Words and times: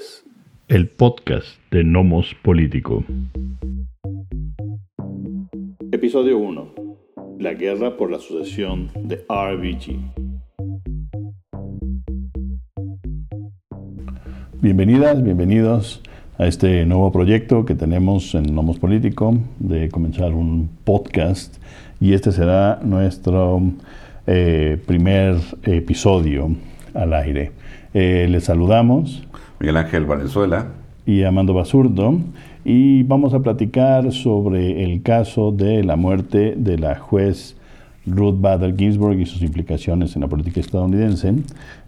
es 0.00 0.24
el 0.68 0.88
podcast 0.88 1.46
de 1.70 1.84
Nomos 1.84 2.34
Político. 2.42 3.04
Episodio 5.92 6.38
1. 6.38 6.74
La 7.38 7.52
guerra 7.52 7.96
por 7.98 8.10
la 8.10 8.18
sucesión 8.18 8.90
de 8.94 9.16
RBG. 9.28 9.98
Bienvenidas, 14.62 15.22
bienvenidos 15.22 16.02
a 16.38 16.46
este 16.46 16.86
nuevo 16.86 17.12
proyecto 17.12 17.66
que 17.66 17.74
tenemos 17.74 18.34
en 18.34 18.54
Nomos 18.54 18.78
Político 18.78 19.36
de 19.58 19.90
comenzar 19.90 20.32
un 20.32 20.70
podcast 20.84 21.56
y 22.00 22.14
este 22.14 22.32
será 22.32 22.80
nuestro 22.82 23.60
eh, 24.26 24.78
primer 24.86 25.36
episodio 25.64 26.56
al 26.94 27.12
aire. 27.12 27.52
Eh, 27.92 28.28
les 28.30 28.44
saludamos. 28.44 29.26
Miguel 29.60 29.76
Ángel 29.76 30.06
Valenzuela. 30.06 30.68
Y 31.04 31.22
Amando 31.22 31.52
Basurdo. 31.52 32.18
Y 32.64 33.02
vamos 33.02 33.34
a 33.34 33.40
platicar 33.40 34.10
sobre 34.10 34.82
el 34.82 35.02
caso 35.02 35.52
de 35.52 35.84
la 35.84 35.96
muerte 35.96 36.54
de 36.56 36.78
la 36.78 36.94
juez 36.94 37.56
Ruth 38.06 38.40
Bader 38.40 38.74
Ginsburg 38.74 39.20
y 39.20 39.26
sus 39.26 39.42
implicaciones 39.42 40.16
en 40.16 40.22
la 40.22 40.28
política 40.28 40.60
estadounidense. 40.60 41.34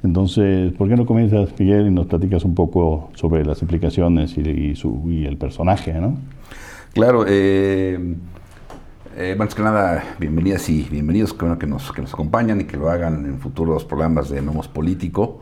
Entonces, 0.05 0.75
¿por 0.75 0.87
qué 0.87 0.97
no 0.97 1.07
comienzas, 1.07 1.59
Miguel, 1.59 1.87
y 1.87 1.91
nos 1.91 2.07
platicas 2.09 2.45
un 2.45 2.55
poco 2.55 3.11
sobre 3.15 3.43
las 3.43 3.63
implicaciones 3.63 4.37
y, 4.37 4.77
su, 4.77 5.05
y 5.07 5.25
el 5.25 5.39
personaje, 5.39 5.95
¿no? 5.95 6.19
Claro, 6.93 7.25
eh, 7.27 8.17
eh, 9.17 9.35
bueno, 9.35 9.49
es 9.49 9.55
que 9.55 9.63
nada, 9.63 10.05
bienvenidas 10.19 10.69
y 10.69 10.87
bienvenidos 10.91 11.33
que, 11.33 11.47
que, 11.59 11.67
nos, 11.67 11.91
que 11.91 12.03
nos 12.03 12.13
acompañan 12.13 12.61
y 12.61 12.65
que 12.65 12.77
lo 12.77 12.91
hagan 12.91 13.25
en 13.25 13.39
futuros 13.39 13.87
programas 13.87 14.29
de 14.29 14.43
Nomos 14.43 14.69
Político. 14.69 15.41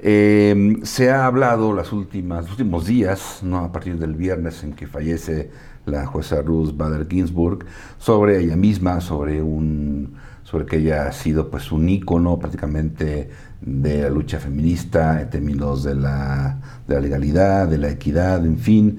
Eh, 0.00 0.76
se 0.84 1.10
ha 1.10 1.26
hablado 1.26 1.72
las 1.72 1.92
últimas, 1.92 2.42
los 2.42 2.52
últimos 2.52 2.86
días, 2.86 3.40
¿no? 3.42 3.58
a 3.58 3.72
partir 3.72 3.98
del 3.98 4.14
viernes 4.14 4.62
en 4.62 4.72
que 4.72 4.86
fallece 4.86 5.50
la 5.86 6.06
jueza 6.06 6.42
Ruth 6.42 6.76
Bader 6.76 7.06
Ginsburg, 7.08 7.64
sobre 7.98 8.40
ella 8.40 8.56
misma, 8.56 9.00
sobre 9.00 9.42
un 9.42 10.16
sobre 10.44 10.64
que 10.64 10.78
ella 10.78 11.08
ha 11.08 11.12
sido 11.12 11.50
pues 11.50 11.70
un 11.72 11.86
ícono 11.90 12.38
prácticamente 12.38 13.28
de 13.60 14.02
la 14.02 14.08
lucha 14.08 14.38
feminista 14.38 15.20
en 15.20 15.28
términos 15.28 15.84
de 15.84 15.94
la, 15.94 16.58
de 16.86 16.94
la 16.94 17.00
legalidad, 17.02 17.68
de 17.68 17.76
la 17.76 17.90
equidad, 17.90 18.46
en 18.46 18.56
fin. 18.56 18.98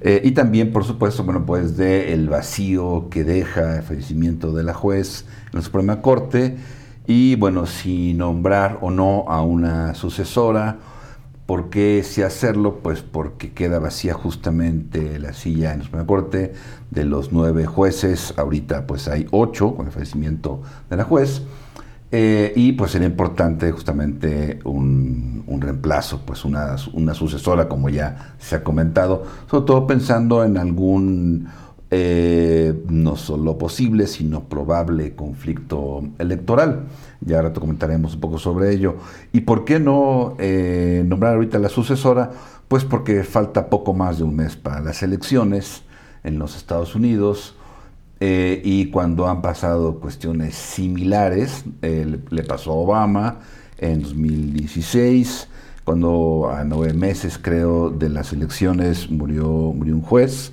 Eh, 0.00 0.22
y 0.24 0.32
también, 0.32 0.72
por 0.72 0.82
supuesto, 0.82 1.22
bueno, 1.22 1.46
pues 1.46 1.76
de 1.76 2.12
el 2.12 2.28
vacío 2.28 3.08
que 3.10 3.22
deja 3.22 3.76
el 3.76 3.82
fallecimiento 3.84 4.52
de 4.52 4.64
la 4.64 4.74
juez 4.74 5.24
en 5.52 5.58
la 5.58 5.62
Suprema 5.62 6.02
Corte 6.02 6.56
y, 7.10 7.36
bueno, 7.36 7.64
si 7.64 8.12
nombrar 8.12 8.80
o 8.82 8.90
no 8.90 9.24
a 9.28 9.40
una 9.40 9.94
sucesora. 9.94 10.76
¿Por 11.46 11.70
qué 11.70 12.02
si 12.04 12.20
hacerlo? 12.20 12.80
Pues 12.82 13.00
porque 13.00 13.52
queda 13.52 13.78
vacía 13.78 14.12
justamente 14.12 15.18
la 15.18 15.32
silla 15.32 15.72
en 15.72 15.78
la 15.78 15.84
Suprema 15.86 16.06
Corte 16.06 16.52
de 16.90 17.04
los 17.06 17.32
nueve 17.32 17.64
jueces. 17.64 18.34
Ahorita 18.36 18.86
pues 18.86 19.08
hay 19.08 19.26
ocho 19.30 19.74
con 19.74 19.86
el 19.86 19.92
fallecimiento 19.92 20.60
de 20.90 20.96
la 20.98 21.04
juez. 21.04 21.40
Eh, 22.12 22.52
y 22.54 22.72
pues 22.72 22.90
sería 22.90 23.08
importante 23.08 23.72
justamente 23.72 24.58
un, 24.64 25.44
reemplazo, 25.60 26.20
pues 26.26 26.44
una, 26.44 26.76
una, 26.92 27.14
sucesora, 27.14 27.68
como 27.68 27.88
ya 27.88 28.34
se 28.38 28.56
ha 28.56 28.62
comentado, 28.62 29.24
sobre 29.50 29.64
todo 29.64 29.86
pensando 29.86 30.44
en 30.44 30.58
algún 30.58 31.48
eh, 31.90 32.74
no 32.88 33.16
solo 33.16 33.56
posible, 33.56 34.06
sino 34.06 34.44
probable 34.44 35.14
conflicto 35.14 36.02
electoral. 36.18 36.86
Ya 37.20 37.36
ahora 37.36 37.52
comentaremos 37.52 38.14
un 38.14 38.20
poco 38.20 38.38
sobre 38.38 38.72
ello. 38.72 38.96
¿Y 39.32 39.40
por 39.40 39.64
qué 39.64 39.80
no 39.80 40.36
eh, 40.38 41.02
nombrar 41.06 41.34
ahorita 41.34 41.58
la 41.58 41.68
sucesora? 41.68 42.30
Pues 42.68 42.84
porque 42.84 43.24
falta 43.24 43.70
poco 43.70 43.94
más 43.94 44.18
de 44.18 44.24
un 44.24 44.36
mes 44.36 44.56
para 44.56 44.80
las 44.80 45.02
elecciones 45.02 45.82
en 46.24 46.38
los 46.38 46.56
Estados 46.56 46.94
Unidos. 46.94 47.56
Eh, 48.20 48.60
y 48.64 48.90
cuando 48.90 49.28
han 49.28 49.42
pasado 49.42 50.00
cuestiones 50.00 50.56
similares, 50.56 51.64
eh, 51.82 52.18
le 52.28 52.42
pasó 52.42 52.72
a 52.72 52.74
Obama 52.74 53.40
en 53.78 54.02
2016, 54.02 55.48
cuando 55.84 56.50
a 56.52 56.64
nueve 56.64 56.92
meses 56.94 57.38
creo 57.40 57.90
de 57.90 58.08
las 58.08 58.32
elecciones 58.32 59.08
murió, 59.08 59.46
murió 59.46 59.94
un 59.94 60.02
juez 60.02 60.52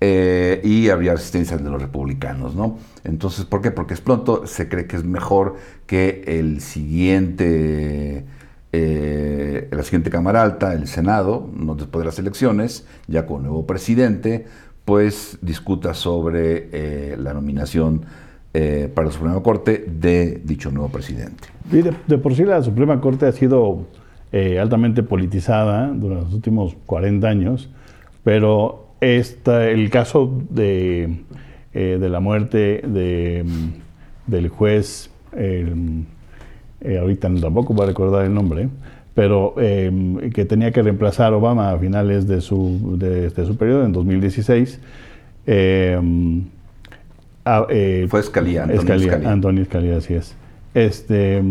eh, 0.00 0.60
y 0.64 0.88
había 0.88 1.12
resistencia 1.12 1.56
de 1.56 1.68
los 1.68 1.80
republicanos, 1.80 2.54
¿no? 2.54 2.78
Entonces, 3.04 3.44
¿por 3.44 3.60
qué? 3.60 3.70
Porque 3.70 3.94
es 3.94 4.00
pronto, 4.00 4.46
se 4.46 4.68
cree 4.68 4.86
que 4.86 4.96
es 4.96 5.04
mejor 5.04 5.56
que 5.86 6.24
el 6.26 6.60
siguiente... 6.60 8.24
la 8.72 9.82
siguiente 9.82 10.10
Cámara 10.10 10.42
Alta, 10.42 10.74
el 10.74 10.86
Senado, 10.86 11.50
no 11.54 11.74
después 11.74 12.02
de 12.02 12.06
las 12.06 12.18
elecciones, 12.18 12.86
ya 13.08 13.26
con 13.26 13.42
nuevo 13.42 13.66
presidente, 13.66 14.46
pues 14.90 15.38
discuta 15.40 15.94
sobre 15.94 16.68
eh, 16.72 17.16
la 17.16 17.32
nominación 17.32 18.02
eh, 18.52 18.90
para 18.92 19.06
la 19.06 19.12
Suprema 19.12 19.40
Corte 19.40 19.84
de 19.86 20.40
dicho 20.44 20.72
nuevo 20.72 20.88
presidente. 20.88 21.48
de, 21.70 22.18
por 22.18 22.34
sí 22.34 22.44
la 22.44 22.60
Suprema 22.60 23.00
Corte 23.00 23.26
ha 23.26 23.30
sido 23.32 23.86
eh, 24.32 24.58
altamente 24.58 25.04
politizada 25.04 25.92
durante 25.94 26.24
los 26.24 26.34
últimos 26.34 26.76
40 26.86 27.28
años, 27.28 27.70
pero 28.24 28.88
esta, 29.00 29.68
el 29.68 29.90
caso 29.90 30.42
de, 30.50 31.20
de 31.72 32.08
la 32.08 32.20
muerte 32.20 32.82
de, 32.86 33.44
del 34.26 34.48
juez, 34.48 35.10
ahorita 35.32 37.30
tampoco 37.40 37.74
voy 37.74 37.84
a 37.84 37.86
recordar 37.88 38.24
el 38.24 38.34
nombre, 38.34 38.68
pero 39.14 39.54
em, 39.58 40.30
que 40.30 40.44
tenía 40.44 40.70
que 40.70 40.82
reemplazar 40.82 41.32
a 41.32 41.36
Obama 41.36 41.72
a 41.72 41.78
finales 41.78 42.26
de 42.26 42.40
su, 42.40 42.96
de, 42.98 43.30
su 43.44 43.56
periodo, 43.56 43.84
en 43.84 43.92
2016. 43.92 44.80
Em, 45.46 46.44
eh, 47.68 48.06
Fue 48.08 48.20
Escalía, 48.20 48.64
Antonio 48.64 49.62
Escalía. 49.62 49.96
así 49.96 50.14
es. 50.14 50.36
Este, 50.74 51.42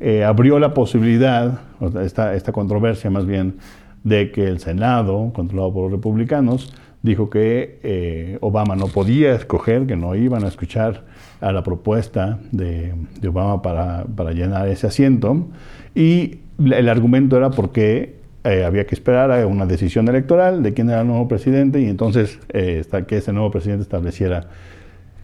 eh, 0.00 0.24
abrió 0.24 0.58
la 0.58 0.74
posibilidad, 0.74 1.60
esta, 2.02 2.34
esta 2.34 2.52
controversia 2.52 3.10
más 3.10 3.26
bien, 3.26 3.54
de 4.04 4.30
que 4.30 4.46
el 4.46 4.60
Senado, 4.60 5.32
controlado 5.34 5.72
por 5.72 5.82
los 5.84 5.92
republicanos, 5.92 6.72
dijo 7.02 7.28
que 7.28 7.80
eh, 7.82 8.38
Obama 8.40 8.76
no 8.76 8.86
podía 8.86 9.34
escoger, 9.34 9.86
que 9.86 9.96
no 9.96 10.14
iban 10.14 10.44
a 10.44 10.48
escuchar 10.48 11.04
a 11.40 11.52
la 11.52 11.62
propuesta 11.62 12.38
de, 12.52 12.94
Obama 13.26 13.60
para, 13.60 14.04
para, 14.04 14.30
llenar 14.32 14.68
ese 14.68 14.86
asiento. 14.86 15.48
Y 15.94 16.38
el 16.58 16.88
argumento 16.88 17.36
era 17.36 17.50
porque 17.50 18.24
eh, 18.44 18.62
había 18.62 18.86
que 18.86 18.94
esperar 18.94 19.32
a 19.32 19.46
una 19.46 19.64
decisión 19.64 20.06
electoral 20.06 20.62
de 20.62 20.74
quién 20.74 20.90
era 20.90 21.00
el 21.00 21.06
nuevo 21.06 21.26
presidente 21.26 21.80
y 21.80 21.86
entonces 21.86 22.38
eh, 22.50 22.84
que 23.08 23.16
ese 23.16 23.32
nuevo 23.32 23.50
presidente 23.50 23.84
estableciera 23.84 24.48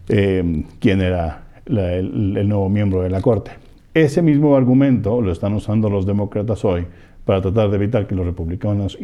eh, 0.08 0.64
quién 0.78 1.02
era 1.02 1.42
el, 1.66 2.48
nuevo 2.48 2.70
miembro 2.70 3.02
de 3.02 3.10
la 3.10 3.20
Corte. 3.20 3.50
Ese 3.92 4.22
mismo 4.22 4.56
argumento 4.56 5.20
lo 5.20 5.32
están 5.32 5.52
usando 5.52 5.90
los 5.90 6.06
demócratas 6.06 6.64
hoy 6.64 6.86
para 7.24 7.40
tratar 7.40 7.70
de 7.70 7.76
evitar 7.76 8.06
que 8.06 8.14
los 8.14 8.26
republicanos 8.26 8.98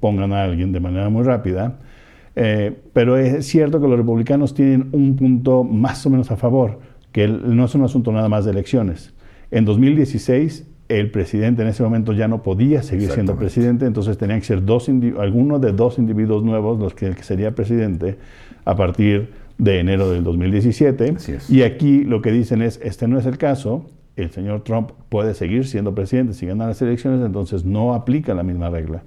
pongan 0.00 0.32
a 0.32 0.44
alguien 0.44 0.72
de 0.72 0.80
manera 0.80 1.08
muy 1.08 1.24
rápida. 1.24 1.78
pero 2.92 3.16
es 3.16 3.46
cierto 3.46 3.80
que 3.80 3.88
los 3.88 3.98
republicanos 3.98 4.54
tienen 4.54 4.88
un 4.92 5.16
punto 5.16 5.64
más 5.64 6.04
o 6.06 6.10
menos 6.10 6.30
a 6.30 6.36
favor, 6.36 6.78
que 7.12 7.28
no 7.28 7.64
es 7.64 7.74
un 7.74 7.82
asunto 7.82 8.12
nada 8.12 8.28
más 8.28 8.44
de 8.44 8.52
elecciones. 8.52 9.12
En 9.50 9.64
2016 9.64 10.66
el 10.90 11.10
presidente 11.12 11.62
en 11.62 11.68
ese 11.68 11.84
momento 11.84 12.12
ya 12.12 12.26
no 12.26 12.42
podía 12.42 12.82
seguir 12.82 13.10
siendo 13.10 13.36
presidente, 13.36 13.86
entonces 13.86 14.18
tenían 14.18 14.40
que 14.40 14.46
ser 14.46 14.64
dos 14.64 14.90
alguno 15.18 15.60
de 15.60 15.72
dos 15.72 15.98
individuos 15.98 16.42
nuevos 16.42 16.80
los 16.80 16.94
que, 16.94 17.06
el 17.06 17.14
que 17.14 17.22
sería 17.22 17.54
presidente 17.54 18.18
a 18.64 18.74
partir 18.74 19.30
de 19.56 19.78
enero 19.78 20.10
del 20.10 20.24
2017. 20.24 21.14
Y 21.48 21.62
aquí 21.62 22.02
lo 22.02 22.20
que 22.22 22.32
dicen 22.32 22.60
es, 22.60 22.80
este 22.82 23.06
no 23.06 23.18
es 23.18 23.26
el 23.26 23.38
caso, 23.38 23.86
el 24.22 24.30
señor 24.30 24.62
Trump 24.62 24.90
puede 25.08 25.34
seguir 25.34 25.66
siendo 25.66 25.94
presidente 25.94 26.34
si 26.34 26.46
gana 26.46 26.66
las 26.66 26.80
elecciones, 26.82 27.24
entonces 27.24 27.64
no 27.64 27.94
aplica 27.94 28.34
la 28.34 28.42
misma 28.42 28.70
regla. 28.70 29.02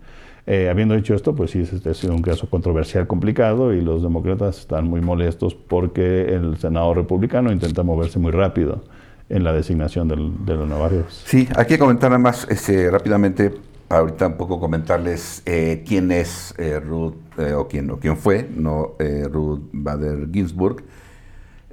Eh, 0.45 0.69
habiendo 0.69 0.95
dicho 0.95 1.15
esto, 1.15 1.35
pues 1.35 1.51
sí, 1.51 1.61
este 1.61 1.89
ha 1.89 1.93
sido 1.93 2.13
un 2.13 2.21
caso 2.21 2.49
controversial, 2.49 3.07
complicado, 3.07 3.73
y 3.73 3.81
los 3.81 4.03
demócratas 4.03 4.59
están 4.59 4.85
muy 4.85 4.99
molestos 4.99 5.55
porque 5.55 6.25
el 6.25 6.57
Senado 6.57 6.93
republicano 6.93 7.51
intenta 7.51 7.83
moverse 7.83 8.19
muy 8.19 8.31
rápido 8.31 8.83
en 9.29 9.45
la 9.45 9.53
designación 9.53 10.09
de 10.09 10.55
los 10.55 10.67
navarios. 10.67 11.23
Sí, 11.25 11.47
hay 11.55 11.65
que 11.65 11.79
comentar 11.79 12.09
nada 12.09 12.19
más 12.19 12.45
este, 12.49 12.91
rápidamente, 12.91 13.53
ahorita 13.87 14.27
un 14.27 14.37
poco 14.37 14.59
comentarles 14.59 15.41
eh, 15.45 15.83
quién 15.87 16.11
es 16.11 16.53
eh, 16.57 16.79
Ruth, 16.81 17.15
o, 17.55 17.67
quién, 17.69 17.89
o 17.89 17.99
quién 17.99 18.17
fue, 18.17 18.49
no 18.53 18.95
Ruth 19.31 19.61
Bader 19.71 20.27
Ginsburg. 20.31 20.83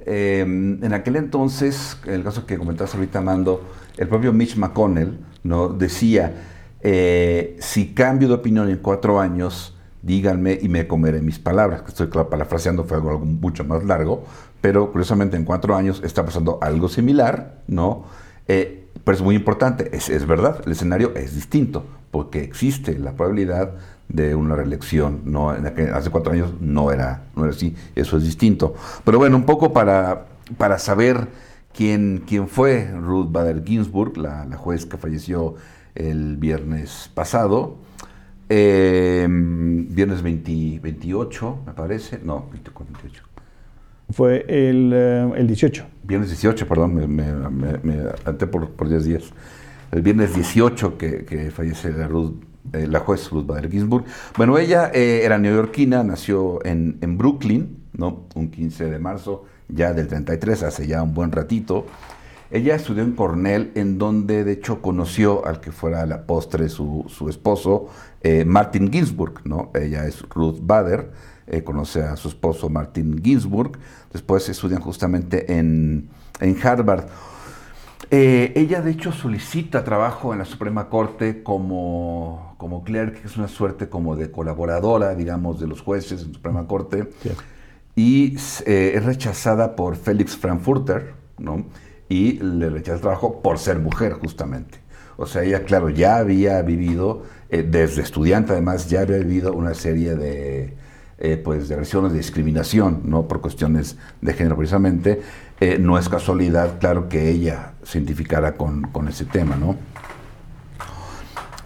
En 0.05 0.93
aquel 0.93 1.15
entonces, 1.15 1.97
en 2.05 2.13
el 2.13 2.23
caso 2.23 2.45
que 2.45 2.57
comentaste 2.57 2.97
ahorita, 2.97 3.21
Mando, 3.21 3.69
el 3.97 4.07
propio 4.07 4.33
Mitch 4.33 4.55
McConnell 4.55 5.19
¿no? 5.43 5.69
decía, 5.69 6.33
si 6.81 7.93
cambio 7.93 8.27
de 8.27 8.33
opinión 8.35 8.69
en 8.69 8.77
cuatro 8.77 9.19
años, 9.19 9.75
díganme 10.01 10.57
y 10.61 10.69
me 10.69 10.87
comeré 10.87 11.21
mis 11.21 11.39
palabras. 11.39 11.83
Estoy 11.87 12.07
parafraseando, 12.07 12.83
fue 12.83 12.97
algo 12.97 13.19
mucho 13.19 13.63
más 13.63 13.83
largo, 13.83 14.25
pero 14.59 14.91
curiosamente 14.91 15.37
en 15.37 15.45
cuatro 15.45 15.75
años 15.75 16.01
está 16.03 16.25
pasando 16.25 16.59
algo 16.61 16.89
similar, 16.89 17.61
¿no? 17.67 18.05
Eh, 18.47 18.87
pero 19.03 19.15
es 19.15 19.23
muy 19.23 19.35
importante, 19.35 19.95
es, 19.95 20.27
verdad, 20.27 20.61
el 20.65 20.71
escenario 20.71 21.13
es 21.15 21.35
distinto. 21.35 21.85
porque 22.11 22.43
existe 22.43 22.99
la 22.99 23.13
probabilidad 23.13 23.75
de 24.13 24.35
una 24.35 24.55
reelección. 24.55 25.21
No, 25.25 25.49
hace 25.49 26.09
cuatro 26.09 26.33
años 26.33 26.53
no 26.59 26.91
era, 26.91 27.23
no 27.35 27.43
era 27.43 27.53
así, 27.53 27.75
eso 27.95 28.17
es 28.17 28.23
distinto. 28.23 28.75
Pero 29.03 29.17
bueno, 29.17 29.37
un 29.37 29.45
poco 29.45 29.73
para, 29.73 30.25
para 30.57 30.77
saber 30.77 31.27
quién, 31.73 32.23
quién 32.27 32.47
fue 32.47 32.91
Ruth 32.91 33.31
Bader 33.31 33.63
Ginsburg, 33.65 34.17
la, 34.17 34.45
juez 34.57 34.85
que 34.85 34.97
falleció 34.97 35.55
el 35.95 36.37
viernes 36.37 37.09
pasado. 37.13 37.77
Em, 38.49 39.87
viernes 39.93 40.21
28, 40.21 41.59
me 41.65 41.73
parece. 41.73 42.19
No, 42.21 42.47
28. 42.51 43.23
Fue 44.11 44.45
el, 44.49 44.91
eh, 44.93 45.31
el 45.37 45.47
18. 45.47 45.85
Viernes 46.03 46.29
18, 46.29 46.67
perdón, 46.67 46.95
me, 46.95 47.07
me, 47.07 47.31
me, 47.81 48.03
por, 48.47 48.71
por 48.71 48.89
10 48.89 49.05
días. 49.05 49.23
El 49.89 50.01
viernes 50.01 50.35
18 50.35 50.97
que, 50.97 51.23
que 51.23 51.49
fallece 51.51 51.91
la 51.93 52.07
Ruth 52.09 52.33
eh, 52.73 52.87
la 52.87 52.99
juez 52.99 53.29
Ruth 53.29 53.45
Bader 53.45 53.69
Ginsburg. 53.69 54.05
Bueno, 54.37 54.57
ella 54.57 54.91
eh, 54.93 55.21
era 55.23 55.37
neoyorquina, 55.37 56.03
nació 56.03 56.63
en, 56.65 56.97
en, 57.01 57.17
Brooklyn, 57.17 57.83
¿no? 57.93 58.27
Un 58.35 58.49
15 58.49 58.85
de 58.85 58.99
marzo 58.99 59.45
ya 59.67 59.93
del 59.93 60.07
33, 60.07 60.63
hace 60.63 60.87
ya 60.87 61.03
un 61.03 61.13
buen 61.13 61.31
ratito. 61.31 61.85
Ella 62.49 62.75
estudió 62.75 63.03
en 63.03 63.13
Cornell, 63.13 63.71
en 63.75 63.97
donde 63.97 64.43
de 64.43 64.53
hecho 64.53 64.81
conoció 64.81 65.45
al 65.45 65.59
que 65.59 65.71
fuera 65.71 66.01
a 66.01 66.05
la 66.05 66.25
postre 66.25 66.69
su, 66.69 67.05
su 67.07 67.29
esposo, 67.29 67.87
eh, 68.21 68.45
Martin 68.45 68.91
Ginsburg, 68.91 69.45
¿no? 69.45 69.71
Ella 69.73 70.05
es 70.05 70.21
Ruth 70.29 70.59
Bader, 70.61 71.11
conoce 71.65 72.01
a 72.01 72.15
su 72.15 72.29
esposo 72.29 72.69
Martin 72.69 73.21
Ginsburg, 73.21 73.73
después 74.13 74.47
estudian 74.47 74.81
justamente 74.81 75.57
en, 75.57 76.07
en 76.39 76.57
Harvard. 76.63 77.07
Eh, 78.13 78.51
ella 78.57 78.81
de 78.81 78.91
hecho 78.91 79.13
solicita 79.13 79.85
trabajo 79.85 80.33
en 80.33 80.39
la 80.39 80.45
Suprema 80.45 80.89
Corte 80.89 81.43
como, 81.43 82.55
como 82.57 82.83
clerk, 82.83 83.21
que 83.21 83.27
es 83.27 83.37
una 83.37 83.47
suerte 83.47 83.87
como 83.87 84.17
de 84.17 84.29
colaboradora, 84.29 85.15
digamos, 85.15 85.61
de 85.61 85.67
los 85.67 85.79
jueces 85.79 86.21
en 86.21 86.27
la 86.27 86.33
Suprema 86.33 86.67
Corte, 86.67 87.09
y 87.95 88.35
eh, 88.65 88.91
es 88.95 89.05
rechazada 89.05 89.77
por 89.77 89.95
Félix 89.95 90.35
Frankfurter, 90.35 91.13
¿no? 91.37 91.63
Y 92.09 92.33
le 92.39 92.69
rechaza 92.69 92.95
el 92.95 93.01
trabajo 93.01 93.41
por 93.41 93.57
ser 93.57 93.79
mujer, 93.79 94.11
justamente. 94.13 94.79
O 95.15 95.25
sea, 95.25 95.43
ella, 95.43 95.63
claro, 95.63 95.89
ya 95.89 96.17
había 96.17 96.61
vivido, 96.63 97.23
eh, 97.49 97.63
desde 97.63 98.01
estudiante 98.01 98.51
además, 98.51 98.89
ya 98.89 99.01
había 99.01 99.19
vivido 99.19 99.53
una 99.53 99.73
serie 99.73 100.15
de, 100.15 100.73
pues, 101.43 101.67
de 101.67 101.75
agresiones 101.75 102.11
de 102.11 102.17
discriminación, 102.17 103.01
¿no? 103.05 103.27
Por 103.27 103.41
cuestiones 103.41 103.97
de 104.21 104.33
género 104.33 104.57
precisamente. 104.57 105.21
Eh, 105.61 105.77
no 105.79 105.99
es 105.99 106.09
casualidad, 106.09 106.79
claro, 106.79 107.07
que 107.07 107.29
ella 107.29 107.73
se 107.83 107.99
identificara 107.99 108.57
con, 108.57 108.89
ese 109.07 109.25
tema, 109.25 109.55
¿no? 109.55 109.75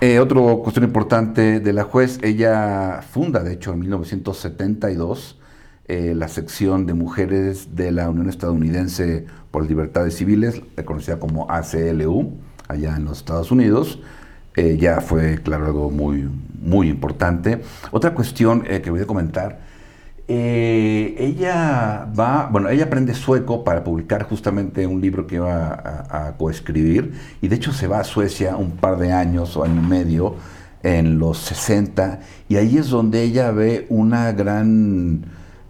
Eh, 0.01 0.19
otra 0.19 0.41
cuestión 0.61 0.83
importante 0.83 1.61
de 1.61 1.71
la 1.71 1.85
juez, 1.85 2.19
ella 2.21 3.01
funda, 3.09 3.41
de 3.41 3.53
hecho, 3.53 3.71
en 3.71 3.79
1972 3.79 5.39
eh, 5.87 6.13
la 6.13 6.27
sección 6.27 6.85
de 6.85 6.93
mujeres 6.93 7.73
de 7.77 7.93
la 7.93 8.09
Unión 8.09 8.27
Estadounidense 8.27 9.27
por 9.49 9.65
Libertades 9.65 10.17
Civiles, 10.17 10.61
conocida 10.83 11.17
como 11.17 11.49
ACLU, 11.49 12.33
allá 12.67 12.97
en 12.97 13.05
los 13.05 13.19
Estados 13.19 13.49
Unidos. 13.49 14.01
Ya 14.55 15.01
fue, 15.01 15.41
claro, 15.41 15.65
algo 15.65 15.91
muy, 15.91 16.29
muy 16.61 16.89
importante. 16.89 17.61
Otra 17.91 18.13
cuestión 18.13 18.61
que 18.61 18.89
voy 18.89 19.01
a 19.01 19.05
comentar 19.05 19.59
eh, 20.27 21.15
ella 21.19 22.07
va, 22.17 22.49
bueno, 22.51 22.69
ella 22.69 22.85
aprende 22.85 23.13
sueco 23.13 23.63
para 23.63 23.83
publicar 23.83 24.23
justamente 24.23 24.87
un 24.87 24.99
libro 24.99 25.27
que 25.27 25.37
va 25.37 26.07
a, 26.09 26.35
coescribir 26.37 27.13
y 27.41 27.47
de 27.47 27.55
hecho 27.55 27.71
se 27.71 27.87
va 27.87 27.99
a 27.99 28.03
Suecia 28.03 28.57
un 28.57 28.71
par 28.71 28.97
de 28.97 29.11
años 29.13 29.55
o 29.55 29.63
año 29.63 29.81
y 29.83 29.85
medio 29.85 30.35
en 30.81 31.19
los 31.19 31.37
60 31.39 32.21
y 32.49 32.55
ahí 32.55 32.77
es 32.77 32.89
donde 32.89 33.21
ella 33.21 33.51
ve 33.51 33.85
una 33.89 34.31
gran 34.31 35.25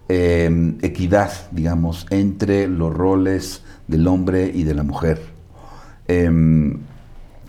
eh, 0.08 0.74
equidad, 0.80 1.32
digamos, 1.50 2.06
entre 2.08 2.66
los 2.66 2.94
roles 2.94 3.62
del 3.88 4.06
hombre 4.08 4.50
y 4.54 4.62
de 4.64 4.74
la 4.74 4.84
mujer. 4.84 5.20
Em, 6.08 6.78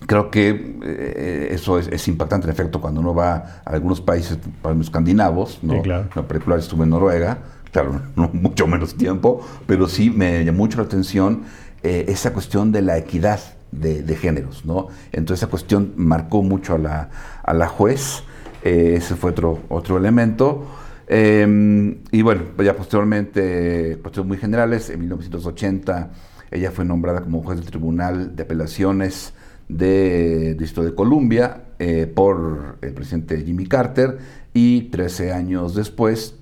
Creo 0.06 0.30
que 0.30 0.78
eh, 0.84 1.48
eso 1.52 1.80
es, 1.80 2.08
impactante, 2.08 2.46
en 2.46 2.52
efecto, 2.52 2.80
cuando 2.80 3.02
uno 3.02 3.16
va 3.16 3.62
a 3.66 3.72
algunos 3.72 4.00
países, 4.00 4.38
países 4.62 4.86
escandinavos, 4.86 5.60
¿no? 5.64 5.82
claro. 5.82 6.08
La 6.16 6.28
película 6.28 6.56
estuve 6.58 6.84
en 6.84 6.92
Noruega, 6.92 7.40
claro, 7.72 8.02
no 8.16 8.30
mucho 8.32 8.68
menos 8.68 8.96
tiempo, 8.96 9.46
pero 9.66 9.88
sí 9.88 10.10
me 10.10 10.46
llamó 10.46 10.60
mucho 10.60 10.78
la 10.78 10.84
atención 10.84 11.44
eh, 11.84 12.06
esa 12.10 12.32
cuestión 12.32 12.72
de 12.72 12.82
la 12.84 12.98
equidad 12.98 13.40
de, 13.72 14.16
géneros, 14.16 14.66
¿no? 14.66 14.88
Entonces 15.12 15.44
esa 15.44 15.50
cuestión 15.50 15.94
marcó 15.98 16.42
mucho 16.42 16.76
a 16.76 16.78
la, 16.78 17.10
a 17.44 17.54
la 17.54 17.68
juez, 17.68 18.24
eh, 18.64 18.96
ese 18.98 19.16
fue 19.16 19.32
otro, 19.32 19.60
otro 19.70 19.98
elemento. 19.98 20.66
Em, 21.08 22.00
y 22.12 22.22
bueno, 22.22 22.42
ya 22.64 22.76
posteriormente, 22.76 23.98
cuestiones 24.02 24.28
muy 24.28 24.38
generales, 24.38 24.90
en 24.90 25.00
1980 25.02 26.12
ella 26.52 26.72
fue 26.72 26.86
nombrada 26.86 27.22
como 27.22 27.44
juez 27.44 27.60
del 27.60 27.68
Tribunal 27.68 28.36
de 28.36 28.44
Apelaciones 28.44 29.34
de 29.70 30.56
Distrito 30.56 30.84
de 30.84 30.96
Columbia 30.96 31.64
eh, 31.80 32.12
por 32.14 32.78
el 32.82 32.94
presidente 32.94 33.42
Jimmy 33.42 33.68
Carter 33.68 34.18
y 34.54 34.84
13 34.84 35.34
años 35.34 35.76
después 35.76 36.36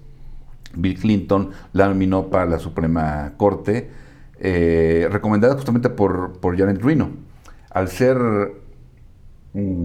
Bill 0.75 0.99
Clinton 0.99 1.51
la 1.73 1.87
nominó 1.87 2.29
para 2.29 2.45
la 2.45 2.59
Suprema 2.59 3.33
Corte, 3.37 3.89
eh, 4.39 5.07
recomendada 5.11 5.55
justamente 5.55 5.89
por, 5.89 6.39
por 6.39 6.57
Janet 6.57 6.81
Reno. 6.81 7.09
Al 7.69 7.87
ser, 7.87 8.17
mm, 9.53 9.83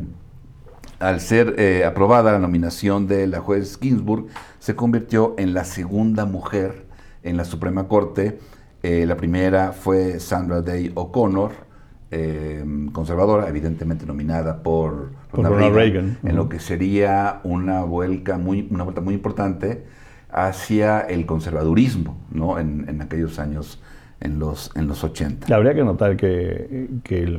al 0.98 1.20
ser 1.20 1.54
eh, 1.58 1.84
aprobada 1.84 2.32
la 2.32 2.38
nominación 2.38 3.06
de 3.06 3.26
la 3.26 3.40
juez 3.40 3.78
Ginsburg, 3.80 4.26
se 4.58 4.74
convirtió 4.76 5.34
en 5.38 5.54
la 5.54 5.64
segunda 5.64 6.26
mujer 6.26 6.86
en 7.22 7.36
la 7.36 7.44
Suprema 7.44 7.88
Corte. 7.88 8.38
la 8.82 9.16
primera 9.16 9.72
fue 9.72 10.20
Sandra 10.20 10.62
Day 10.62 10.90
O'Connor, 10.94 11.69
eh, 12.10 12.64
conservadora, 12.92 13.48
evidentemente 13.48 14.04
nominada 14.06 14.62
por 14.62 15.12
Ronald, 15.32 15.74
Reagan, 15.74 16.18
en 16.24 16.36
lo 16.36 16.48
que 16.48 16.58
sería 16.58 17.40
una 17.44 17.84
vuelta 17.84 18.36
muy, 18.36 18.66
una 18.70 18.84
vuelta 18.84 19.00
muy 19.00 19.14
importante 19.14 19.84
hacia 20.32 21.00
el 21.00 21.26
conservadurismo 21.26 22.16
¿no? 22.30 22.58
en, 22.58 23.00
aquellos 23.00 23.38
años, 23.38 23.80
en 24.20 24.38
los, 24.38 24.70
en 24.74 24.88
los 24.88 25.04
80. 25.04 25.54
Habría 25.54 25.74
que 25.74 25.84
notar 25.84 26.16
que, 26.16 26.88
que, 27.04 27.38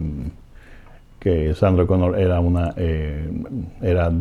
que 1.20 1.54
Sandra 1.54 1.86
Connor 1.86 2.18
era 2.18 2.40
una, 2.40 2.74
eh, 2.78 3.30
era 3.82 4.12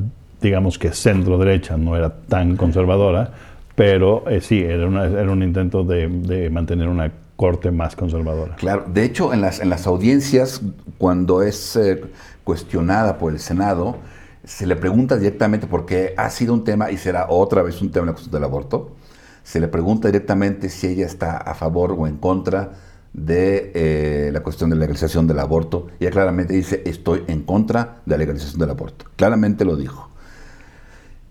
digamos 0.41 0.79
que 0.79 0.93
centro 0.93 1.38
derecha, 1.38 1.76
no 1.76 1.97
era 1.97 2.11
tan 2.12 2.57
conservadora, 2.57 3.30
pero 3.75 4.28
eh, 4.28 4.40
sí, 4.40 4.61
era, 4.62 5.07
era 5.07 5.30
un 5.30 5.42
intento 5.42 5.85
de, 5.85 6.09
de 6.09 6.50
mantener 6.50 6.88
una 6.88 7.11
corte 7.40 7.70
más 7.70 7.97
conservadora. 7.97 8.54
Claro, 8.56 8.85
de 8.87 9.02
hecho, 9.02 9.32
en 9.32 9.40
las, 9.40 9.61
en 9.61 9.70
las 9.70 9.87
audiencias, 9.87 10.61
cuando 10.99 11.40
es 11.40 11.75
eh, 11.75 12.02
cuestionada 12.44 13.16
por 13.16 13.32
el 13.32 13.38
Senado, 13.38 13.97
se 14.44 14.66
le 14.66 14.76
pregunta 14.76 15.16
directamente, 15.16 15.66
porque 15.66 16.12
ha 16.18 16.28
sido 16.28 16.52
un 16.52 16.64
tema 16.64 16.90
y 16.90 16.99
será 16.99 17.28
otra 17.30 17.62
vez 17.62 17.80
un 17.80 17.90
tema 17.90 18.04
la 18.04 18.12
cuestión 18.12 18.35
del 18.35 18.44
aborto, 18.44 18.94
se 19.42 19.59
le 19.59 19.68
pregunta 19.68 20.09
directamente 20.09 20.68
si 20.68 20.88
ella 20.88 21.06
está 21.06 21.38
a 21.38 21.54
favor 21.54 21.97
o 21.99 22.06
en 22.06 22.18
contra 22.18 22.73
de 23.14 23.73
eh, 23.75 24.30
la 24.35 24.40
cuestión 24.40 24.68
de 24.68 24.76
la 24.76 24.80
legalización 24.80 25.26
del 25.26 25.38
aborto. 25.38 25.87
Ella 25.99 26.11
claramente 26.11 26.52
dice, 26.52 26.82
estoy 26.85 27.25
en 27.26 27.44
contra 27.44 28.02
de 28.04 28.16
la 28.16 28.18
legalización 28.18 28.61
del 28.61 28.68
aborto. 28.68 29.06
Claramente 29.16 29.64
lo 29.64 29.76
dijo. 29.76 30.11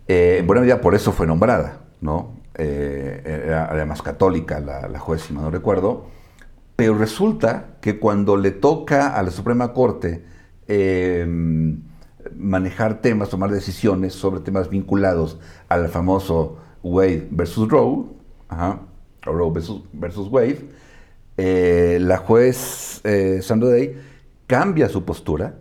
Eh, 0.08 0.38
en 0.40 0.48
buena 0.48 0.62
medida 0.62 0.82
por 0.82 0.96
eso 0.96 1.12
fue 1.12 1.28
nombrada, 1.28 1.82
¿no? 2.02 2.40
Eh, 2.62 3.22
era 3.46 3.72
además 3.72 4.02
católica 4.02 4.60
la, 4.60 5.00
juez, 5.00 5.22
si 5.22 5.34
no 5.34 5.50
recuerdo, 5.50 6.08
pero 6.76 6.94
resulta 6.94 7.78
que 7.80 8.00
cuando 8.00 8.36
le 8.36 8.52
toca 8.52 9.16
a 9.16 9.24
la 9.24 9.32
Suprema 9.32 9.72
Corte 9.72 10.26
em, 10.68 11.82
manejar 12.36 13.00
temas, 13.00 13.30
tomar 13.30 13.50
decisiones 13.50 14.14
sobre 14.14 14.42
temas 14.42 14.70
vinculados 14.70 15.40
al 15.70 15.88
famoso 15.88 16.58
Wade 16.84 17.30
versus 17.32 17.70
Roe, 17.70 18.08
Roe 19.22 19.54
versus, 19.94 20.28
Wade, 20.30 20.70
eh, 21.38 21.98
la 22.02 22.18
juez 22.18 23.00
eh, 23.06 23.40
Sandra 23.42 23.70
Day 23.70 23.98
cambia 24.48 24.90
su 24.90 25.06
postura 25.06 25.60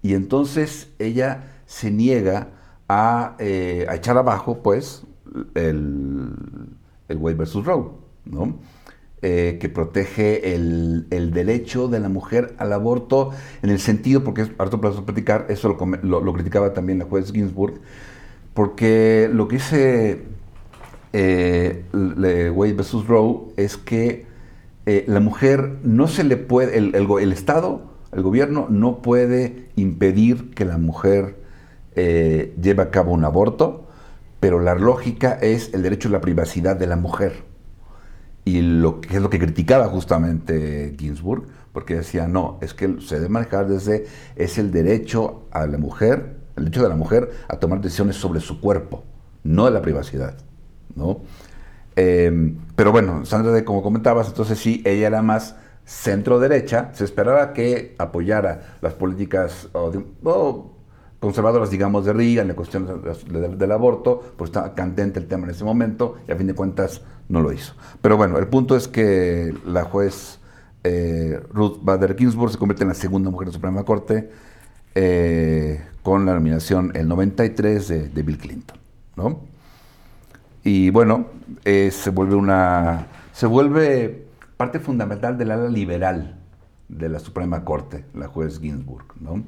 y 0.00 0.14
entonces 0.14 0.88
ella 0.98 1.58
se 1.66 1.90
niega 1.90 2.48
a, 2.88 3.36
a 3.38 3.94
echar 3.94 4.16
abajo, 4.16 4.62
pues, 4.62 5.04
el, 5.54 6.30
el 7.08 7.16
Wade 7.18 7.36
versus 7.36 7.64
Roe, 7.64 7.90
¿no? 8.24 8.58
Eh, 9.22 9.56
que 9.60 9.68
protege 9.68 10.54
el, 10.54 11.08
derecho 11.32 11.88
de 11.88 12.00
la 12.00 12.08
mujer 12.08 12.54
al 12.58 12.72
aborto 12.72 13.30
en 13.62 13.70
el 13.70 13.78
sentido, 13.78 14.22
porque 14.22 14.46
harto 14.58 14.80
plazo 14.80 15.04
platicar, 15.04 15.46
eso 15.48 15.76
lo, 16.02 16.32
criticaba 16.32 16.74
también 16.74 16.98
la 16.98 17.06
juez 17.06 17.32
Ginsburg, 17.32 17.80
porque 18.52 19.30
lo 19.32 19.48
que 19.48 19.56
dice 19.56 20.22
eh, 21.12 21.84
Wade 21.92 22.74
versus 22.74 23.06
Roe 23.06 23.52
es 23.56 23.76
que 23.76 24.26
eh, 24.88 25.04
la 25.08 25.18
mujer 25.18 25.78
no 25.82 26.06
se 26.06 26.22
le 26.22 26.36
puede, 26.36 26.78
el, 26.78 26.94
el, 26.94 27.32
Estado, 27.32 27.82
el 28.12 28.22
gobierno 28.22 28.68
no 28.70 29.02
puede 29.02 29.66
impedir 29.74 30.50
que 30.50 30.64
la 30.64 30.78
mujer 30.78 31.36
eh, 31.96 32.54
lleva 32.62 32.84
a 32.84 32.90
cabo 32.90 33.12
un 33.12 33.24
aborto, 33.24 33.85
pero 34.46 34.60
la 34.60 34.76
lógica 34.76 35.32
es 35.42 35.74
el 35.74 35.82
derecho 35.82 36.06
a 36.08 36.12
la 36.12 36.20
privacidad 36.20 36.76
de 36.76 36.86
la 36.86 36.94
mujer. 36.94 37.42
Y 38.44 38.60
lo 38.60 39.00
que 39.00 39.16
es 39.16 39.20
lo 39.20 39.28
que 39.28 39.40
criticaba 39.40 39.88
justamente 39.88 40.94
Ginsburg, 40.96 41.48
porque 41.72 41.96
decía, 41.96 42.28
no, 42.28 42.56
es 42.60 42.72
que 42.72 43.00
se 43.00 43.16
debe 43.16 43.28
manejar 43.28 43.66
desde, 43.66 44.06
es 44.36 44.56
el 44.58 44.70
derecho 44.70 45.48
a 45.50 45.66
la 45.66 45.78
mujer, 45.78 46.36
el 46.54 46.66
derecho 46.66 46.84
de 46.84 46.88
la 46.88 46.94
mujer 46.94 47.28
a 47.48 47.56
tomar 47.56 47.80
decisiones 47.80 48.14
sobre 48.14 48.38
su 48.38 48.60
cuerpo, 48.60 49.02
no 49.42 49.64
de 49.64 49.72
la 49.72 49.82
privacidad, 49.82 50.36
¿no? 50.94 51.22
Eh, 51.96 52.54
pero 52.76 52.92
bueno, 52.92 53.24
Sandra, 53.24 53.64
como 53.64 53.82
comentabas, 53.82 54.28
entonces 54.28 54.60
sí, 54.60 54.80
ella 54.84 55.08
era 55.08 55.22
más 55.22 55.56
centro 55.84 56.38
derecha, 56.38 56.90
se 56.92 57.02
esperaba 57.02 57.52
que 57.52 57.96
apoyara 57.98 58.76
las 58.80 58.94
políticas 58.94 59.68
conservadoras, 61.20 61.70
digamos, 61.70 62.04
de 62.04 62.12
Riga 62.12 62.42
en 62.42 62.48
la 62.48 62.54
cuestión 62.54 63.02
del 63.58 63.72
aborto, 63.72 64.22
pues 64.36 64.48
estaba 64.48 64.74
candente 64.74 65.18
el 65.18 65.26
tema 65.26 65.44
en 65.44 65.50
ese 65.50 65.64
momento 65.64 66.16
y 66.28 66.32
a 66.32 66.36
fin 66.36 66.46
de 66.46 66.54
cuentas 66.54 67.02
no 67.28 67.40
lo 67.40 67.52
hizo. 67.52 67.74
Pero 68.00 68.16
bueno, 68.16 68.38
el 68.38 68.48
punto 68.48 68.76
es 68.76 68.88
que 68.88 69.54
la 69.64 69.84
juez 69.84 70.38
eh, 70.84 71.40
Ruth 71.52 71.78
Bader 71.82 72.16
Ginsburg 72.16 72.52
se 72.52 72.58
convierte 72.58 72.84
en 72.84 72.88
la 72.88 72.94
segunda 72.94 73.30
mujer 73.30 73.46
de 73.46 73.52
la 73.52 73.54
Suprema 73.54 73.84
Corte 73.84 74.30
eh, 74.94 75.84
con 76.02 76.26
la 76.26 76.34
nominación 76.34 76.92
el 76.94 77.08
93 77.08 77.88
de, 77.88 78.08
de 78.08 78.22
Bill 78.22 78.38
Clinton, 78.38 78.78
¿no? 79.16 79.40
Y 80.62 80.90
bueno, 80.90 81.26
eh, 81.64 81.90
se 81.92 82.10
vuelve 82.10 82.34
una. 82.34 83.06
se 83.32 83.46
vuelve 83.46 84.26
parte 84.56 84.80
fundamental 84.80 85.38
del 85.38 85.52
ala 85.52 85.68
liberal 85.68 86.38
de 86.88 87.08
la 87.08 87.20
Suprema 87.20 87.64
Corte, 87.64 88.04
la 88.14 88.26
juez 88.26 88.58
Ginsburg, 88.60 89.06
¿no? 89.20 89.44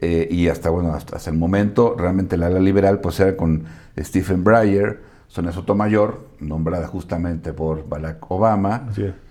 Eh, 0.00 0.28
y 0.30 0.48
hasta, 0.48 0.70
bueno, 0.70 0.92
hasta, 0.92 1.18
el 1.30 1.38
momento, 1.38 1.94
realmente 1.98 2.36
el 2.36 2.42
ala 2.42 2.60
liberal 2.60 3.00
pues 3.00 3.18
era 3.20 3.36
con 3.36 3.64
Stephen 3.98 4.44
Breyer, 4.44 5.00
Sonia 5.26 5.52
Sotomayor, 5.52 6.26
nombrada 6.40 6.86
justamente 6.86 7.52
por 7.52 7.88
Barack 7.88 8.30
Obama, 8.30 8.88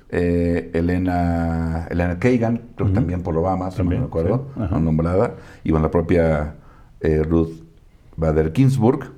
eh, 0.10 0.72
Elena, 0.74 1.88
Elena 1.90 2.18
Kagan, 2.20 2.62
creo 2.76 2.88
que 2.90 2.94
también 2.94 3.22
por 3.22 3.38
Obama, 3.38 3.72
si 3.72 3.78
no 3.84 3.90
me 3.90 3.98
acuerdo, 3.98 4.48
nombrada, 4.80 5.36
y 5.64 5.72
con 5.72 5.82
la 5.82 5.92
propia 5.92 6.56
Ruth 7.02 7.64
Bader 8.18 8.52
Ginsburg, 8.54 9.12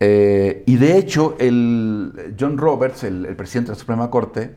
eh, 0.00 0.64
y 0.66 0.76
de 0.76 0.98
hecho, 0.98 1.36
el 1.38 2.34
John 2.38 2.58
Roberts, 2.58 3.04
el, 3.04 3.26
presidente 3.36 3.70
de 3.70 3.76
la 3.76 3.80
Suprema 3.80 4.10
Corte, 4.10 4.54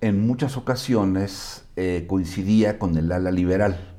en 0.00 0.24
muchas 0.26 0.56
ocasiones 0.56 1.64
eh, 1.76 2.04
coincidía 2.06 2.78
con 2.78 2.96
el 2.96 3.10
ala 3.10 3.30
liberal, 3.30 3.97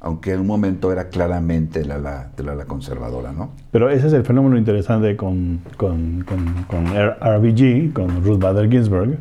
aunque 0.00 0.32
en 0.32 0.40
un 0.40 0.46
momento 0.46 0.92
era 0.92 1.08
claramente 1.08 1.80
del 1.80 1.90
ala 1.92 2.64
conservadora. 2.66 3.32
¿no? 3.32 3.50
Pero 3.70 3.90
ese 3.90 4.06
es 4.06 4.12
el 4.12 4.24
fenómeno 4.24 4.56
interesante 4.56 5.16
con, 5.16 5.60
con, 5.76 6.24
con, 6.24 6.86
RBG, 6.86 7.92
con 7.92 8.24
Ruth 8.24 8.38
Bader 8.38 8.70
Ginsburg, 8.70 9.18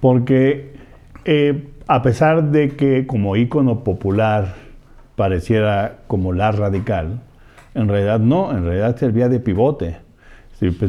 porque 0.00 0.74
eh, 1.24 1.68
a 1.86 2.02
pesar 2.02 2.50
de 2.50 2.76
que 2.76 3.06
como 3.06 3.36
ícono 3.36 3.82
popular 3.82 4.54
pareciera 5.16 5.98
como 6.06 6.32
la 6.32 6.52
radical, 6.52 7.20
en 7.74 7.88
realidad 7.88 8.20
no, 8.20 8.50
en 8.52 8.64
realidad 8.64 8.96
servía 8.96 9.28
de 9.28 9.40
pivote 9.40 9.96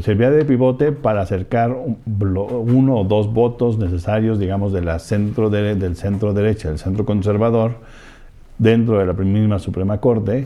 servía 0.02 0.30
de 0.32 0.44
pivote 0.44 0.92
para 0.92 1.22
acercar 1.22 1.74
uno 1.74 2.98
o 2.98 3.04
dos 3.06 3.34
votos 3.34 3.78
necesarios, 3.78 4.38
digamos, 4.38 4.74
de 4.74 4.82
la 4.82 5.00
centro 5.00 5.50
del 5.50 5.96
centro 5.96 6.34
derecha, 6.34 6.68
del 6.68 6.78
centro 6.78 7.06
conservador, 7.06 7.76
dentro 8.58 9.00
de 9.00 9.06
la 9.06 9.14
misma 9.14 9.60
Suprema 9.60 10.00
Corte, 10.00 10.46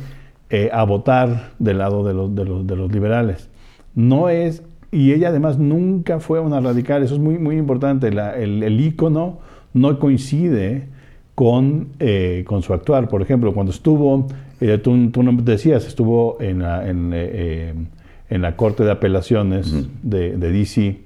eh, 0.50 0.70
a 0.72 0.84
votar 0.84 1.52
del 1.60 1.80
lado 1.80 2.04
de 2.04 2.14
los, 2.14 2.36
de, 2.36 2.46
los, 2.46 2.68
de 2.68 2.76
los, 2.76 2.92
liberales. 2.92 3.50
No 3.94 4.30
es, 4.30 4.64
y 4.92 5.14
ella 5.14 5.30
además 5.30 5.58
nunca 5.58 6.20
fue 6.20 6.40
una 6.40 6.60
radical, 6.60 7.04
eso 7.04 7.16
es 7.16 7.20
muy, 7.20 7.38
muy 7.38 7.58
importante, 7.58 8.08
el, 8.08 8.64
el 8.64 8.80
ícono 8.80 9.40
no 9.74 10.00
coincide 10.00 10.88
con, 11.34 11.90
eh, 12.00 12.44
con 12.48 12.62
su 12.62 12.74
actuar. 12.74 13.10
Por 13.10 13.22
ejemplo, 13.22 13.54
cuando 13.54 13.72
estuvo, 13.72 14.28
eh, 14.62 14.78
tú, 14.78 15.10
tú 15.12 15.24
decías, 15.44 15.86
estuvo 15.86 16.38
en, 16.40 16.62
en 16.62 17.90
en 18.30 18.42
la 18.42 18.56
Corte 18.56 18.84
de 18.84 18.92
Apelaciones 18.92 19.74
de, 20.02 20.38
DC. 20.38 21.02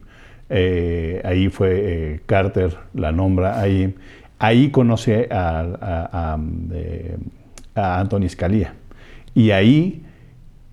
Eh, 0.51 1.21
ahí 1.23 1.49
fue 1.49 2.13
eh, 2.13 2.21
Carter, 2.25 2.77
la 2.93 3.11
nombra 3.11 3.59
ahí. 3.59 3.95
Ahí 4.39 4.69
conoce 4.69 5.27
a, 5.31 6.37
a, 7.75 7.99
Anthony 7.99 8.29
Scalia. 8.29 8.73
Y 9.35 9.51
ahí 9.51 10.03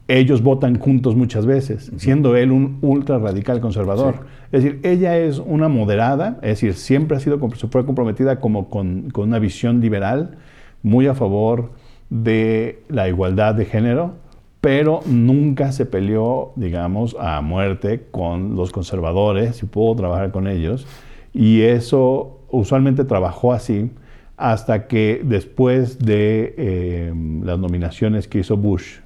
ellos 0.08 0.42
votan 0.42 0.78
juntos 0.78 1.16
muchas 1.16 1.46
veces, 1.46 1.90
siendo 1.96 2.36
él 2.36 2.52
un 2.52 2.78
ultra 2.80 3.18
radical 3.18 3.60
conservador. 3.60 4.26
Es 4.52 4.62
decir, 4.62 4.80
ella 4.84 5.18
es 5.18 5.38
una 5.38 5.68
moderada, 5.68 6.38
es 6.42 6.60
decir, 6.60 6.74
siempre 6.74 7.16
ha 7.16 7.20
sido 7.20 7.38
fue 7.38 7.84
comprometida 7.84 8.38
como 8.38 8.68
con, 8.70 9.10
con 9.10 9.28
una 9.28 9.40
visión 9.40 9.80
liberal, 9.80 10.38
muy 10.82 11.08
a 11.08 11.14
favor 11.14 11.72
de 12.08 12.84
la 12.88 13.08
igualdad 13.08 13.56
de 13.56 13.64
género, 13.64 14.14
pero 14.60 15.00
nunca 15.06 15.72
se 15.72 15.86
peleó, 15.86 16.52
digamos, 16.56 17.16
a 17.18 17.40
muerte 17.40 18.06
con 18.10 18.54
los 18.54 18.70
conservadores 18.70 19.62
y 19.62 19.66
pudo 19.66 19.96
trabajar 19.96 20.30
con 20.30 20.46
ellos. 20.46 20.86
Y 21.32 21.62
eso 21.62 22.35
usualmente 22.50 23.04
trabajó 23.04 23.52
así 23.52 23.90
hasta 24.36 24.86
que 24.86 25.22
después 25.24 25.98
de 25.98 26.54
eh, 26.56 27.12
las 27.42 27.58
nominaciones 27.58 28.28
que 28.28 28.40
hizo 28.40 28.56
Bush, 28.56 28.98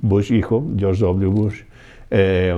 Bush 0.00 0.32
hijo, 0.32 0.64
George 0.76 1.00
W. 1.00 1.26
Bush, 1.28 1.62
eh, 2.10 2.54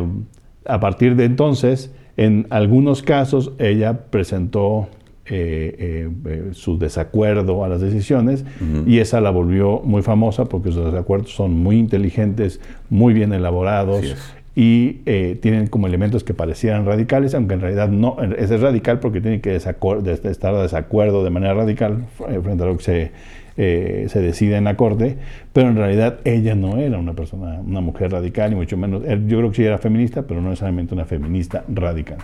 a 0.64 0.80
partir 0.80 1.16
de 1.16 1.25
entonces, 1.25 1.95
en 2.16 2.47
algunos 2.50 3.02
casos, 3.02 3.52
ella 3.59 4.06
presentó 4.11 4.88
eh, 5.28 5.75
eh, 5.78 6.11
eh, 6.26 6.49
su 6.52 6.78
desacuerdo 6.78 7.64
a 7.64 7.68
las 7.68 7.80
decisiones 7.80 8.45
y 8.87 9.00
esa 9.00 9.21
la 9.21 9.30
volvió 9.30 9.80
muy 9.80 10.02
famosa 10.02 10.45
porque 10.45 10.71
sus 10.71 10.85
desacuerdos 10.85 11.35
son 11.35 11.52
muy 11.52 11.78
inteligentes, 11.80 12.61
muy 12.90 13.12
bien 13.12 13.33
elaborados 13.33 14.14
y 14.59 15.03
tienen 15.43 15.67
como 15.67 15.87
elementos 15.87 16.25
que 16.25 16.33
parecieran 16.33 16.87
radicales, 16.87 17.35
aunque 17.35 17.55
en 17.55 17.61
realidad 17.61 17.89
no, 17.89 18.17
es 18.23 18.59
radical 18.59 19.01
porque 19.01 19.21
tiene 19.21 19.41
que 19.43 19.55
estar 19.55 19.77
de 20.03 20.63
desacuerdo 20.63 21.23
de 21.23 21.31
manera 21.31 21.53
radical 21.53 22.07
frente 22.17 22.63
a 22.63 22.67
lo 22.67 22.79
que 22.79 22.83
se, 22.83 24.09
se 24.09 24.21
decide 24.21 24.57
en 24.57 24.65
la 24.65 24.77
corte, 24.77 25.19
pero 25.53 25.69
en 25.69 25.77
realidad 25.77 26.21
ella 26.25 26.55
no 26.55 26.79
era 26.79 26.99
una 26.99 27.13
persona, 27.13 27.61
una 27.61 27.83
mujer 27.83 28.13
radical, 28.13 28.49
ni 28.49 28.57
mucho 28.57 28.79
menos, 28.79 29.03
yo 29.03 29.39
creo 29.39 29.51
que 29.51 29.57
sí 29.57 29.65
era 29.65 29.77
feminista, 29.77 30.23
pero 30.23 30.41
no 30.41 30.49
necesariamente 30.49 30.95
una 30.95 31.05
feminista 31.05 31.63
radical. 31.69 32.17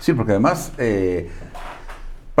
Sí, 0.00 0.12
porque 0.12 0.32
además 0.32 0.72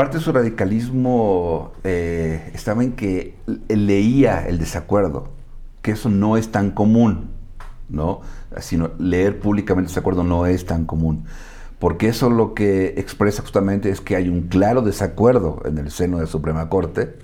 Parte 0.00 0.16
de 0.16 0.24
su 0.24 0.32
radicalismo 0.32 1.72
eh, 1.84 2.52
estaba 2.54 2.82
en 2.82 2.92
que 2.92 3.34
leía 3.68 4.48
el 4.48 4.58
desacuerdo, 4.58 5.28
que 5.82 5.90
eso 5.90 6.08
no 6.08 6.38
es 6.38 6.50
tan 6.50 6.70
común, 6.70 7.32
¿no? 7.90 8.22
Sino 8.58 8.90
leer 8.98 9.38
públicamente 9.38 9.88
el 9.88 9.94
desacuerdo 9.94 10.24
no 10.24 10.46
es 10.46 10.66
tan 10.66 10.84
común. 10.84 11.24
Porque 11.78 12.08
eso 12.08 12.28
lo 12.28 12.52
que 12.54 12.94
expresa 12.98 13.42
justamente 13.42 13.90
es 13.90 14.00
que 14.00 14.16
hay 14.16 14.28
un 14.28 14.42
claro 14.48 14.82
desacuerdo 14.82 15.62
en 15.64 15.78
el 15.78 15.90
seno 15.90 16.18
de 16.18 16.24
la 16.24 16.30
Suprema 16.30 16.68
Corte 16.68 17.14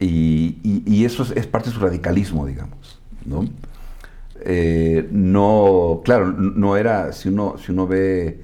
y, 0.00 1.04
eso 1.04 1.26
es, 1.34 1.46
parte 1.46 1.68
de 1.68 1.74
su 1.74 1.80
radicalismo, 1.80 2.46
digamos, 2.46 3.00
¿no? 3.24 3.44
Eh, 4.40 5.08
no, 5.12 6.00
claro, 6.04 6.32
no 6.32 6.76
era, 6.76 7.12
si 7.12 7.28
uno, 7.28 7.56
si 7.58 7.70
uno 7.70 7.86
ve, 7.86 8.40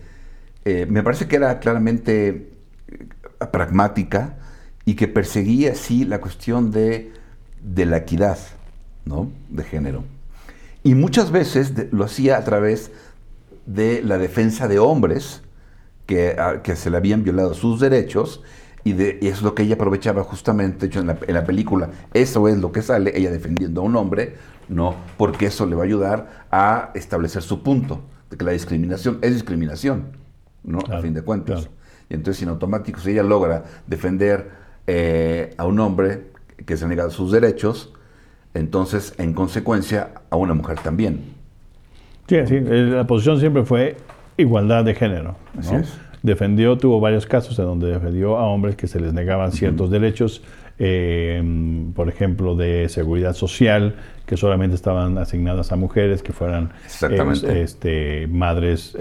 eh, 0.64 0.86
me 0.88 1.02
parece 1.02 1.26
que 1.26 1.36
era 1.36 1.58
claramente 1.58 2.50
pragmática 3.50 4.36
y 4.84 4.94
que 4.94 5.08
perseguía 5.08 5.72
así 5.72 6.04
la 6.04 6.20
cuestión 6.20 6.70
de, 6.70 7.12
la 7.74 7.96
equidad 7.96 8.38
¿no? 9.04 9.30
de 9.48 9.64
género. 9.64 10.04
Y 10.88 10.94
muchas 10.94 11.30
veces 11.30 11.74
lo 11.92 12.02
hacía 12.02 12.38
a 12.38 12.44
través 12.44 12.90
de 13.66 14.00
la 14.02 14.16
defensa 14.16 14.68
de 14.68 14.78
hombres 14.78 15.42
que, 16.06 16.34
que 16.62 16.76
se 16.76 16.88
le 16.88 16.96
habían 16.96 17.24
violado 17.24 17.52
sus 17.52 17.78
derechos 17.78 18.42
y, 18.84 18.94
de, 18.94 19.18
es 19.20 19.42
lo 19.42 19.54
que 19.54 19.64
ella 19.64 19.74
aprovechaba 19.74 20.24
justamente, 20.24 20.86
hecho 20.86 21.00
en 21.00 21.08
la, 21.08 21.18
en 21.26 21.34
la, 21.34 21.44
película, 21.44 21.90
eso 22.14 22.48
es 22.48 22.56
lo 22.56 22.72
que 22.72 22.80
sale, 22.80 23.12
ella 23.14 23.30
defendiendo 23.30 23.82
a 23.82 23.84
un 23.84 23.96
hombre, 23.96 24.36
no, 24.70 24.94
porque 25.18 25.44
eso 25.44 25.66
le 25.66 25.74
va 25.76 25.82
a 25.82 25.84
ayudar 25.84 26.46
a 26.50 26.90
establecer 26.94 27.42
su 27.42 27.62
punto, 27.62 28.00
de 28.30 28.38
que 28.38 28.46
la 28.46 28.52
discriminación 28.52 29.18
es 29.20 29.34
discriminación, 29.34 30.16
¿no? 30.64 30.78
a 30.90 31.02
fin 31.02 31.12
de 31.12 31.20
cuentas. 31.20 31.68
Y 32.08 32.14
entonces, 32.14 32.42
en 32.44 32.48
automático, 32.48 32.98
si 32.98 33.10
ella 33.10 33.24
logra 33.24 33.64
defender 33.86 34.52
eh, 34.86 35.52
a 35.58 35.66
un 35.66 35.80
hombre 35.80 36.30
que 36.64 36.78
se 36.78 36.86
ha 36.86 36.88
negado 36.88 37.10
sus 37.10 37.30
derechos, 37.30 37.92
entonces, 38.54 39.14
en 39.18 39.34
consecuencia, 39.34 40.10
a 40.30 40.36
una 40.36 40.54
mujer 40.54 40.78
también. 40.80 41.20
Sí, 42.26 42.36
sí, 42.46 42.56
eh, 42.56 42.90
la 42.92 43.06
posición 43.06 43.40
siempre 43.40 43.64
fue 43.64 43.96
igualdad 44.36 44.84
de 44.84 44.94
género. 44.94 45.36
Defendió, 46.22 46.76
tuvo 46.76 47.00
varios 47.00 47.26
casos 47.26 47.58
en 47.58 47.64
donde 47.64 47.88
defendió 47.88 48.36
a 48.38 48.46
hombres 48.46 48.74
que 48.76 48.86
se 48.86 49.00
les 49.00 49.12
negaban 49.12 49.52
ciertos 49.52 49.90
derechos 49.90 50.42
eh, 50.80 51.42
por 51.94 52.08
ejemplo, 52.08 52.54
de 52.54 52.88
seguridad 52.88 53.34
social, 53.34 53.96
que 54.26 54.36
solamente 54.36 54.76
estaban 54.76 55.18
asignadas 55.18 55.72
a 55.72 55.76
mujeres 55.76 56.22
que 56.22 56.32
fueran 56.32 56.70
este, 57.48 58.28
madres 58.28 58.96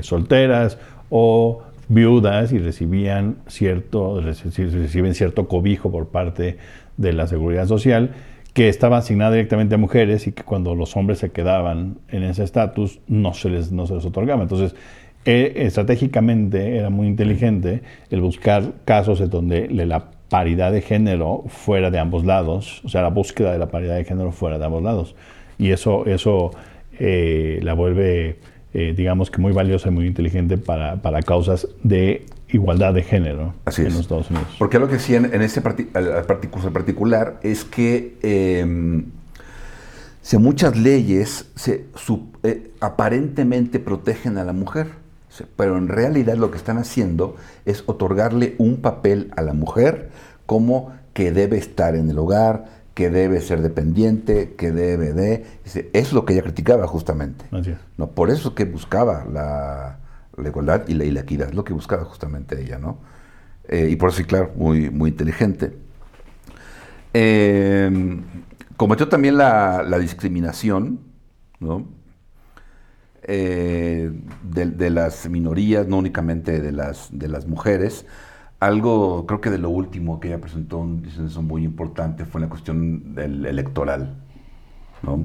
solteras 0.00 0.78
o 1.10 1.62
viudas 1.88 2.52
y 2.52 2.58
recibían 2.58 3.36
cierto, 3.46 4.20
reciben 4.20 5.14
cierto 5.14 5.46
cobijo 5.46 5.92
por 5.92 6.08
parte 6.08 6.58
de 6.96 7.12
la 7.12 7.26
seguridad 7.26 7.66
social 7.66 8.10
que 8.54 8.68
estaba 8.68 8.98
asignada 8.98 9.32
directamente 9.32 9.74
a 9.74 9.78
mujeres 9.78 10.26
y 10.26 10.32
que 10.32 10.44
cuando 10.44 10.74
los 10.74 10.96
hombres 10.96 11.18
se 11.18 11.30
quedaban 11.32 11.98
en 12.08 12.22
ese 12.22 12.44
estatus 12.44 13.00
no 13.08 13.34
se 13.34 13.50
les 13.50 13.72
no 13.72 13.86
se 13.86 13.94
les 13.94 14.04
otorgaba. 14.04 14.42
Entonces, 14.42 14.74
eh, 15.26 15.52
estratégicamente 15.56 16.78
era 16.78 16.88
muy 16.88 17.08
inteligente 17.08 17.82
el 18.10 18.20
buscar 18.20 18.72
casos 18.84 19.20
en 19.20 19.30
donde 19.30 19.68
la 19.68 20.06
paridad 20.28 20.72
de 20.72 20.80
género 20.82 21.44
fuera 21.48 21.90
de 21.90 21.98
ambos 21.98 22.24
lados, 22.24 22.80
o 22.84 22.88
sea, 22.88 23.02
la 23.02 23.10
búsqueda 23.10 23.52
de 23.52 23.58
la 23.58 23.68
paridad 23.68 23.96
de 23.96 24.04
género 24.04 24.32
fuera 24.32 24.58
de 24.58 24.64
ambos 24.64 24.82
lados. 24.82 25.14
Y 25.58 25.70
eso, 25.70 26.06
eso 26.06 26.52
eh, 26.98 27.60
la 27.62 27.74
vuelve 27.74 28.38
eh, 28.76 28.92
digamos 28.96 29.30
que 29.30 29.40
muy 29.40 29.52
valiosa 29.52 29.88
y 29.88 29.92
muy 29.92 30.06
inteligente 30.08 30.58
para, 30.58 30.96
para 30.96 31.22
causas 31.22 31.68
de 31.84 32.26
igualdad 32.48 32.94
de 32.94 33.02
género 33.02 33.54
en 33.76 33.84
los 33.84 34.00
Estados 34.00 34.30
Unidos. 34.30 34.48
Porque 34.58 34.78
lo 34.78 34.86
que 34.86 34.94
decían 34.94 35.30
en 35.32 35.42
este 35.42 35.60
caso 35.62 36.72
particular 36.72 37.38
es 37.42 37.64
que 37.64 38.16
eh, 38.22 39.04
si 40.22 40.38
muchas 40.38 40.76
leyes 40.76 41.50
se, 41.54 41.84
eh, 42.42 42.70
aparentemente 42.80 43.78
protegen 43.78 44.38
a 44.38 44.44
la 44.44 44.52
mujer, 44.54 44.88
pero 45.56 45.76
en 45.76 45.88
realidad 45.88 46.36
lo 46.36 46.50
que 46.50 46.56
están 46.56 46.78
haciendo 46.78 47.36
es 47.66 47.82
otorgarle 47.86 48.54
un 48.58 48.78
papel 48.78 49.30
a 49.36 49.42
la 49.42 49.52
mujer 49.52 50.10
como 50.46 50.92
que 51.12 51.30
debe 51.32 51.58
estar 51.58 51.94
en 51.94 52.08
el 52.08 52.18
hogar, 52.18 52.66
que 52.94 53.10
debe 53.10 53.40
ser 53.40 53.60
dependiente, 53.60 54.54
que 54.56 54.70
debe 54.70 55.12
de... 55.12 55.44
Es 55.92 56.12
lo 56.12 56.24
que 56.24 56.32
ella 56.32 56.42
criticaba 56.42 56.86
justamente. 56.86 57.44
¿no? 57.98 58.10
Por 58.10 58.30
eso 58.30 58.54
que 58.54 58.64
buscaba 58.64 59.26
la, 59.30 59.98
igualdad 60.42 60.86
y 60.88 60.94
la, 60.94 61.20
equidad, 61.20 61.48
es 61.48 61.54
lo 61.54 61.64
que 61.64 61.72
buscaba 61.72 62.04
justamente 62.04 62.60
ella, 62.60 62.78
¿no? 62.78 62.98
Eh, 63.68 63.88
y 63.90 63.96
por 63.96 64.10
eso, 64.10 64.22
claro, 64.26 64.52
muy, 64.56 64.90
muy 64.90 65.10
inteligente. 65.10 65.76
Eh, 67.12 68.20
cometió 68.76 69.08
también 69.08 69.36
la, 69.38 69.98
discriminación, 69.98 71.00
¿no? 71.60 71.86
Eh, 73.22 74.12
de, 74.42 74.66
de, 74.66 74.90
las 74.90 75.28
minorías, 75.30 75.86
no 75.86 75.96
únicamente 75.96 76.60
de 76.60 76.72
las, 76.72 77.08
de 77.10 77.28
las 77.28 77.46
mujeres, 77.46 78.04
algo, 78.60 79.26
creo 79.26 79.40
que 79.40 79.50
de 79.50 79.58
lo 79.58 79.70
último 79.70 80.20
que 80.20 80.28
ella 80.28 80.40
presentó 80.40 80.78
un 80.78 81.02
disenso 81.02 81.42
muy 81.42 81.64
importante 81.64 82.24
fue 82.24 82.40
la 82.40 82.48
cuestión 82.48 83.14
del 83.14 83.46
electoral, 83.46 84.14
¿no? 85.02 85.24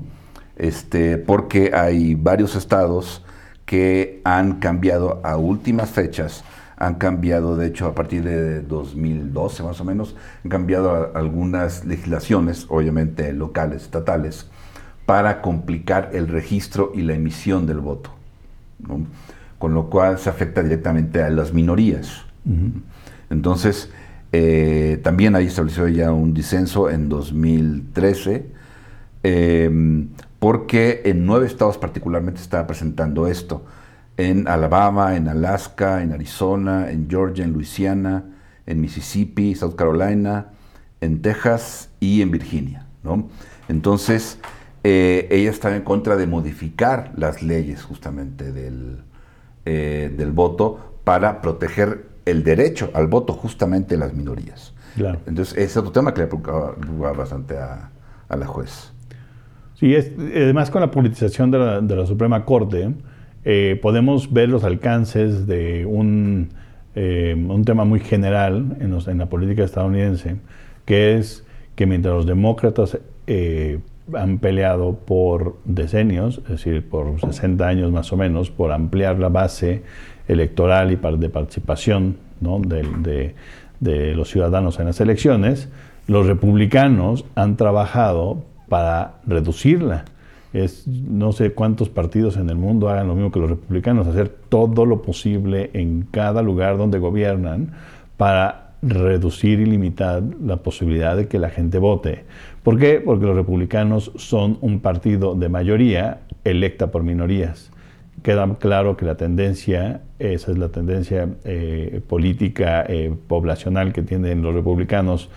Este, 0.56 1.18
porque 1.18 1.72
hay 1.74 2.16
varios 2.16 2.56
estados 2.56 3.24
que 3.70 4.20
han 4.24 4.54
cambiado 4.54 5.22
a 5.24 5.38
últimas 5.38 5.92
fechas, 5.92 6.44
han 6.76 6.96
cambiado, 6.96 7.56
de 7.56 7.68
hecho, 7.68 7.86
a 7.86 7.94
partir 7.94 8.24
de 8.24 8.62
2012 8.62 9.62
más 9.62 9.80
o 9.80 9.86
menos, 9.86 10.16
han 10.44 10.50
cambiado 10.50 11.16
algunas 11.16 11.86
legislaciones, 11.86 12.66
obviamente 12.70 13.32
locales, 13.32 13.84
estatales, 13.84 14.48
para 15.06 15.44
complicar 15.44 16.10
el 16.14 16.30
registro 16.30 16.92
y 16.96 17.04
la 17.04 17.14
emisión 17.14 17.68
del 17.68 17.78
voto, 17.78 18.10
¿no? 18.80 19.06
con 19.60 19.76
lo 19.76 19.88
cual 19.92 20.18
se 20.18 20.32
afecta 20.32 20.64
directamente 20.64 21.22
a 21.22 21.30
las 21.30 21.54
minorías. 21.54 22.26
Entonces, 23.30 23.92
eh, 24.32 25.00
también 25.04 25.36
ahí 25.36 25.46
estableció 25.46 25.88
ya 25.90 26.12
un 26.12 26.34
disenso 26.34 26.90
en 26.90 27.08
2013, 27.08 28.48
em, 29.22 30.08
porque 30.40 31.02
en 31.06 31.26
nueve 31.26 31.46
estados 31.46 31.78
particularmente 31.78 32.42
estaba 32.42 32.66
presentando 32.66 33.28
esto. 33.28 33.66
En 34.18 34.48
Alabama, 34.48 35.16
en 35.16 35.28
Alaska, 35.28 36.02
en 36.02 36.12
Arizona, 36.12 36.92
en 36.92 37.10
Georgia, 37.10 37.46
en 37.46 37.54
Luisiana, 37.54 38.26
en 38.66 38.82
Mississippi, 38.82 39.56
South 39.56 39.76
Carolina, 39.76 40.48
en 41.02 41.22
Texas 41.22 41.90
y 42.00 42.22
en 42.22 42.32
Virginia. 42.32 42.86
Entonces, 43.68 44.40
eh, 44.84 45.28
ella 45.32 45.50
estaba 45.50 45.76
en 45.76 45.84
contra 45.84 46.16
de 46.16 46.28
modificar 46.28 47.12
las 47.16 47.42
leyes 47.42 47.84
justamente 47.84 48.52
del, 48.52 49.04
eh, 49.66 50.14
del 50.16 50.32
voto 50.32 51.00
para 51.04 51.42
proteger 51.42 52.08
el 52.26 52.44
derecho 52.44 52.92
al 52.94 53.08
voto 53.08 53.34
justamente 53.34 53.96
de 53.96 54.00
las 54.00 54.14
minorías. 54.14 54.74
Entonces, 55.26 55.54
ese 55.54 55.64
es 55.64 55.78
otro 55.78 55.92
tema 55.92 56.14
que 56.14 56.22
le 56.22 56.28
preocupaba, 56.28 57.14
bastante 57.14 57.58
a, 57.58 57.90
la 58.30 58.46
juez. 58.46 58.92
Sí, 59.80 59.96
es, 59.96 60.12
además 60.18 60.70
con 60.72 60.82
la 60.82 60.92
politización 60.92 61.52
de 61.52 61.96
la, 61.96 62.06
Suprema 62.06 62.44
Corte, 62.44 62.92
eh, 63.46 63.80
podemos 63.82 64.34
ver 64.34 64.50
los 64.50 64.66
alcances 64.66 65.48
de 65.48 65.86
un, 65.86 66.50
eh, 66.96 67.34
un 67.34 67.64
tema 67.64 67.86
muy 67.86 68.02
general 68.02 68.76
en, 68.82 68.94
en, 68.94 69.18
la 69.18 69.28
política 69.28 69.64
estadounidense, 69.64 70.36
que 70.84 71.16
es 71.16 71.46
que 71.76 71.86
mientras 71.86 72.14
los 72.14 72.26
demócratas 72.26 73.00
eh, 73.26 73.80
han 74.14 74.40
peleado 74.40 74.98
por 74.98 75.56
decenios, 75.64 76.40
es 76.40 76.50
decir, 76.50 76.90
por 76.90 77.18
60 77.18 77.66
años 77.66 77.90
más 77.90 78.12
o 78.12 78.18
menos, 78.18 78.52
por 78.52 78.74
ampliar 78.74 79.18
la 79.18 79.30
base 79.30 79.84
electoral 80.28 80.92
y 80.92 80.98
de 80.98 81.30
participación 81.30 82.18
de, 82.42 83.34
los 84.14 84.30
ciudadanos 84.30 84.78
en 84.80 84.88
las 84.88 85.00
elecciones, 85.00 85.70
los 86.08 86.26
republicanos 86.26 87.24
han 87.36 87.56
trabajado 87.56 88.44
para 88.70 89.16
reducirla. 89.26 90.06
Es, 90.54 90.88
no 90.88 91.32
sé 91.32 91.52
cuántos 91.52 91.90
partidos 91.90 92.38
en 92.38 92.50
el 92.50 92.56
mundo 92.56 92.90
hagan 92.90 93.08
lo 93.08 93.16
mismo 93.16 93.32
que 93.32 93.40
los 93.40 93.50
republicanos, 93.50 94.08
hacer 94.08 94.30
todo 94.30 94.86
lo 94.86 95.02
posible 95.02 95.70
en 95.74 96.08
cada 96.10 96.42
lugar 96.42 96.78
donde 96.78 96.98
gobiernan 96.98 97.72
para 98.18 98.72
reducir 98.82 99.60
y 99.60 99.66
limitar 99.66 100.24
la 100.44 100.58
posibilidad 100.58 101.16
de 101.16 101.28
que 101.28 101.38
la 101.38 101.50
gente 101.50 101.78
vote. 101.78 102.24
¿Por 102.64 102.80
qué? 102.80 103.02
Porque 103.04 103.26
los 103.26 103.36
republicanos 103.36 104.12
son 104.16 104.58
un 104.62 104.80
partido 104.80 105.36
de 105.36 105.50
mayoría 105.50 106.22
electa 106.44 106.88
por 106.88 107.04
minorías 107.04 107.72
queda 108.22 108.56
claro 108.60 108.98
que 108.98 109.06
la 109.06 109.16
tendencia, 109.16 110.02
esa 110.20 110.52
es 110.52 110.58
la 110.58 110.70
tendencia 110.70 111.30
eh, 111.44 112.02
política 112.08 112.86
eh, 112.88 113.14
poblacional 113.28 113.94
que 113.94 114.02
tienen 114.02 114.42
los 114.42 114.54
republicanos 114.54 115.30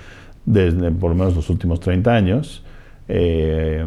desde 0.45 0.91
por 0.91 1.11
lo 1.11 1.17
menos 1.17 1.37
los 1.37 1.51
últimos 1.51 1.81
30 1.81 2.15
años. 2.15 2.65
Eh, 3.15 3.85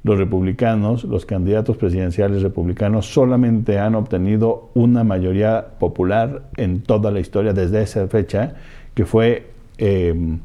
los 0.05 0.19
republicanos, 0.19 1.03
los 1.03 1.25
candidatos 1.25 1.77
presidenciales 1.77 2.43
republicanos 2.43 3.07
solamente 3.07 3.79
han 3.79 3.95
obtenido 3.95 4.69
una 4.75 5.03
mayoría 5.03 5.65
popular 5.79 6.43
en 6.57 6.81
toda 6.81 7.09
la 7.09 7.19
historia 7.19 7.53
desde 7.53 7.81
esa 7.81 8.07
fecha, 8.07 8.53
que 8.93 9.03
fue 9.03 9.47
em, 9.79 10.37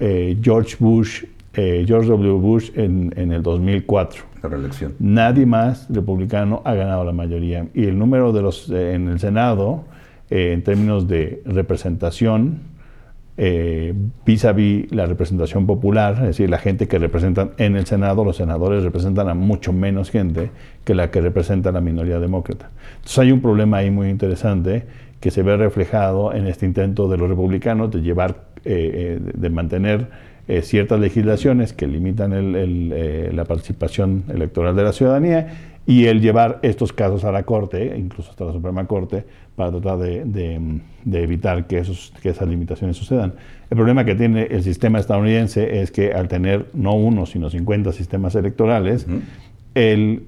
eh, 0.00 0.36
George 0.42 0.74
Bush, 0.80 1.22
eh, 1.54 1.84
George 1.86 2.08
W. 2.08 2.40
Bush 2.40 2.72
en, 2.74 3.12
el 3.16 3.40
2004. 3.40 4.24
Nadie 4.98 5.46
más 5.46 5.86
republicano 5.90 6.62
ha 6.64 6.74
ganado 6.74 7.04
la 7.04 7.12
mayoría. 7.12 7.66
Y 7.74 7.84
el 7.84 7.98
número 7.98 8.32
de 8.32 8.42
los 8.42 8.70
eh, 8.70 8.94
en 8.94 9.08
el 9.08 9.18
Senado, 9.18 9.84
en 10.30 10.62
términos 10.62 11.08
de 11.08 11.42
representación, 11.46 12.60
eh, 13.40 13.94
vis 14.26 14.44
a 14.44 14.52
vis 14.52 14.90
la 14.90 15.06
representación 15.06 15.64
popular, 15.64 16.14
es 16.14 16.22
decir, 16.22 16.50
la 16.50 16.58
gente 16.58 16.88
que 16.88 16.98
representan 16.98 17.52
en 17.58 17.76
el 17.76 17.86
Senado, 17.86 18.24
los 18.24 18.36
senadores 18.36 18.82
representan 18.82 19.28
a 19.28 19.34
mucho 19.34 19.72
menos 19.72 20.10
gente 20.10 20.50
que 20.84 20.92
la 20.92 21.12
que 21.12 21.20
representa 21.20 21.70
la 21.70 21.80
minoría 21.80 22.18
demócrata. 22.18 22.70
Entonces 22.96 23.18
hay 23.20 23.30
un 23.30 23.40
problema 23.40 23.76
ahí 23.76 23.92
muy 23.92 24.08
interesante 24.08 24.86
que 25.20 25.30
se 25.30 25.44
ve 25.44 25.56
reflejado 25.56 26.34
en 26.34 26.48
este 26.48 26.66
intento 26.66 27.08
de 27.08 27.16
los 27.16 27.28
republicanos 27.28 27.92
de 27.92 28.02
llevar, 28.02 28.42
eh, 28.64 29.18
eh, 29.24 29.32
de 29.34 29.50
mantener 29.50 30.08
ciertas 30.62 30.98
legislaciones 30.98 31.72
que 31.72 31.86
limitan 31.86 32.32
la 33.36 33.44
participación 33.44 34.24
electoral 34.28 34.74
de 34.74 34.82
la 34.82 34.92
ciudadanía 34.92 35.78
y 35.88 36.04
el 36.04 36.20
llevar 36.20 36.58
estos 36.60 36.92
casos 36.92 37.24
a 37.24 37.32
la 37.32 37.44
Corte, 37.44 37.96
incluso 37.96 38.30
hasta 38.30 38.44
la 38.44 38.52
Suprema 38.52 38.86
Corte, 38.86 39.24
para 39.56 39.70
tratar 39.70 39.98
de, 39.98 40.80
evitar 41.12 41.66
que, 41.66 41.78
esos, 41.78 42.12
que 42.22 42.28
esas 42.28 42.46
limitaciones 42.46 42.98
sucedan. 42.98 43.32
El 43.70 43.76
problema 43.76 44.04
que 44.04 44.14
tiene 44.14 44.42
el 44.50 44.62
sistema 44.62 44.98
estadounidense 44.98 45.80
es 45.80 45.90
que 45.90 46.12
al 46.12 46.28
tener 46.28 46.66
no 46.74 46.94
uno, 46.94 47.24
sino 47.24 47.48
50 47.48 47.92
sistemas 47.92 48.34
electorales, 48.34 49.06
el, 49.74 50.24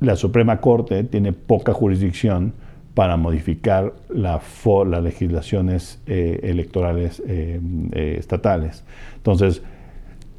la 0.00 0.16
Suprema 0.16 0.62
Corte 0.62 1.04
tiene 1.04 1.34
poca 1.34 1.74
jurisdicción 1.74 2.54
para 2.96 3.18
modificar 3.18 3.92
la 4.08 4.40
las 4.86 5.02
legislaciones 5.02 6.00
eh, 6.06 6.40
electorales 6.44 7.22
eh, 7.28 7.60
eh, 7.92 8.16
estatales. 8.18 8.84
Entonces, 9.16 9.62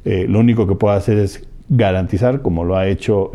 lo 0.04 0.40
único 0.40 0.66
que 0.66 0.74
puede 0.74 0.96
hacer 0.96 1.18
es 1.18 1.46
garantizar, 1.68 2.40
como 2.42 2.64
lo 2.64 2.76
ha 2.76 2.88
hecho 2.88 3.30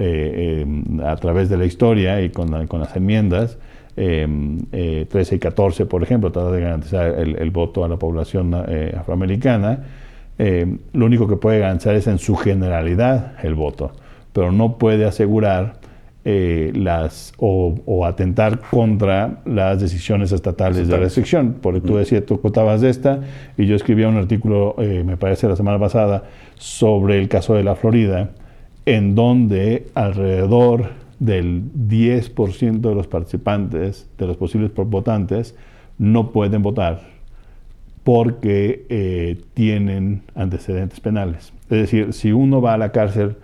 a 1.04 1.16
través 1.18 1.50
de 1.50 1.58
la 1.58 1.66
historia 1.66 2.20
y 2.22 2.32
con, 2.32 2.50
las 2.52 2.96
enmiendas, 2.96 3.60
13 3.96 5.06
y 5.36 5.40
14, 5.40 5.86
por 5.86 6.02
ejemplo, 6.02 6.32
trata 6.32 6.50
de 6.50 6.62
garantizar 6.62 7.08
el, 7.20 7.52
voto 7.52 7.86
a 7.86 7.88
la 7.88 7.98
población 7.98 8.56
afroamericana. 8.56 9.84
lo 10.40 11.06
único 11.06 11.28
que 11.28 11.36
puede 11.36 11.60
garantizar 11.60 11.94
es 11.94 12.08
en 12.08 12.18
su 12.18 12.36
generalidad 12.36 13.36
el 13.44 13.54
voto, 13.54 13.92
pero 14.34 14.52
no 14.52 14.80
puede 14.80 15.06
asegurar 15.06 15.76
eh, 16.26 16.72
las, 16.74 17.34
o, 17.38 18.06
atentar 18.06 18.62
contra 18.62 19.42
las 19.46 19.82
decisiones 19.82 20.32
estatales 20.32 20.88
de 20.88 20.98
restricción. 20.98 21.58
Porque 21.62 21.82
tú 21.82 21.98
decías, 21.98 22.26
tú 22.26 22.40
contabas 22.40 22.82
de 22.82 22.90
esta, 22.90 23.20
y 23.58 23.66
yo 23.66 23.76
escribía 23.76 24.08
un 24.08 24.18
artículo, 24.18 24.76
eh, 24.78 25.04
me 25.06 25.18
parece 25.18 25.48
la 25.48 25.56
semana 25.56 25.80
pasada, 25.80 26.24
sobre 26.56 27.20
el 27.20 27.28
caso 27.28 27.56
de 27.56 27.64
la 27.64 27.76
Florida, 27.76 28.32
en 28.86 29.16
donde 29.16 29.88
alrededor 29.96 30.92
del 31.20 31.64
10% 31.90 32.80
de 32.80 32.96
los 32.96 33.08
participantes, 33.08 34.10
de 34.18 34.28
los 34.28 34.38
posibles 34.38 34.72
votantes, 34.76 35.56
no 35.98 36.32
pueden 36.32 36.62
votar 36.64 37.02
porque 38.04 38.86
eh, 38.90 39.42
tienen 39.54 40.24
antecedentes 40.36 41.00
penales. 41.00 41.54
Es 41.64 41.80
decir, 41.80 42.14
si 42.14 42.32
uno 42.32 42.62
va 42.62 42.74
a 42.74 42.78
la 42.78 42.92
cárcel 42.92 43.38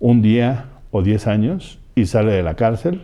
un 0.00 0.22
día 0.22 0.66
o 0.90 1.02
10 1.02 1.26
años, 1.26 1.78
y 2.00 2.06
sale 2.06 2.32
de 2.32 2.42
la 2.42 2.54
cárcel. 2.54 3.02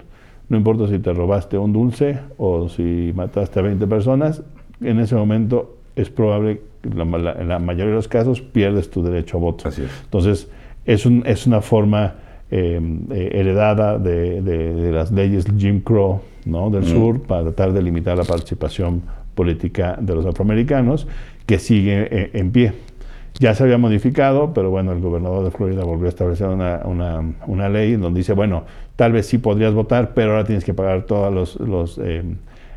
No 0.49 0.57
importa 0.57 0.89
si 0.89 0.99
te 0.99 1.13
robaste 1.13 1.57
un 1.59 1.73
dulce 1.73 2.19
o 2.37 2.69
si 2.69 3.13
mataste 3.15 3.61
a 3.61 3.63
20 3.63 3.87
personas, 3.87 4.43
en 4.81 5.01
ese 5.01 5.15
momento 5.15 5.77
es 5.97 6.11
probable 6.11 6.61
que 6.83 6.89
en 6.89 7.49
la 7.49 7.59
mayoría 7.59 7.91
de 7.91 7.95
los 7.95 8.09
casos 8.09 8.41
pierdes 8.41 8.91
tu 8.91 9.03
derecho 9.03 9.39
a 9.39 9.41
voto. 9.41 9.71
Entonces, 10.05 10.49
es, 10.85 11.07
un, 11.07 11.23
es 11.27 11.47
una 11.47 11.61
forma 11.61 12.15
em, 12.51 13.01
eh, 13.11 13.31
heredada 13.33 13.99
de, 13.99 14.91
las 14.93 15.11
leyes 15.11 15.47
Jim 15.57 15.81
Crow 15.81 16.21
¿no? 16.45 16.69
del 16.71 16.83
mm. 16.83 16.87
sur 16.87 17.23
para 17.23 17.43
tratar 17.43 17.73
de 17.73 17.83
limitar 17.83 18.19
la 18.19 18.25
participación 18.25 19.03
política 19.35 19.97
de 20.01 20.15
los 20.15 20.27
afroamericanos 20.27 21.07
que 21.47 21.59
sigue 21.59 22.09
eh, 22.11 22.31
en 22.35 22.51
pie. 22.51 22.73
Ya 23.40 23.53
se 23.55 23.64
había 23.64 23.79
modificado, 23.79 24.55
pero 24.55 24.70
bueno, 24.70 24.92
el 24.92 25.01
gobernador 25.01 25.44
de 25.44 25.51
Florida 25.51 25.85
volvió 25.85 26.07
a 26.07 26.09
establecer 26.11 26.47
una, 26.47 26.83
una, 26.85 27.35
una 27.47 27.68
ley 27.68 27.97
donde 27.97 28.18
dice, 28.18 28.33
bueno, 28.33 28.64
tal 28.94 29.12
vez 29.12 29.27
sí 29.27 29.38
podrías 29.38 29.75
votar, 29.75 30.14
pero 30.14 30.33
ahora 30.33 30.44
tienes 30.44 30.64
que 30.64 30.73
pagar 30.73 31.03
todos 31.03 31.59
los, 31.61 31.99
eh, 31.99 32.23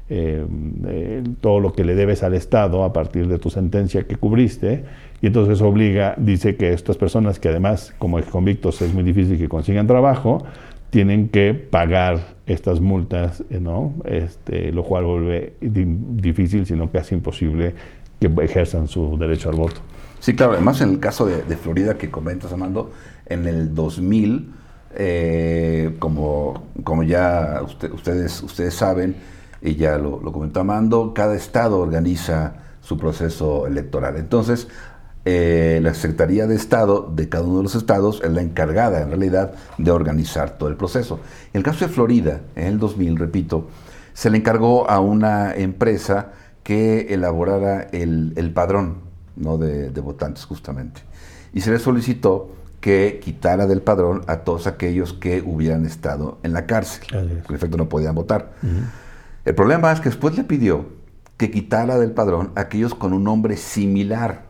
eh, 0.09 0.45
eh, 0.87 1.23
todo 1.41 1.59
lo 1.59 1.73
que 1.73 1.83
le 1.83 1.93
debes 1.93 2.23
al 2.23 2.33
Estado 2.33 2.83
a 2.83 2.91
partir 2.91 3.27
de 3.27 3.37
tu 3.37 3.51
sentencia 3.51 4.03
que 4.03 4.15
cubriste. 4.15 4.83
Y 5.21 5.27
entonces 5.27 5.61
obliga, 5.61 6.15
dice 6.17 6.55
que 6.55 6.73
estas 6.73 6.97
personas 6.97 7.39
que 7.39 7.49
además 7.49 7.93
como 7.99 8.19
convictos 8.23 8.81
es 8.81 8.93
muy 8.93 9.03
difícil 9.03 9.37
que 9.37 9.49
consigan 9.49 9.85
trabajo, 9.85 10.43
tienen 10.89 11.29
que 11.29 11.53
pagar 11.53 12.19
estas 12.47 12.79
multas, 12.79 13.43
¿no? 13.49 13.93
este, 14.05 14.71
lo 14.71 14.83
cual 14.83 15.03
vuelve 15.05 15.53
difícil, 15.61 16.65
sino 16.65 16.89
casi 16.89 17.13
imposible 17.13 17.75
que 18.19 18.31
ejerzan 18.41 18.87
su 18.87 19.17
derecho 19.17 19.49
al 19.49 19.55
voto. 19.55 19.81
Sí, 20.19 20.35
claro, 20.35 20.53
además 20.53 20.81
en 20.81 20.89
el 20.89 20.99
caso 20.99 21.25
de, 21.25 21.57
Florida 21.57 21.97
que 21.97 22.09
comentas, 22.09 22.51
Amando, 22.51 22.91
en 23.27 23.47
el 23.47 23.73
2000, 23.75 24.53
eh, 24.95 25.95
como, 25.99 26.69
como 26.83 27.03
ya 27.03 27.61
ustedes, 27.63 28.41
ustedes 28.41 28.73
saben, 28.73 29.15
y 29.61 29.75
ya 29.75 29.97
lo, 29.97 30.19
comentó 30.31 30.61
Amando, 30.61 31.13
cada 31.13 31.35
estado 31.35 31.79
organiza 31.79 32.55
su 32.81 32.97
proceso 32.97 33.67
electoral. 33.67 34.17
Entonces, 34.17 34.67
eh, 35.25 35.79
la 35.83 35.93
Secretaría 35.93 36.47
de 36.47 36.55
Estado 36.55 37.11
de 37.13 37.29
cada 37.29 37.43
uno 37.43 37.57
de 37.57 37.63
los 37.63 37.75
estados 37.75 38.21
es 38.23 38.31
la 38.31 38.41
encargada, 38.41 39.01
en 39.01 39.09
realidad, 39.09 39.53
de 39.77 39.91
organizar 39.91 40.57
todo 40.57 40.69
el 40.69 40.77
proceso. 40.77 41.19
En 41.53 41.59
el 41.59 41.63
caso 41.63 41.85
de 41.85 41.93
Florida, 41.93 42.41
en 42.55 42.67
el 42.67 42.79
2000, 42.79 43.17
repito, 43.17 43.67
se 44.13 44.29
le 44.29 44.37
encargó 44.37 44.89
a 44.89 44.99
una 44.99 45.53
empresa 45.53 46.31
que 46.63 47.13
elaborara 47.13 47.87
el, 47.91 48.33
el 48.35 48.51
padrón 48.51 49.06
¿no? 49.37 49.57
de, 49.57 49.89
votantes 50.01 50.45
justamente. 50.45 51.01
Y 51.53 51.61
se 51.61 51.71
le 51.71 51.79
solicitó 51.79 52.51
que 52.81 53.19
quitara 53.23 53.65
del 53.67 53.81
padrón 53.81 54.23
a 54.27 54.37
todos 54.37 54.67
aquellos 54.67 55.13
que 55.13 55.41
hubieran 55.45 55.85
estado 55.85 56.37
en 56.43 56.53
la 56.53 56.65
cárcel. 56.65 57.41
Por 57.45 57.55
efecto 57.55 57.77
no 57.77 57.89
podían 57.89 58.15
votar. 58.15 58.53
El 59.45 59.55
problema 59.55 59.91
es 59.91 59.99
que 59.99 60.09
después 60.09 60.35
le 60.35 60.43
pidió 60.43 60.85
que 61.37 61.51
quitara 61.51 61.97
del 61.97 62.11
padrón 62.11 62.51
a 62.55 62.61
aquellos 62.61 62.95
con 62.95 63.13
un 63.13 63.23
nombre 63.23 63.57
similar 63.57 64.47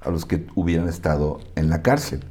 a 0.00 0.10
los 0.10 0.24
que 0.24 0.46
hubieran 0.54 0.88
estado 0.88 1.40
en 1.56 1.68
la 1.68 1.82
cárcel. 1.82 2.24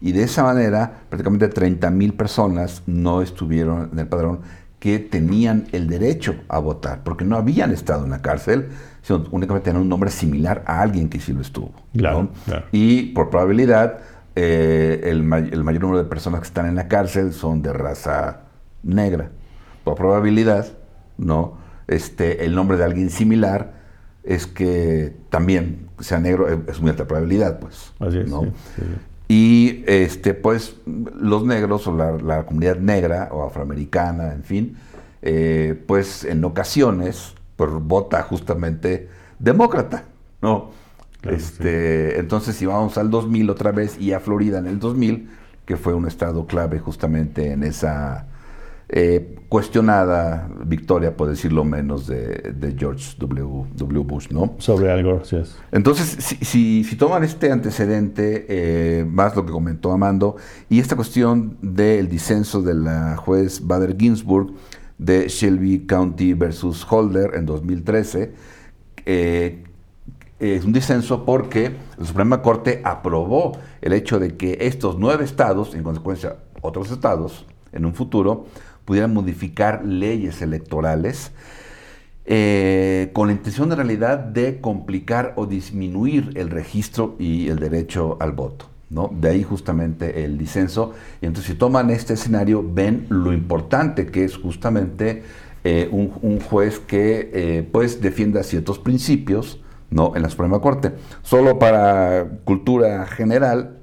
Y 0.00 0.12
de 0.12 0.24
esa 0.24 0.42
manera, 0.42 1.02
prácticamente 1.08 1.48
30 1.48 1.90
mil 1.90 2.14
personas 2.14 2.82
no 2.86 3.22
estuvieron 3.22 3.90
en 3.92 3.98
el 3.98 4.06
padrón 4.06 4.40
que 4.78 4.98
tenían 4.98 5.66
el 5.72 5.88
derecho 5.88 6.34
a 6.48 6.58
votar, 6.58 7.02
porque 7.04 7.24
no 7.24 7.36
habían 7.36 7.72
estado 7.72 8.04
en 8.04 8.10
la 8.10 8.20
cárcel, 8.20 8.68
sino 9.04 9.22
únicamente 9.32 9.66
tenían 9.66 9.82
un 9.82 9.88
nombre 9.88 10.10
similar 10.10 10.64
a 10.66 10.80
alguien 10.80 11.10
que 11.10 11.20
sí 11.20 11.34
lo 11.34 11.42
estuvo. 11.42 11.72
Y 12.72 13.12
por 13.12 13.28
probabilidad, 13.28 13.98
eh, 14.34 15.02
el, 15.04 15.22
mayor 15.22 15.82
número 15.82 15.98
de 15.98 16.08
personas 16.08 16.40
que 16.40 16.46
están 16.46 16.66
en 16.66 16.74
la 16.74 16.88
cárcel 16.88 17.34
son 17.34 17.60
de 17.60 17.74
raza 17.74 18.40
negra. 18.82 19.30
Por 19.84 19.94
probabilidad, 19.96 20.66
¿no? 21.18 21.58
Este, 21.86 22.46
el 22.46 22.54
nombre 22.54 22.78
de 22.78 22.84
alguien 22.84 23.10
similar 23.10 23.74
es 24.22 24.46
que 24.46 25.14
también 25.28 25.90
sea 26.00 26.18
negro, 26.18 26.48
es 26.66 26.80
muy 26.80 26.88
alta 26.88 27.06
probabilidad, 27.06 27.58
pues. 27.58 27.92
Así 28.00 28.20
es, 28.20 28.30
y 29.28 29.84
este, 29.86 30.32
pues 30.32 30.76
los 30.86 31.44
negros 31.44 31.86
o 31.86 31.94
la, 31.94 32.46
comunidad 32.46 32.76
negra 32.76 33.28
o 33.32 33.44
afroamericana, 33.44 34.32
en 34.32 34.44
fin, 34.44 34.76
eh, 35.20 35.78
pues 35.86 36.24
en 36.24 36.42
ocasiones 36.44 37.33
pues, 37.56 37.70
vota 37.72 38.22
justamente 38.22 39.08
demócrata, 39.38 40.04
¿no? 40.42 40.70
este, 41.22 42.18
Entonces 42.18 42.54
si 42.56 42.66
vamos 42.66 42.98
al 42.98 43.10
2000 43.10 43.50
otra 43.50 43.72
vez 43.72 43.98
y 43.98 44.12
a 44.12 44.20
Florida 44.20 44.58
en 44.58 44.66
el 44.66 44.78
2000, 44.78 45.30
que 45.64 45.76
fue 45.76 45.94
un 45.94 46.06
estado 46.06 46.46
clave 46.46 46.78
justamente 46.78 47.52
en 47.52 47.62
esa 47.62 48.26
eh, 48.88 49.36
cuestionada 49.48 50.48
victoria, 50.66 51.16
por 51.16 51.28
decirlo 51.28 51.64
menos, 51.64 52.06
de, 52.06 52.76
George 52.78 53.16
w, 53.18 53.66
w, 53.74 54.04
Bush, 54.04 54.28
¿no? 54.30 54.54
Sobre 54.58 54.90
algo, 54.92 55.24
sí 55.24 55.36
es. 55.36 55.56
Entonces, 55.72 56.06
si, 56.42 56.84
si, 56.84 56.96
toman 56.96 57.24
este 57.24 57.50
antecedente, 57.50 58.46
eh, 58.48 59.04
más 59.04 59.34
lo 59.34 59.46
que 59.46 59.52
comentó 59.52 59.90
Amando, 59.92 60.36
y 60.68 60.80
esta 60.80 60.96
cuestión 60.96 61.56
del 61.62 62.08
disenso 62.08 62.60
de 62.60 62.74
la 62.74 63.16
juez 63.16 63.66
Bader 63.66 63.96
Ginsburg 63.98 64.52
de 64.98 65.28
Shelby 65.28 65.86
County 65.86 66.34
versus 66.34 66.86
Holder 66.88 67.32
en 67.34 67.46
2013, 67.46 68.32
eh, 69.06 69.64
es 70.40 70.64
un 70.64 70.72
disenso 70.72 71.24
porque 71.24 71.76
la 71.96 72.04
Suprema 72.04 72.42
Corte 72.42 72.80
aprobó 72.84 73.58
el 73.80 73.92
hecho 73.92 74.18
de 74.18 74.36
que 74.36 74.58
estos 74.60 74.98
nueve 74.98 75.24
estados, 75.24 75.74
en 75.74 75.82
consecuencia 75.82 76.36
otros 76.60 76.90
estados, 76.90 77.46
en 77.72 77.84
un 77.84 77.94
futuro, 77.94 78.46
pudieran 78.84 79.14
modificar 79.14 79.84
leyes 79.84 80.42
electorales 80.42 81.32
eh, 82.26 83.10
con 83.12 83.28
la 83.28 83.34
intención 83.34 83.70
en 83.70 83.76
realidad 83.76 84.18
de 84.18 84.60
complicar 84.60 85.34
o 85.36 85.46
disminuir 85.46 86.32
el 86.36 86.50
registro 86.50 87.16
y 87.18 87.48
el 87.48 87.58
derecho 87.58 88.16
al 88.20 88.32
voto. 88.32 88.73
¿No? 88.90 89.10
De 89.12 89.30
ahí 89.30 89.42
justamente 89.42 90.24
el 90.24 90.38
disenso. 90.38 90.92
Y 91.20 91.26
entonces 91.26 91.52
si 91.52 91.58
toman 91.58 91.90
este 91.90 92.14
escenario, 92.14 92.64
ven 92.66 93.06
lo 93.08 93.32
importante 93.32 94.06
que 94.06 94.24
es 94.24 94.36
justamente 94.36 95.22
eh, 95.64 95.88
un, 95.90 96.40
juez 96.40 96.78
que 96.78 97.30
eh, 97.32 97.68
pues 97.70 98.00
defienda 98.00 98.42
ciertos 98.42 98.78
principios 98.78 99.60
¿no? 99.90 100.14
en 100.14 100.22
la 100.22 100.30
Suprema 100.30 100.60
Corte. 100.60 100.92
Solo 101.22 101.58
para 101.58 102.26
cultura 102.44 103.06
general, 103.06 103.78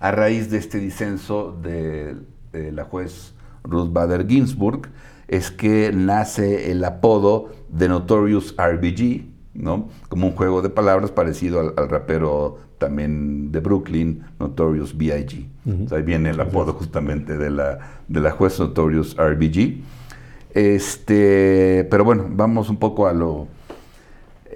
a 0.00 0.10
raíz 0.10 0.50
de 0.50 0.58
este 0.58 0.78
disenso 0.78 1.56
de 1.62 2.16
la 2.52 2.84
juez 2.84 3.34
Ruth 3.64 3.92
Bader 3.92 4.26
Ginsburg, 4.26 4.88
es 5.28 5.50
que 5.50 5.90
nace 5.92 6.70
el 6.70 6.84
apodo 6.84 7.50
de 7.68 7.88
Notorious 7.88 8.54
RBG, 8.56 9.35
¿no? 9.58 9.88
Como 10.08 10.28
un 10.28 10.32
juego 10.34 10.62
de 10.62 10.70
palabras 10.70 11.10
parecido 11.10 11.60
al, 11.60 11.88
rapero 11.88 12.58
también 12.78 13.52
de 13.52 13.60
Brooklyn, 13.60 14.22
Notorious 14.38 14.96
B.I.G. 14.96 15.46
ahí 15.92 16.02
viene 16.02 16.30
el 16.30 16.40
apodo 16.40 16.74
justamente 16.74 17.38
de 17.38 17.50
la, 17.50 17.78
de 18.06 18.20
la 18.20 18.30
juez 18.30 18.58
Notorious 18.60 19.16
RBG. 19.16 19.82
Este, 20.52 21.86
pero 21.90 22.04
bueno, 22.04 22.26
vamos 22.30 22.70
un 22.70 22.76
poco 22.76 23.06
a 23.06 23.12
lo... 23.12 23.48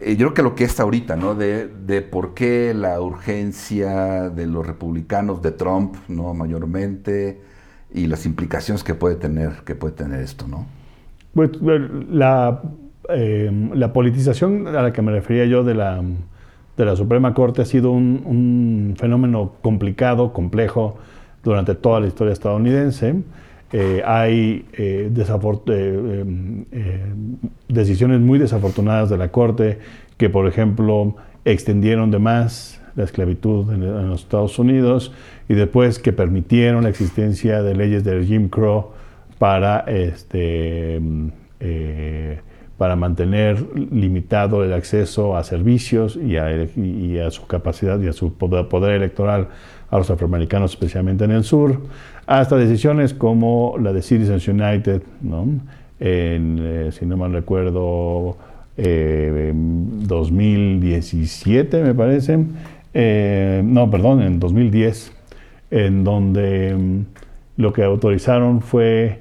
Eh, 0.01 0.17
yo 0.17 0.27
creo 0.27 0.35
que 0.35 0.43
lo 0.43 0.55
que 0.55 0.65
está 0.65 0.83
ahorita, 0.83 1.17
¿no? 1.17 1.35
De, 1.35 1.67
de 1.69 2.03
por 2.03 2.35
qué 2.35 2.73
la 2.75 3.01
urgencia 3.01 4.31
de 4.31 4.47
los 4.47 4.67
republicanos, 4.67 5.43
de 5.43 5.53
Trump, 5.53 5.97
¿no? 6.09 6.33
Mayormente, 6.35 7.41
y 7.93 8.07
las 8.07 8.25
implicaciones 8.27 8.85
que 8.85 8.95
puede 8.95 9.17
tener, 9.17 9.63
que 9.65 9.75
puede 9.75 9.95
tener 9.95 10.21
esto, 10.21 10.47
¿no? 10.47 10.67
Pues, 11.35 11.51
la, 12.11 12.63
eh, 13.13 13.51
la 13.75 13.93
politización 13.93 14.67
a 14.69 14.83
la 14.83 14.93
que 14.93 15.03
me 15.03 15.13
refería 15.13 15.45
yo 15.47 15.65
de 15.65 15.75
la, 15.75 16.03
de 16.77 16.85
la 16.85 16.97
Suprema 16.97 17.35
Corte 17.35 17.63
ha 17.63 17.65
sido 17.65 17.91
un, 17.91 18.95
fenómeno 18.99 19.53
complicado, 19.63 20.33
complejo 20.33 20.99
durante 21.43 21.75
toda 21.75 22.01
la 22.01 22.07
historia 22.07 22.33
estadounidense. 22.33 23.17
Eh, 23.73 24.03
hay 24.05 24.67
eh, 24.73 25.11
decisiones 27.69 28.21
muy 28.21 28.39
desafortunadas 28.39 29.11
de 29.11 29.19
la 29.19 29.31
Corte 29.31 29.79
que, 30.17 30.29
por 30.29 30.47
ejemplo, 30.47 31.17
extendieron 31.45 32.11
de 32.11 32.19
más 32.19 32.81
la 32.97 33.05
esclavitud 33.05 33.73
en, 33.73 34.09
los 34.09 34.23
Estados 34.23 34.59
Unidos 34.59 35.13
y 35.49 35.55
después 35.55 35.99
que 35.99 36.13
permitieron 36.13 36.83
la 36.83 36.91
existencia 36.91 37.63
de 37.63 37.75
leyes 37.75 38.05
del 38.05 38.27
Jim 38.27 38.49
Crow 38.49 38.91
para 39.39 39.81
este, 39.81 41.01
para 42.81 42.97
mantener 42.97 43.63
limitado 43.93 44.65
el 44.65 44.73
acceso 44.73 45.37
a 45.37 45.45
servicios 45.45 46.17
y 46.17 46.39
a, 46.39 47.31
su 47.31 47.47
capacidad 47.47 48.01
y 48.01 48.09
a 48.09 48.15
su 48.15 48.33
poder, 48.33 48.93
electoral 48.93 49.49
a 49.91 49.99
los 49.99 50.09
afroamericanos, 50.09 50.71
especialmente 50.71 51.25
en 51.25 51.33
el 51.33 51.45
sur, 51.45 51.79
hasta 52.27 52.57
decisiones 52.57 53.13
como 53.13 53.77
la 53.79 53.93
de 53.93 54.01
Citizens 54.01 54.49
United, 54.49 55.03
en, 56.01 56.59
eh, 56.59 56.89
si 56.91 57.05
no 57.05 57.19
mal 57.19 57.35
recuerdo, 57.35 58.39
eh, 58.79 59.53
2017 59.55 61.83
me 61.83 61.95
parece, 61.95 62.47
eh, 62.95 63.61
no, 63.63 63.91
perdón, 63.91 64.23
en 64.23 64.41
2010, 64.41 65.13
en 65.71 66.03
donde 66.03 66.75
mm, 66.75 67.01
lo 67.59 67.75
que 67.75 67.85
autorizaron 67.85 68.63
fue 68.63 69.19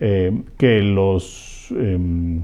eh, 0.00 0.32
que 0.56 0.80
los 0.80 1.66
em, 1.70 2.40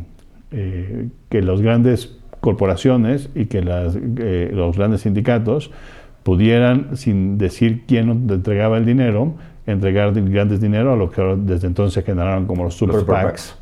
eh, 0.52 1.08
que 1.28 1.42
las 1.42 1.60
grandes 1.60 2.16
corporaciones 2.40 3.28
y 3.34 3.46
que 3.46 3.62
eh, 3.62 4.50
los 4.52 4.76
grandes 4.76 5.02
sindicatos 5.02 5.70
pudieran, 6.22 6.96
sin 6.96 7.38
decir 7.38 7.84
quién 7.86 8.10
entregaba 8.30 8.78
el 8.78 8.84
dinero, 8.84 9.34
entregar 9.66 10.12
grandes 10.12 10.60
dinero 10.60 10.92
a 10.92 10.96
lo 10.96 11.10
que 11.10 11.22
desde 11.38 11.66
entonces 11.66 12.04
generaron 12.04 12.46
como 12.46 12.64
los 12.64 12.74
super, 12.74 13.04
PACs. 13.04 13.56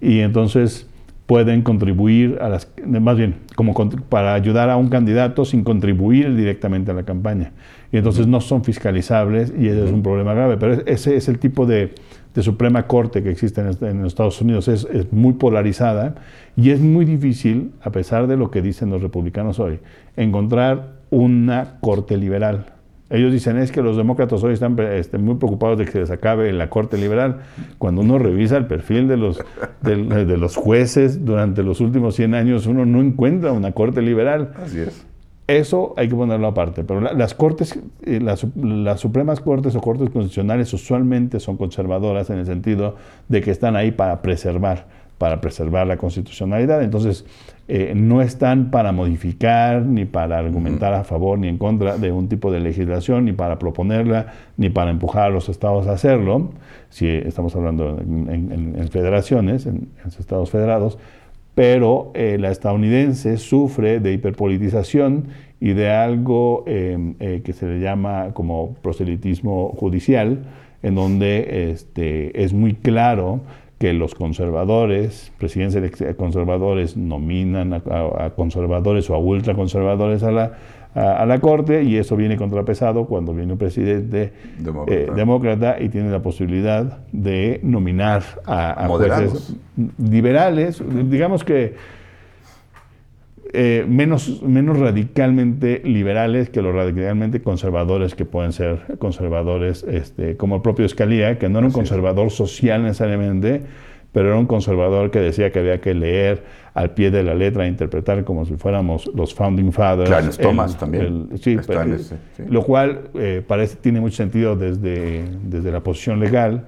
Y 0.00 0.20
entonces 0.20 0.88
pueden 1.26 1.62
contribuir 1.62 2.38
a 2.40 2.48
las, 2.48 2.70
más 2.84 3.16
bien, 3.16 3.36
como 3.56 3.74
para 4.08 4.34
ayudar 4.34 4.70
a 4.70 4.76
un 4.76 4.88
candidato 4.88 5.44
sin 5.44 5.64
contribuir 5.64 6.36
directamente 6.36 6.92
a 6.92 6.94
la 6.94 7.02
campaña. 7.02 7.52
Y 7.90 7.96
entonces 7.96 8.26
no 8.26 8.40
son 8.40 8.64
fiscalizables 8.64 9.52
y 9.56 9.68
ese 9.68 9.86
es 9.86 9.92
un 9.92 10.02
problema 10.02 10.34
grave. 10.34 10.56
Pero 10.56 10.82
ese 10.86 11.16
es 11.16 11.28
el 11.28 11.38
tipo 11.38 11.66
de, 11.66 11.94
de 12.36 12.42
Suprema 12.42 12.86
Corte 12.86 13.22
que 13.22 13.30
existe 13.30 13.62
en, 13.62 14.04
Estados 14.04 14.42
Unidos 14.42 14.68
es, 14.68 14.86
muy 15.10 15.32
polarizada 15.32 16.16
y 16.54 16.70
es 16.70 16.80
muy 16.80 17.06
difícil, 17.06 17.72
a 17.80 17.90
pesar 17.90 18.26
de 18.26 18.36
lo 18.36 18.50
que 18.50 18.60
dicen 18.60 18.90
los 18.90 19.00
republicanos 19.02 19.58
hoy, 19.58 19.80
encontrar 20.16 20.96
una 21.10 21.78
corte 21.80 22.18
liberal. 22.18 22.66
Ellos 23.08 23.32
dicen 23.32 23.56
es 23.56 23.72
que 23.72 23.80
los 23.80 23.96
demócratas 23.96 24.42
hoy 24.42 24.52
están 24.52 24.78
este, 24.78 25.16
muy 25.16 25.36
preocupados 25.36 25.78
de 25.78 25.86
que 25.86 26.04
se 26.04 26.12
acabe 26.12 26.52
la 26.52 26.68
corte 26.68 26.98
liberal. 26.98 27.40
Cuando 27.78 28.02
uno 28.02 28.18
revisa 28.18 28.58
el 28.58 28.66
perfil 28.66 29.08
de 29.08 29.16
los, 29.16 29.42
de 29.80 30.36
los 30.36 30.56
jueces 30.56 31.24
durante 31.24 31.62
los 31.62 31.80
últimos 31.80 32.16
100 32.16 32.34
años, 32.34 32.66
uno 32.66 32.84
no 32.84 33.00
encuentra 33.00 33.52
una 33.52 33.72
corte 33.72 34.02
liberal. 34.02 34.52
Así 34.62 34.80
es. 34.80 35.06
Eso 35.46 35.94
hay 35.96 36.08
que 36.08 36.16
ponerlo 36.16 36.48
aparte, 36.48 36.82
pero 36.82 37.00
las 37.00 37.34
cortes, 37.34 37.78
eh, 38.02 38.18
las, 38.20 38.40
supremas 39.00 39.40
cortes 39.40 39.76
o 39.76 39.80
cortes 39.80 40.10
constitucionales 40.10 40.72
usualmente 40.72 41.38
son 41.38 41.56
conservadoras 41.56 42.30
en 42.30 42.38
el 42.38 42.46
sentido 42.46 42.96
de 43.28 43.42
que 43.42 43.52
están 43.52 43.76
ahí 43.76 43.92
para 43.92 44.22
preservar, 44.22 44.86
para 45.18 45.40
preservar 45.40 45.86
la 45.86 45.98
constitucionalidad. 45.98 46.82
Entonces, 46.82 47.24
eh, 47.68 47.92
no 47.94 48.22
están 48.22 48.72
para 48.72 48.90
modificar, 48.90 49.82
ni 49.82 50.04
para 50.04 50.36
argumentar 50.36 50.94
a 50.94 51.04
favor 51.04 51.38
ni 51.38 51.46
en 51.46 51.58
contra 51.58 51.96
de 51.96 52.10
un 52.10 52.28
tipo 52.28 52.50
de 52.50 52.58
legislación, 52.58 53.24
ni 53.24 53.32
para 53.32 53.56
proponerla, 53.56 54.32
ni 54.56 54.68
para 54.68 54.90
empujar 54.90 55.26
a 55.26 55.30
los 55.30 55.48
estados 55.48 55.86
a 55.86 55.92
hacerlo, 55.92 56.50
si 56.90 57.06
estamos 57.06 57.54
hablando 57.54 58.00
en, 58.00 58.88
federaciones, 58.90 59.66
en, 59.66 59.90
en 60.02 60.08
estados 60.08 60.50
federados, 60.50 60.98
pero 61.56 62.10
eh, 62.12 62.36
la 62.38 62.50
estadounidense 62.50 63.38
sufre 63.38 63.98
de 63.98 64.12
hiperpolitización 64.12 65.28
y 65.58 65.72
de 65.72 65.90
algo 65.90 66.64
em, 66.66 67.14
eh, 67.18 67.40
que 67.42 67.54
se 67.54 67.66
le 67.66 67.80
llama 67.80 68.34
como 68.34 68.74
proselitismo 68.82 69.70
judicial, 69.70 70.44
en 70.82 70.94
donde 70.94 71.70
este, 71.70 72.44
es 72.44 72.52
muy 72.52 72.74
claro 72.74 73.40
que 73.78 73.94
los 73.94 74.14
conservadores, 74.14 75.32
presidentes 75.38 76.14
conservadores, 76.16 76.94
nominan 76.94 77.72
a, 77.72 78.32
conservadores 78.36 79.08
o 79.08 79.14
a 79.14 79.18
ultraconservadores 79.18 80.22
a 80.24 80.32
la, 80.32 80.52
a, 80.96 81.26
la 81.26 81.40
Corte 81.40 81.82
y 81.82 81.96
eso 81.96 82.16
viene 82.16 82.36
contrapesado 82.36 83.04
cuando 83.04 83.34
viene 83.34 83.52
un 83.52 83.58
presidente 83.58 84.32
eh, 84.86 85.10
demócrata, 85.14 85.76
y 85.78 85.90
tiene 85.90 86.10
la 86.10 86.22
posibilidad 86.22 86.98
de 87.12 87.60
nominar 87.62 88.22
a, 88.46 88.88
jueces 88.88 89.54
liberales, 89.98 90.82
digamos 91.10 91.44
que 91.44 91.74
eh, 93.52 93.84
menos, 93.86 94.42
menos 94.42 94.78
radicalmente 94.78 95.82
liberales 95.84 96.48
que 96.48 96.62
los 96.62 96.74
radicalmente 96.74 97.42
conservadores 97.42 98.14
que 98.14 98.24
pueden 98.24 98.52
ser 98.52 98.96
conservadores, 98.98 99.84
este, 99.84 100.36
como 100.36 100.56
el 100.56 100.62
propio 100.62 100.86
Escalía, 100.86 101.38
que 101.38 101.50
no 101.50 101.58
era 101.58 101.66
un 101.66 101.72
conservador 101.72 102.30
social 102.30 102.82
necesariamente, 102.82 103.62
pero 104.12 104.28
era 104.28 104.38
un 104.38 104.46
conservador 104.46 105.10
que 105.10 105.20
decía 105.20 105.52
que 105.52 105.58
había 105.58 105.80
que 105.82 105.92
leer 105.92 106.42
al 106.76 106.90
pie 106.90 107.10
de 107.10 107.22
la 107.22 107.34
letra 107.34 107.64
e 107.64 107.68
interpretar 107.68 108.22
como 108.22 108.44
si 108.44 108.54
fuéramos 108.56 109.10
los 109.14 109.34
founding 109.34 109.72
fathers. 109.72 110.10
Clarence 110.10 110.42
Thomas 110.42 110.76
también. 110.76 111.30
sí, 111.40 111.56
lo 112.50 112.62
cual 112.62 113.08
eh, 113.14 113.42
parece 113.46 113.76
tiene 113.76 113.98
mucho 113.98 114.16
sentido 114.16 114.56
desde, 114.56 115.24
desde 115.42 115.72
la 115.72 115.80
posición 115.80 116.20
legal, 116.20 116.66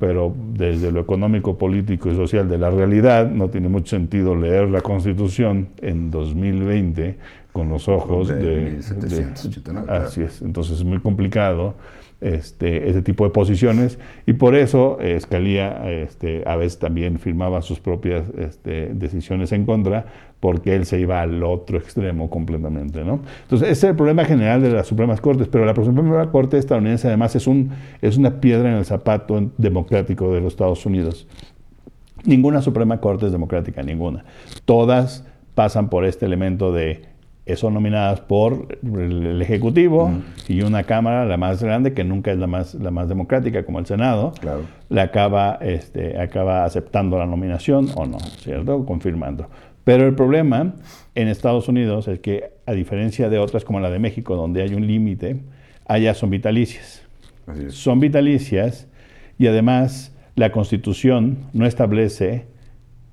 pero 0.00 0.34
desde 0.54 0.90
lo 0.90 1.00
económico, 1.00 1.56
político 1.56 2.10
y 2.10 2.16
social 2.16 2.48
de 2.48 2.58
la 2.58 2.68
realidad 2.68 3.30
no 3.30 3.48
tiene 3.48 3.68
mucho 3.68 3.90
sentido 3.90 4.34
leer 4.34 4.68
la 4.68 4.80
Constitución 4.80 5.68
en 5.80 6.10
2020 6.10 7.16
con 7.52 7.68
los 7.68 7.86
ojos 7.86 8.26
de, 8.26 8.34
de 8.34 8.70
1789. 8.72 9.86
así 9.88 10.22
es, 10.22 10.42
entonces 10.42 10.78
es 10.78 10.84
muy 10.84 10.98
complicado 10.98 11.76
este, 12.24 12.88
ese 12.88 13.02
tipo 13.02 13.24
de 13.24 13.30
posiciones 13.30 13.98
y 14.26 14.32
por 14.32 14.54
eso 14.54 14.98
eh, 15.00 15.14
Escalía 15.14 15.90
este, 15.90 16.42
a 16.46 16.56
veces 16.56 16.78
también 16.78 17.18
firmaba 17.18 17.60
sus 17.60 17.80
propias 17.80 18.24
este, 18.38 18.94
decisiones 18.94 19.52
en 19.52 19.66
contra 19.66 20.06
porque 20.40 20.74
él 20.74 20.86
se 20.86 20.98
iba 20.98 21.20
al 21.20 21.42
otro 21.42 21.78
extremo 21.78 22.30
completamente. 22.30 23.04
¿no? 23.04 23.20
Entonces 23.42 23.68
ese 23.68 23.86
es 23.86 23.90
el 23.90 23.96
problema 23.96 24.24
general 24.24 24.62
de 24.62 24.70
las 24.70 24.86
Supremas 24.86 25.20
Cortes, 25.20 25.48
pero 25.48 25.64
la 25.64 25.74
Suprema 25.74 26.30
Corte 26.30 26.58
estadounidense 26.58 27.08
además 27.08 27.36
es, 27.36 27.46
un, 27.46 27.70
es 28.00 28.16
una 28.16 28.40
piedra 28.40 28.70
en 28.70 28.76
el 28.76 28.84
zapato 28.84 29.50
democrático 29.58 30.32
de 30.32 30.40
los 30.40 30.54
Estados 30.54 30.84
Unidos. 30.86 31.26
Ninguna 32.24 32.62
Suprema 32.62 33.00
Corte 33.00 33.26
es 33.26 33.32
democrática, 33.32 33.82
ninguna. 33.82 34.24
Todas 34.64 35.26
pasan 35.54 35.90
por 35.90 36.04
este 36.04 36.24
elemento 36.24 36.72
de 36.72 37.02
son 37.56 37.74
nominadas 37.74 38.20
por 38.20 38.78
el 38.82 39.40
Ejecutivo 39.42 40.10
y 40.48 40.62
una 40.62 40.84
Cámara, 40.84 41.26
la 41.26 41.36
más 41.36 41.62
grande, 41.62 41.92
que 41.92 42.02
nunca 42.02 42.32
es 42.32 42.38
la 42.38 42.46
más, 42.46 42.74
la 42.74 42.90
más 42.90 43.08
democrática, 43.08 43.64
como 43.64 43.78
el 43.78 43.86
Senado, 43.86 44.32
claro. 44.40 44.62
la 44.88 45.02
acaba, 45.02 45.58
este, 45.60 46.18
acaba 46.18 46.64
aceptando 46.64 47.18
la 47.18 47.26
nominación 47.26 47.90
o 47.94 48.06
no, 48.06 48.18
¿cierto? 48.18 48.86
Confirmando. 48.86 49.48
Pero 49.84 50.06
el 50.06 50.14
problema 50.14 50.72
en 51.14 51.28
Estados 51.28 51.68
Unidos 51.68 52.08
es 52.08 52.18
que, 52.20 52.52
a 52.64 52.72
diferencia 52.72 53.28
de 53.28 53.38
otras 53.38 53.64
como 53.64 53.80
la 53.80 53.90
de 53.90 53.98
México, 53.98 54.36
donde 54.36 54.62
hay 54.62 54.74
un 54.74 54.86
límite, 54.86 55.36
allá 55.86 56.14
son 56.14 56.30
vitalicias. 56.30 57.02
Son 57.68 58.00
vitalicias 58.00 58.88
y 59.38 59.46
además 59.48 60.14
la 60.34 60.50
Constitución 60.50 61.36
no 61.52 61.66
establece 61.66 62.46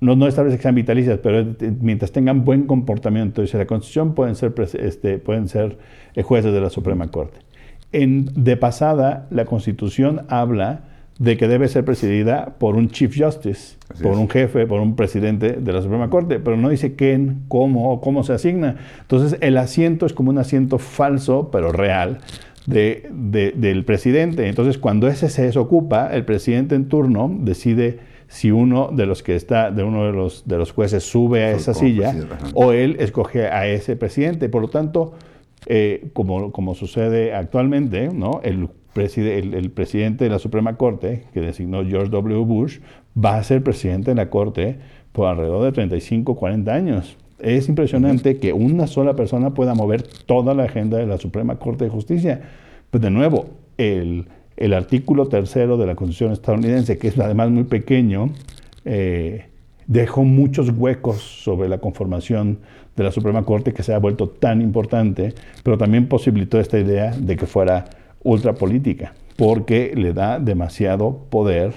no, 0.02 0.16
no 0.16 0.26
establece 0.26 0.56
que 0.56 0.62
sean 0.62 0.74
vitalicias, 0.74 1.20
pero 1.22 1.40
eh, 1.40 1.72
mientras 1.80 2.10
tengan 2.10 2.44
buen 2.44 2.64
comportamiento 2.64 3.42
y 3.42 3.46
la 3.46 3.66
Constitución 3.66 4.14
pueden 4.14 4.34
ser, 4.34 4.52
este, 4.74 5.18
pueden 5.18 5.48
ser 5.48 5.78
eh, 6.14 6.22
jueces 6.22 6.52
de 6.52 6.60
la 6.60 6.70
Suprema 6.70 7.06
Corte. 7.06 7.38
En, 7.92 8.28
de 8.34 8.56
pasada, 8.56 9.28
la 9.30 9.44
Constitución 9.44 10.22
habla 10.28 10.80
de 11.20 11.36
que 11.36 11.46
debe 11.46 11.68
ser 11.68 11.84
presidida 11.84 12.56
por 12.58 12.74
un 12.74 12.90
Chief 12.90 13.14
Justice, 13.16 13.76
por 14.02 14.18
un 14.18 14.28
jefe, 14.28 14.66
por 14.66 14.80
un 14.80 14.96
presidente 14.96 15.52
de 15.52 15.72
la 15.72 15.82
Suprema 15.82 16.10
Corte, 16.10 16.40
pero 16.40 16.56
no 16.56 16.68
dice 16.68 16.96
quién, 16.96 17.42
cómo, 17.46 18.00
cómo 18.00 18.24
se 18.24 18.32
asigna. 18.32 18.76
Entonces, 19.02 19.38
el 19.40 19.56
asiento 19.56 20.04
es 20.06 20.14
como 20.14 20.30
un 20.30 20.38
asiento 20.38 20.78
falso, 20.78 21.50
pero 21.52 21.70
real, 21.70 22.18
de, 22.66 23.52
del 23.54 23.84
presidente. 23.84 24.48
Entonces, 24.48 24.78
cuando 24.78 25.06
ese 25.06 25.28
se 25.28 25.42
desocupa, 25.42 26.08
el 26.12 26.24
presidente 26.24 26.74
en 26.74 26.88
turno 26.88 27.32
decide 27.32 28.00
si 28.32 28.50
uno 28.50 28.88
de 28.90 29.04
los 29.04 29.22
que 29.22 29.36
está, 29.36 29.70
de 29.70 29.84
uno 29.84 30.06
de 30.06 30.12
los, 30.12 30.48
de 30.48 30.56
los 30.56 30.72
jueces 30.72 31.04
sube 31.04 31.44
a 31.44 31.50
esa 31.50 31.74
silla 31.74 32.16
o 32.54 32.72
él 32.72 32.96
escoge 32.98 33.48
a 33.48 33.66
ese 33.66 33.94
presidente. 33.94 34.48
Por 34.48 34.62
lo 34.62 34.68
tanto, 34.68 35.12
eh, 35.66 36.08
como, 36.14 36.50
como 36.50 36.74
sucede 36.74 37.34
actualmente, 37.34 38.08
¿no? 38.08 38.40
el, 38.42 38.70
el, 38.94 39.70
presidente 39.70 40.24
de 40.24 40.30
la 40.30 40.38
Suprema 40.38 40.78
Corte, 40.78 41.24
que 41.34 41.42
designó 41.42 41.84
George 41.84 42.08
W. 42.08 42.42
Bush, 42.46 42.78
va 43.22 43.36
a 43.36 43.44
ser 43.44 43.62
presidente 43.62 44.12
de 44.12 44.14
la 44.14 44.30
Corte 44.30 44.78
por 45.12 45.28
alrededor 45.28 45.64
de 45.64 45.72
35, 45.72 46.34
40 46.34 46.72
años. 46.72 47.18
Es 47.38 47.68
impresionante 47.68 48.38
que 48.38 48.54
una 48.54 48.86
sola 48.86 49.14
persona 49.14 49.52
pueda 49.52 49.74
mover 49.74 50.04
toda 50.04 50.54
la 50.54 50.62
agenda 50.62 50.96
de 50.96 51.06
la 51.06 51.18
Suprema 51.18 51.56
Corte 51.56 51.84
de 51.84 51.90
Justicia. 51.90 52.40
Pues 52.90 53.02
de 53.02 53.10
nuevo, 53.10 53.50
el, 53.76 54.26
el 54.56 54.74
artículo 54.74 55.28
tercero 55.28 55.76
de 55.76 55.86
la 55.86 55.94
Constitución 55.94 56.32
estadounidense, 56.32 56.98
que 56.98 57.08
es 57.08 57.18
además 57.18 57.50
muy 57.50 57.64
pequeño, 57.64 58.30
eh, 58.84 59.46
dejó 59.86 60.24
muchos 60.24 60.70
huecos 60.70 61.20
sobre 61.22 61.68
la 61.68 61.78
conformación 61.78 62.58
de 62.96 63.04
la 63.04 63.10
Suprema 63.10 63.44
Corte 63.44 63.72
que 63.72 63.82
se 63.82 63.94
ha 63.94 63.98
vuelto 63.98 64.28
tan 64.28 64.60
importante, 64.60 65.34
pero 65.62 65.78
también 65.78 66.08
posibilitó 66.08 66.60
esta 66.60 66.78
idea 66.78 67.12
de 67.16 67.36
que 67.36 67.46
fuera 67.46 67.86
ultrapolítica, 68.22 69.14
porque 69.36 69.92
le 69.96 70.12
da 70.12 70.38
demasiado 70.38 71.26
poder 71.30 71.72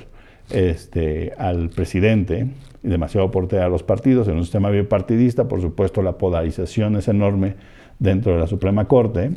este, 0.52 1.34
al 1.38 1.70
presidente 1.70 2.48
y 2.84 2.88
demasiado 2.88 3.32
poder 3.32 3.62
a 3.62 3.70
los 3.70 3.84
partidos. 3.84 4.28
En 4.28 4.36
un 4.36 4.44
sistema 4.44 4.70
bipartidista, 4.70 5.48
por 5.48 5.62
supuesto, 5.62 6.02
la 6.02 6.18
polarización 6.18 6.98
es 6.98 7.08
enorme 7.08 7.56
dentro 8.00 8.34
de 8.34 8.40
la 8.40 8.48
Suprema 8.48 8.86
Corte. 8.86 9.32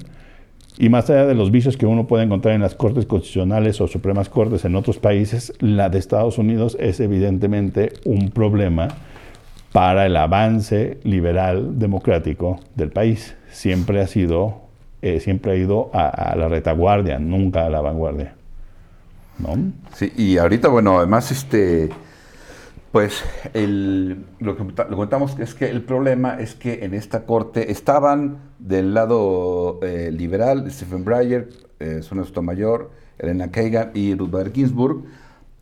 Y 0.81 0.91
más 0.91 1.11
allá 1.11 1.27
de 1.27 1.35
los 1.35 1.51
vicios 1.51 1.77
que 1.77 1.87
uno 1.87 2.07
puede 2.07 2.23
encontrar 2.23 2.55
en 2.55 2.62
las 2.62 2.77
Cortes 2.77 3.05
Constitucionales 3.05 3.81
o 3.81 3.88
Supremas 3.88 4.29
Cortes 4.29 4.64
en 4.64 4.77
otros 4.77 4.99
países, 4.99 5.53
la 5.59 5.88
de 5.88 5.99
Estados 5.99 6.38
Unidos 6.38 6.77
es 6.79 7.01
evidentemente 7.01 7.95
un 8.05 8.31
problema 8.31 8.87
para 9.73 10.07
el 10.07 10.17
avance 10.17 11.01
liberal 11.03 11.81
democrático 11.81 12.61
del 12.77 12.93
país. 12.93 13.35
Siempre 13.51 14.01
ha 14.01 14.07
sido, 14.07 14.61
eh, 15.03 15.19
siempre 15.19 15.51
ha 15.51 15.57
ido 15.57 15.91
a, 15.93 16.37
la 16.37 16.47
retaguardia, 16.49 17.19
nunca 17.19 17.67
a 17.67 17.71
la 17.71 17.81
vanguardia. 17.81 18.35
¿No? 19.41 19.57
Sí, 19.95 20.12
y 20.17 20.38
ahorita, 20.38 20.69
bueno, 20.69 20.99
además, 20.99 21.33
este, 21.33 21.88
pues 22.92 23.22
lo 23.55 24.57
que 24.57 24.64
lo 24.88 24.96
contamos 24.96 25.38
es 25.38 25.55
que 25.55 25.68
el 25.68 25.83
problema 25.83 26.40
es 26.40 26.55
que 26.55 26.85
en 26.85 26.94
esta 26.94 27.24
corte 27.24 27.70
estaban 27.70 28.38
del 28.59 28.94
lado 28.94 29.79
eh, 29.83 30.11
liberal 30.11 30.70
Stephen 30.70 31.05
Breyer, 31.05 31.51
eh, 31.81 32.01
Sonia 32.03 32.24
Mayor, 32.42 32.90
Elena 33.18 33.51
Kagan 33.51 33.90
y 33.94 34.14
Ruth 34.14 34.31
Bader 34.31 34.53
Ginsburg. 34.53 35.05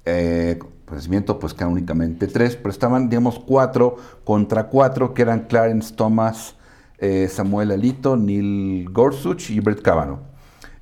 Eh, 0.04 0.58
procedimiento 0.84 1.40
pues 1.40 1.52
quedan 1.52 1.72
únicamente 1.72 2.28
tres, 2.28 2.54
pero 2.54 2.70
estaban, 2.70 3.08
digamos, 3.08 3.40
cuatro 3.40 3.96
contra 4.24 4.68
cuatro, 4.68 5.12
que 5.12 5.22
eran 5.22 5.40
Clarence 5.40 5.92
Thomas, 5.94 6.54
eh, 6.98 7.26
Samuel 7.28 7.72
Alito, 7.72 8.16
Neil 8.16 8.88
Gorsuch 8.90 9.50
y 9.50 9.58
Brett 9.58 9.82
Kavanaugh 9.82 10.35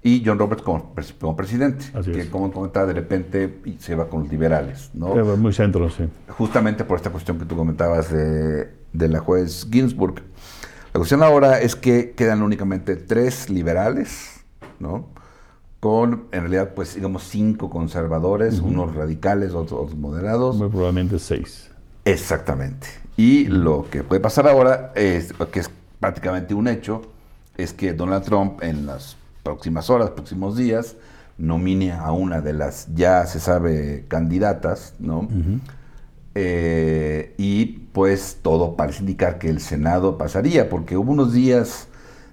y 0.04 0.22
John 0.24 0.38
Roberts 0.38 0.62
como, 0.62 0.94
como 1.18 1.34
presidente, 1.34 1.86
que 2.04 2.28
como 2.28 2.52
comentaba 2.52 2.86
de 2.86 2.92
repente 2.92 3.60
se 3.78 3.96
va 3.96 4.06
con 4.06 4.20
los 4.20 4.30
liberales. 4.30 4.90
¿no? 4.92 5.14
Muy 5.36 5.54
centro, 5.54 5.88
sí. 5.88 6.04
Justamente 6.28 6.84
por 6.84 6.98
esta 6.98 7.08
cuestión 7.10 7.38
que 7.38 7.46
tú 7.46 7.56
comentabas 7.56 8.12
de, 8.12 8.68
de, 8.92 9.08
la 9.08 9.20
juez 9.20 9.66
Ginsburg. 9.72 10.16
La 10.92 10.98
cuestión 10.98 11.22
ahora 11.22 11.58
es 11.58 11.74
que 11.74 12.12
quedan 12.12 12.42
únicamente 12.42 12.96
tres 12.96 13.48
liberales, 13.48 14.44
¿no? 14.78 15.08
con 15.80 16.28
en 16.32 16.40
realidad 16.40 16.74
pues 16.74 16.94
digamos 16.94 17.24
cinco 17.24 17.70
conservadores, 17.70 18.60
unos 18.60 18.94
radicales, 18.94 19.54
otros 19.54 19.94
moderados. 19.94 20.56
Muy 20.56 20.68
probablemente 20.68 21.18
seis. 21.18 21.70
Exactamente. 22.04 22.88
Y 23.16 23.46
lo 23.46 23.86
que 23.90 24.02
puede 24.02 24.20
pasar 24.20 24.48
ahora, 24.48 24.92
es, 24.94 25.32
que 25.50 25.60
es 25.60 25.70
prácticamente 25.98 26.52
un 26.52 26.68
hecho, 26.68 27.02
es 27.56 27.72
que 27.72 27.94
Donald 27.94 28.24
Trump 28.24 28.62
en 28.62 28.84
las 28.84 29.16
próximas 29.44 29.90
horas, 29.90 30.10
próximos 30.10 30.56
días, 30.56 30.96
nomine 31.38 31.92
a 31.92 32.10
una 32.10 32.40
de 32.40 32.52
las 32.52 32.88
ya 32.94 33.24
se 33.26 33.38
sabe 33.38 34.04
candidatas, 34.08 34.94
¿no? 34.98 35.28
Eh, 36.34 37.34
y 37.38 37.66
pues 37.92 38.38
todo 38.42 38.74
parece 38.74 39.00
indicar 39.00 39.38
que 39.38 39.48
el 39.48 39.60
Senado 39.60 40.18
pasaría, 40.18 40.68
porque 40.68 40.96
hubo 40.96 41.12
unos 41.12 41.32
días 41.32 41.86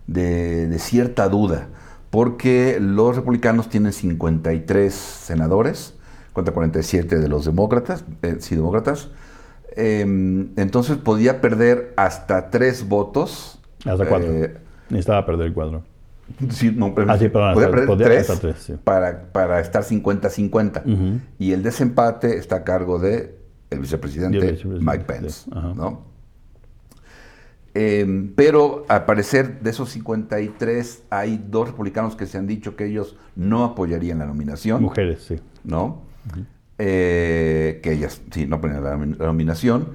de, 0.08 0.76
cierta 0.80 1.30
duda, 1.30 1.68
porque 2.10 2.80
los 2.80 3.16
republicanos 3.16 3.70
tienen 3.70 3.94
53 3.94 4.94
senadores 4.94 5.94
contra 6.34 6.54
47 6.54 7.20
de 7.20 7.28
los 7.28 7.46
demócratas, 7.46 8.04
eh, 8.24 8.38
sí, 8.40 8.56
demócratas, 8.56 9.10
em, 9.76 10.50
entonces 10.58 10.98
podía 10.98 11.42
perder 11.42 11.94
hasta 11.98 12.50
tres 12.50 12.88
votos. 12.88 13.60
Hasta 13.86 14.08
cuatro. 14.08 14.32
Eh, 14.32 14.58
Necesitaba 14.90 15.26
perder 15.26 15.48
el 15.48 15.54
cuadro. 15.54 15.91
Sí, 16.50 16.72
no, 16.76 16.88
ah, 16.88 17.18
perder 17.18 17.98
tres, 17.98 18.74
para, 18.84 19.32
para, 19.32 19.60
estar 19.60 19.84
50-50. 19.84 21.20
Y 21.40 21.52
el 21.54 21.64
desempate 21.64 22.38
está 22.38 22.58
a 22.58 22.64
cargo 22.64 23.00
de 23.00 23.42
el 23.70 23.80
vicepresidente, 23.80 24.60
Mike 24.66 25.06
Pence. 25.06 25.50
¿no? 25.50 26.12
Em, 27.74 28.34
pero 28.36 28.86
al 28.90 29.06
parecer 29.06 29.62
de 29.62 29.70
esos 29.70 29.90
53 29.92 31.04
hay 31.10 31.42
dos 31.50 31.70
republicanos 31.70 32.18
que 32.18 32.26
se 32.26 32.38
han 32.38 32.46
dicho 32.46 32.76
que 32.76 32.86
ellos 32.86 33.16
no 33.36 33.64
apoyarían 33.64 34.20
la 34.20 34.26
nominación. 34.26 34.82
Mujeres, 34.82 35.24
sí. 35.24 35.38
¿No? 35.64 36.02
Eh, 36.78 37.80
que 37.82 37.94
ellas 37.94 38.22
sí 38.32 38.46
no 38.46 38.58
apoyarían 38.58 39.16
la, 39.18 39.26
nominación. 39.26 39.88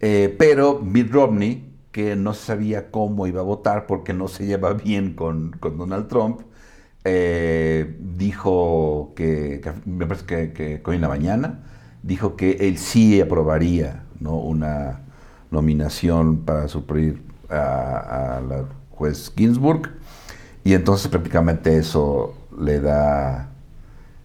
Eh, 0.00 0.34
pero 0.38 0.80
Mitt 0.80 1.12
Romney, 1.12 1.67
que 1.98 2.14
no 2.14 2.32
sabía 2.32 2.92
cómo 2.92 3.26
iba 3.26 3.40
a 3.40 3.42
votar 3.42 3.88
porque 3.88 4.14
no 4.14 4.28
se 4.28 4.46
lleva 4.46 4.72
bien 4.72 5.14
con, 5.14 5.58
Donald 5.60 6.06
Trump, 6.06 6.42
eh, 7.02 7.96
dijo 7.98 9.14
que, 9.16 9.60
me 9.84 10.06
parece 10.06 10.52
que, 10.52 10.80
hoy 10.86 10.94
en 10.94 11.02
la 11.02 11.08
mañana, 11.08 11.64
dijo 12.04 12.36
que 12.36 12.52
él 12.52 12.78
sí 12.78 13.20
aprobaría 13.20 14.04
¿no? 14.20 14.36
una 14.36 15.00
nominación 15.50 16.44
para 16.44 16.68
suplir 16.68 17.20
a, 17.50 18.42
la 18.48 18.66
juez 18.90 19.32
Ginsburg, 19.36 19.90
y 20.62 20.74
entonces 20.74 21.08
prácticamente 21.08 21.78
eso 21.78 22.32
le 22.60 22.78
da 22.78 23.50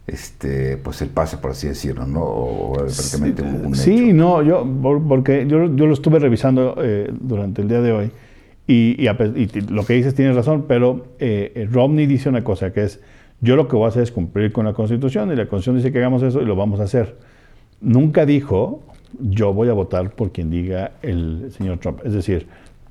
este 0.06 0.76
pues 0.76 1.00
el 1.00 1.08
pase 1.08 1.38
por 1.38 1.52
así 1.52 1.66
decirlo 1.66 2.06
no 2.06 2.20
o, 2.20 2.72
prácticamente 2.74 3.42
un, 3.42 3.74
sí 3.74 4.12
no 4.12 4.42
yo 4.42 4.66
porque 5.08 5.46
yo, 5.48 5.74
yo 5.74 5.86
lo 5.86 5.94
estuve 5.94 6.18
revisando 6.18 6.76
eh, 6.82 7.10
durante 7.20 7.62
el 7.62 7.68
día 7.68 7.80
de 7.80 7.92
hoy 7.92 8.10
y, 8.66 9.06
lo 9.70 9.84
que 9.84 9.94
dices 9.94 10.14
tienes 10.14 10.36
razón 10.36 10.64
pero 10.68 11.06
eh, 11.18 11.52
eh, 11.54 11.68
Romney 11.70 12.06
dice 12.06 12.28
una 12.28 12.44
cosa 12.44 12.72
que 12.72 12.84
es 12.84 13.00
yo 13.44 13.56
lo 13.56 13.68
que 13.68 13.76
voy 13.76 13.84
a 13.84 13.88
hacer 13.88 14.02
es 14.02 14.10
cumplir 14.10 14.52
con 14.52 14.64
la 14.64 14.72
Constitución 14.72 15.30
y 15.30 15.36
la 15.36 15.46
Constitución 15.46 15.76
dice 15.76 15.92
que 15.92 15.98
hagamos 15.98 16.22
eso 16.22 16.40
y 16.40 16.46
lo 16.46 16.56
vamos 16.56 16.80
a 16.80 16.84
hacer. 16.84 17.16
Nunca 17.80 18.24
dijo 18.24 18.82
yo 19.20 19.52
voy 19.52 19.68
a 19.68 19.74
votar 19.74 20.10
por 20.10 20.32
quien 20.32 20.50
diga 20.50 20.92
el 21.02 21.52
señor 21.52 21.78
Trump. 21.78 22.00
Es 22.04 22.14
decir 22.14 22.46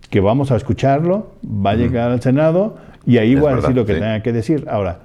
que 0.10 0.19
vamos 0.19 0.52
a 0.52 0.56
escucharlo 0.56 1.34
va 1.43 1.71
a 1.71 1.76
llegar 1.76 2.12
al 2.12 2.21
Senado 2.21 2.78
y 3.06 3.17
ahí 3.17 3.36
voy 3.36 3.52
a 3.52 3.56
decir 3.56 3.76
lo 3.76 3.86
que 3.86 3.95
tenga 3.95 4.21
que 4.21 4.32
decir. 4.32 4.65
Ahora 4.69 4.99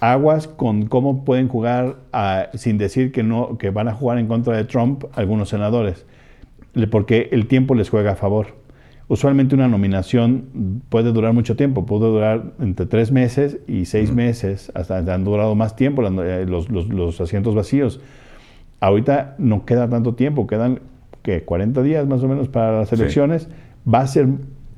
aguas 0.00 0.46
con 0.46 0.86
cómo 0.86 1.24
pueden 1.24 1.48
jugar 1.48 1.96
sin 2.54 2.78
decir 2.78 3.12
que 3.12 3.22
no 3.22 3.58
que 3.58 3.70
van 3.70 3.88
a 3.88 3.94
jugar 3.94 4.18
en 4.18 4.26
contra 4.26 4.56
de 4.56 4.64
Trump 4.64 5.04
algunos 5.14 5.48
senadores, 5.48 6.06
porque 6.90 7.28
el 7.32 7.46
tiempo 7.46 7.74
les 7.74 7.90
juega 7.90 8.12
a 8.12 8.16
favor. 8.16 8.58
Usualmente 9.08 9.54
una 9.54 9.68
nominación 9.68 10.82
puede 10.90 11.12
durar 11.12 11.32
mucho 11.32 11.56
tiempo, 11.56 11.86
puede 11.86 12.02
durar 12.02 12.52
entre 12.60 12.84
tres 12.84 13.10
meses 13.10 13.58
y 13.66 13.86
seis 13.86 14.12
meses, 14.12 14.70
hasta 14.74 14.98
han 14.98 15.24
durado 15.24 15.54
más 15.54 15.76
tiempo 15.76 16.06
eh, 16.06 16.44
los, 16.46 16.68
los, 16.68 17.20
asientos 17.20 17.54
vacíos. 17.54 18.00
Ahorita 18.80 19.34
no 19.38 19.64
queda 19.64 19.88
tanto 19.88 20.14
tiempo, 20.14 20.46
quedan 20.46 20.80
que 21.22 21.42
40 21.42 21.82
días 21.82 22.06
más 22.06 22.22
o 22.22 22.28
menos 22.28 22.48
para 22.48 22.80
las 22.80 22.92
elecciones. 22.92 23.48
Va 23.92 24.00
a 24.00 24.06
ser, 24.06 24.28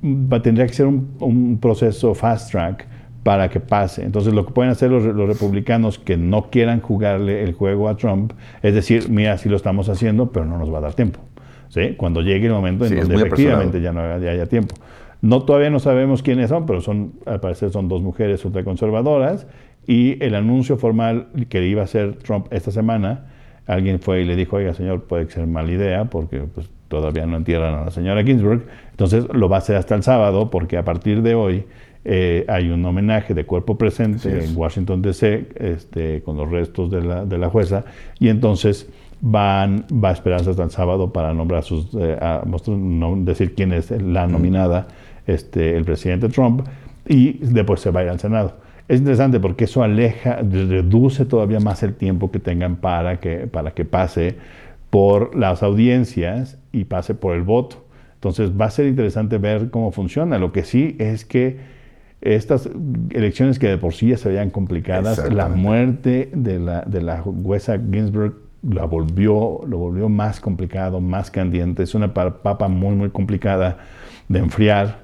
va, 0.04 0.40
tendría 0.40 0.66
que 0.68 0.74
ser 0.74 0.86
un, 0.86 1.10
un 1.18 1.58
proceso 1.58 2.14
fast 2.14 2.52
track 2.52 2.86
para 3.22 3.50
que 3.50 3.60
pase. 3.60 4.04
Entonces 4.04 4.32
lo 4.32 4.46
que 4.46 4.52
pueden 4.52 4.72
hacer 4.72 4.90
los, 4.90 5.04
republicanos 5.04 5.98
que 5.98 6.16
no 6.16 6.50
quieran 6.50 6.80
jugarle 6.80 7.42
el 7.42 7.52
juego 7.52 7.88
a 7.88 7.96
Trump 7.96 8.32
es 8.62 8.74
decir, 8.74 9.10
mira, 9.10 9.36
sí 9.38 9.48
lo 9.48 9.56
estamos 9.56 9.88
haciendo, 9.88 10.32
pero 10.32 10.46
no 10.46 10.58
nos 10.58 10.72
va 10.72 10.78
a 10.78 10.82
dar 10.82 10.94
tiempo. 10.94 11.20
¿sí? 11.68 11.94
Cuando 11.96 12.22
llegue 12.22 12.46
el 12.46 12.52
momento 12.52 12.86
en 12.86 12.98
donde 12.98 13.16
efectivamente 13.16 13.80
ya 13.80 13.92
no 13.92 14.00
haya, 14.00 14.46
tiempo. 14.46 14.74
No 15.22 15.42
todavía 15.42 15.68
no 15.68 15.80
sabemos 15.80 16.22
quiénes 16.22 16.48
son, 16.48 16.64
pero 16.64 16.80
son 16.80 17.12
al 17.26 17.40
parecer 17.40 17.70
son 17.70 17.88
dos 17.88 18.00
mujeres 18.00 18.42
ultraconservadoras 18.44 19.46
y 19.86 20.22
el 20.24 20.34
anuncio 20.34 20.78
formal 20.78 21.28
que 21.48 21.66
iba 21.66 21.82
a 21.82 21.84
hacer 21.84 22.16
Trump 22.16 22.46
esta 22.50 22.70
semana, 22.70 23.26
alguien 23.66 24.00
fue 24.00 24.22
y 24.22 24.24
le 24.24 24.34
dijo, 24.34 24.56
oiga 24.56 24.72
señor, 24.72 25.04
puede 25.04 25.28
ser 25.28 25.46
mala 25.46 25.70
idea 25.70 26.06
porque 26.06 26.40
pues, 26.40 26.70
todavía 26.88 27.26
no 27.26 27.36
entierran 27.36 27.74
a 27.74 27.84
la 27.84 27.90
señora 27.90 28.24
Ginsburg, 28.24 28.64
entonces 28.90 29.26
lo 29.32 29.48
va 29.50 29.56
a 29.56 29.58
hacer 29.58 29.76
hasta 29.76 29.94
el 29.94 30.02
sábado 30.02 30.50
porque 30.50 30.78
a 30.78 30.84
partir 30.84 31.22
de 31.22 31.34
hoy 31.34 31.66
eh, 32.04 32.44
hay 32.48 32.70
un 32.70 32.84
homenaje 32.84 33.34
de 33.34 33.44
cuerpo 33.44 33.76
presente 33.76 34.44
en 34.44 34.56
Washington, 34.56 35.02
D.C., 35.02 35.48
este, 35.56 36.22
con 36.22 36.36
los 36.36 36.50
restos 36.50 36.90
de 36.90 37.02
la, 37.02 37.24
de 37.24 37.36
la, 37.36 37.50
jueza, 37.50 37.84
y 38.18 38.28
entonces 38.28 38.88
van, 39.20 39.84
va 39.92 40.10
a 40.10 40.12
esperarse 40.12 40.50
hasta 40.50 40.62
el 40.62 40.70
sábado 40.70 41.12
para 41.12 41.34
nombrar 41.34 41.62
sus, 41.62 41.88
eh, 41.98 42.18
decir 43.18 43.54
quién 43.54 43.72
es 43.72 43.90
la 43.90 44.26
nominada, 44.26 44.88
este, 45.26 45.76
el 45.76 45.84
presidente 45.84 46.28
Trump, 46.28 46.66
y 47.06 47.38
después 47.38 47.80
se 47.80 47.90
va 47.90 48.00
a 48.00 48.04
ir 48.04 48.08
al 48.10 48.20
Senado. 48.20 48.54
Es 48.88 48.98
interesante 48.98 49.38
porque 49.38 49.64
eso 49.64 49.82
aleja, 49.82 50.36
reduce 50.42 51.24
todavía 51.24 51.60
más 51.60 51.82
el 51.82 51.94
tiempo 51.94 52.30
que 52.30 52.40
tengan 52.40 52.76
para 52.76 53.20
que, 53.20 53.46
para 53.46 53.72
que 53.72 53.84
pase 53.84 54.36
por 54.90 55.36
las 55.36 55.62
audiencias 55.62 56.58
y 56.72 56.84
pase 56.84 57.14
por 57.14 57.36
el 57.36 57.42
voto. 57.42 57.84
Entonces 58.14 58.50
va 58.50 58.64
a 58.64 58.70
ser 58.70 58.86
interesante 58.86 59.38
ver 59.38 59.70
cómo 59.70 59.92
funciona. 59.92 60.38
Lo 60.38 60.50
que 60.50 60.64
sí 60.64 60.96
es 60.98 61.24
que 61.24 61.58
estas 62.20 62.68
elecciones 63.10 63.58
que 63.58 63.68
de 63.68 63.78
por 63.78 63.94
sí 63.94 64.08
ya 64.08 64.16
se 64.16 64.28
veían 64.28 64.50
complicadas, 64.50 65.32
la 65.32 65.48
muerte 65.48 66.30
de 66.34 66.58
la, 66.58 66.82
de 66.82 67.02
la 67.02 67.22
jueza 67.22 67.78
Ginsburg 67.78 68.34
la 68.62 68.84
volvió, 68.84 69.60
lo 69.66 69.78
volvió 69.78 70.08
más 70.08 70.40
complicado, 70.40 71.00
más 71.00 71.30
candente. 71.30 71.82
Es 71.82 71.94
una 71.94 72.12
papa 72.12 72.68
muy, 72.68 72.94
muy 72.94 73.10
complicada 73.10 73.78
de 74.28 74.38
enfriar. 74.38 75.00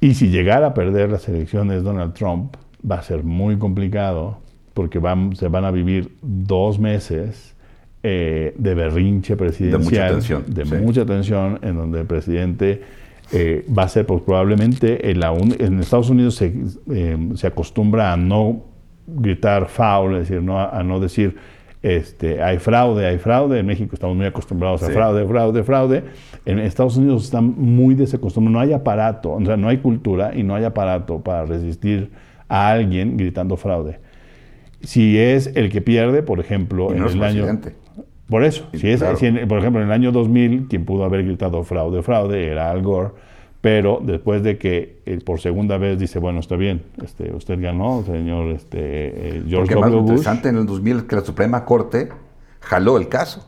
Y 0.00 0.14
si 0.14 0.30
llegara 0.30 0.68
a 0.68 0.74
perder 0.74 1.10
las 1.10 1.28
elecciones 1.28 1.82
Donald 1.84 2.14
Trump, 2.14 2.56
va 2.88 2.96
a 2.96 3.02
ser 3.02 3.22
muy 3.22 3.58
complicado 3.58 4.38
porque 4.74 4.98
van, 4.98 5.36
se 5.36 5.48
van 5.48 5.64
a 5.64 5.70
vivir 5.70 6.16
dos 6.22 6.78
meses 6.78 7.54
eh, 8.02 8.54
de 8.56 8.74
berrinche 8.74 9.36
presidencial, 9.36 10.20
de 10.46 10.64
mucha 10.80 11.04
tensión, 11.04 11.58
en 11.62 11.76
donde 11.76 12.00
el 12.00 12.06
presidente 12.06 12.82
eh, 13.32 13.64
va 13.76 13.84
a 13.84 13.88
ser 13.88 14.06
pues, 14.06 14.22
probablemente 14.22 15.10
en, 15.10 15.22
en 15.58 15.80
Estados 15.80 16.10
Unidos 16.10 16.34
se, 16.34 16.52
eh, 16.92 17.16
se, 17.34 17.46
acostumbra 17.46 18.12
a 18.12 18.16
no 18.16 18.64
gritar 19.06 19.68
foul, 19.68 20.14
es 20.14 20.28
decir, 20.28 20.42
no, 20.42 20.60
a 20.60 20.82
no 20.82 21.00
decir 21.00 21.36
este, 21.82 22.42
hay 22.42 22.58
fraude, 22.58 23.06
hay 23.06 23.18
fraude. 23.18 23.58
En 23.58 23.66
México 23.66 23.94
estamos 23.94 24.16
muy 24.16 24.26
acostumbrados 24.26 24.82
a 24.82 24.90
fraude, 24.90 25.26
fraude, 25.26 25.62
fraude. 25.62 26.04
En 26.44 26.58
Estados 26.58 26.96
Unidos 26.96 27.24
están 27.24 27.54
muy 27.56 27.94
desacostumbrados. 27.94 28.52
No 28.52 28.60
hay 28.60 28.72
aparato, 28.72 29.32
o 29.32 29.44
sea, 29.44 29.56
no 29.56 29.68
hay 29.68 29.78
cultura 29.78 30.32
y 30.34 30.42
no 30.42 30.54
hay 30.54 30.64
aparato 30.64 31.20
para 31.20 31.46
resistir 31.46 32.10
a 32.48 32.70
alguien 32.70 33.16
gritando 33.16 33.56
fraude. 33.56 33.98
Si 34.82 35.18
es 35.18 35.52
el 35.54 35.70
que 35.70 35.80
pierde, 35.80 36.22
por 36.22 36.40
ejemplo, 36.40 36.92
en 36.92 37.04
el 37.04 37.22
año. 37.22 37.46
Por 38.30 38.44
eso, 38.44 38.66
si 38.72 38.88
es, 38.88 39.02
por 39.02 39.58
ejemplo, 39.58 39.80
en 39.80 39.88
el 39.88 39.92
año 39.92 40.12
2000, 40.12 40.68
quien 40.68 40.84
pudo 40.84 41.04
haber 41.04 41.24
gritado 41.24 41.64
fraude, 41.64 42.02
fraude, 42.02 42.46
era 42.46 42.70
Al 42.70 42.82
Gore 42.82 43.10
pero 43.60 44.00
después 44.02 44.42
de 44.42 44.56
que 44.56 45.02
eh, 45.04 45.18
por 45.24 45.40
segunda 45.40 45.76
vez 45.76 45.98
dice, 45.98 46.18
bueno, 46.18 46.40
está 46.40 46.56
bien, 46.56 46.82
este, 47.02 47.34
usted 47.34 47.60
ganó, 47.60 48.02
señor 48.04 48.52
este, 48.52 48.78
eh, 48.78 49.44
George 49.46 49.74
Porque 49.74 49.90
W. 49.90 50.00
Más 50.00 50.10
interesante 50.10 50.48
en 50.48 50.56
el 50.56 50.66
2000 50.66 51.06
que 51.06 51.16
la 51.16 51.22
Suprema 51.22 51.64
Corte 51.64 52.08
jaló 52.60 52.96
el 52.96 53.08
caso. 53.08 53.46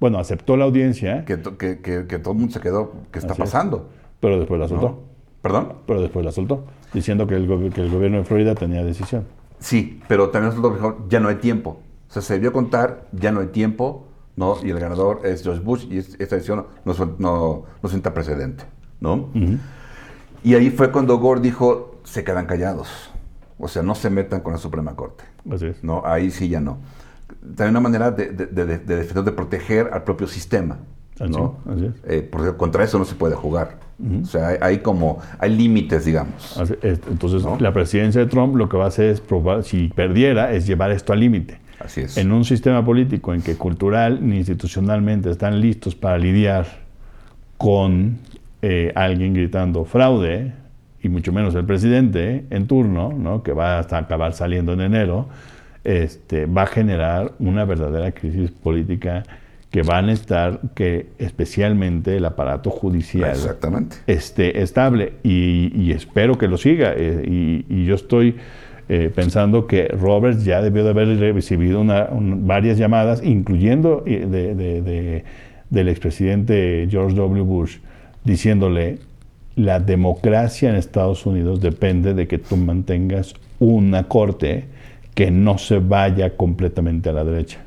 Bueno, 0.00 0.18
aceptó 0.18 0.56
la 0.56 0.64
audiencia. 0.64 1.24
Que, 1.26 1.40
que, 1.58 1.80
que, 1.80 2.18
todo 2.18 2.32
el 2.32 2.38
mundo 2.38 2.54
se 2.54 2.60
quedó, 2.60 2.92
¿qué 3.12 3.18
está 3.18 3.34
pasando? 3.34 3.90
Pero 4.20 4.38
después 4.38 4.58
la 4.58 4.68
soltó. 4.68 5.02
¿Perdón? 5.42 5.74
Pero 5.86 6.00
después 6.00 6.24
la 6.24 6.32
soltó, 6.32 6.64
diciendo 6.94 7.26
que 7.26 7.34
el, 7.34 7.72
que 7.72 7.80
el 7.82 7.90
gobierno 7.90 8.18
de 8.18 8.24
Florida 8.24 8.54
tenía 8.54 8.84
decisión. 8.84 9.26
Sí, 9.58 10.00
pero 10.08 10.30
también 10.30 10.52
soltó 10.52 10.70
mejor, 10.70 11.08
ya 11.08 11.20
no 11.20 11.28
hay 11.28 11.36
tiempo. 11.36 11.80
O 12.08 12.12
sea, 12.12 12.22
se 12.22 12.34
debió 12.34 12.52
contar, 12.52 13.06
ya 13.12 13.32
no 13.32 13.40
hay 13.40 13.48
tiempo, 13.48 14.06
¿no? 14.36 14.56
Y 14.62 14.70
el 14.70 14.78
ganador 14.78 15.20
es 15.24 15.42
George 15.42 15.62
Bush 15.62 15.86
y 15.90 15.98
esta 15.98 16.36
decisión 16.36 16.66
no, 16.84 16.94
no, 17.18 17.64
no 17.82 17.88
sienta 17.88 18.14
precedente. 18.14 18.64
¿no? 19.02 19.28
Y 20.44 20.54
ahí 20.54 20.70
fue 20.70 20.90
cuando 20.90 21.18
Gore 21.18 21.40
dijo, 21.40 22.00
se 22.04 22.24
quedan 22.24 22.46
callados. 22.46 22.88
O 23.58 23.68
sea, 23.68 23.82
no 23.82 23.94
se 23.94 24.10
metan 24.10 24.40
con 24.40 24.52
la 24.52 24.58
Suprema 24.58 24.94
Corte. 24.96 25.24
Así 25.50 25.66
es. 25.66 25.84
¿no? 25.84 26.02
Ahí 26.04 26.30
sí 26.30 26.48
ya 26.48 26.60
no. 26.60 26.78
También 27.56 27.70
una 27.70 27.80
manera 27.80 28.10
de, 28.10 28.30
defender, 28.30 29.24
de 29.24 29.32
proteger 29.32 29.90
al 29.92 30.04
propio 30.04 30.26
sistema. 30.26 30.78
¿no? 31.20 31.58
Así 31.70 31.86
es. 31.86 31.92
Eh, 32.04 32.28
porque 32.30 32.56
contra 32.56 32.84
eso 32.84 32.98
no 32.98 33.04
se 33.04 33.14
puede 33.14 33.34
jugar. 33.34 33.80
O 34.20 34.24
sea, 34.24 34.58
hay, 34.60 34.78
como, 34.78 35.20
hay 35.38 35.54
límites, 35.54 36.04
digamos. 36.04 36.60
Entonces, 36.82 37.44
la 37.60 37.72
presidencia 37.72 38.20
de 38.20 38.26
Trump 38.26 38.56
lo 38.56 38.68
que 38.68 38.76
va 38.76 38.86
a 38.86 38.88
hacer 38.88 39.10
es 39.10 39.20
probar, 39.20 39.62
si 39.62 39.88
perdiera, 39.88 40.52
es 40.52 40.66
llevar 40.66 40.90
esto 40.90 41.12
al 41.12 41.20
límite. 41.20 41.60
Así 41.84 42.02
es. 42.02 42.16
En 42.16 42.32
un 42.32 42.44
sistema 42.44 42.84
político 42.84 43.34
en 43.34 43.42
que 43.42 43.56
cultural 43.56 44.18
ni 44.20 44.38
institucionalmente 44.38 45.30
están 45.30 45.60
listos 45.60 45.94
para 45.94 46.18
lidiar 46.18 46.66
con 47.56 48.18
eh, 48.62 48.92
alguien 48.94 49.34
gritando 49.34 49.84
fraude, 49.84 50.52
y 51.02 51.08
mucho 51.08 51.32
menos 51.32 51.54
el 51.54 51.64
presidente 51.64 52.44
en 52.50 52.66
turno, 52.66 53.12
¿no? 53.12 53.42
que 53.42 53.52
va 53.52 53.78
hasta 53.78 53.98
acabar 53.98 54.34
saliendo 54.34 54.72
en 54.72 54.82
enero, 54.82 55.28
este, 55.84 56.46
va 56.46 56.62
a 56.62 56.66
generar 56.66 57.32
una 57.40 57.64
verdadera 57.64 58.12
crisis 58.12 58.50
política 58.52 59.24
que 59.70 59.82
van 59.82 60.10
a 60.10 60.12
estar 60.12 60.60
que 60.74 61.08
especialmente 61.18 62.18
el 62.18 62.24
aparato 62.24 62.70
judicial 62.70 63.36
esté 64.06 64.62
estable 64.62 65.14
y, 65.24 65.90
espero 65.90 66.36
que 66.38 66.46
lo 66.46 66.58
siga 66.58 66.92
eh, 66.94 67.24
y, 67.26 67.84
yo 67.84 67.94
estoy 67.94 68.36
eh, 68.88 69.10
pensando 69.14 69.66
que 69.66 69.88
Roberts 69.88 70.44
ya 70.44 70.60
debió 70.60 70.84
de 70.84 70.90
haber 70.90 71.34
recibido 71.34 71.84
varias 71.84 72.78
llamadas 72.78 73.22
incluyendo 73.24 74.02
de, 74.04 75.24
del 75.70 75.88
expresidente 75.88 76.86
George 76.90 77.16
W. 77.16 77.42
Bush 77.42 77.78
diciéndole, 78.24 78.98
la 79.56 79.80
democracia 79.80 80.70
en 80.70 80.76
Estados 80.76 81.26
Unidos 81.26 81.60
depende 81.60 82.14
de 82.14 82.26
que 82.26 82.38
tú 82.38 82.56
mantengas 82.56 83.34
una 83.58 84.04
corte 84.04 84.64
que 85.14 85.30
no 85.30 85.58
se 85.58 85.78
vaya 85.78 86.36
completamente 86.36 87.10
a 87.10 87.12
la 87.12 87.24
derecha. 87.24 87.58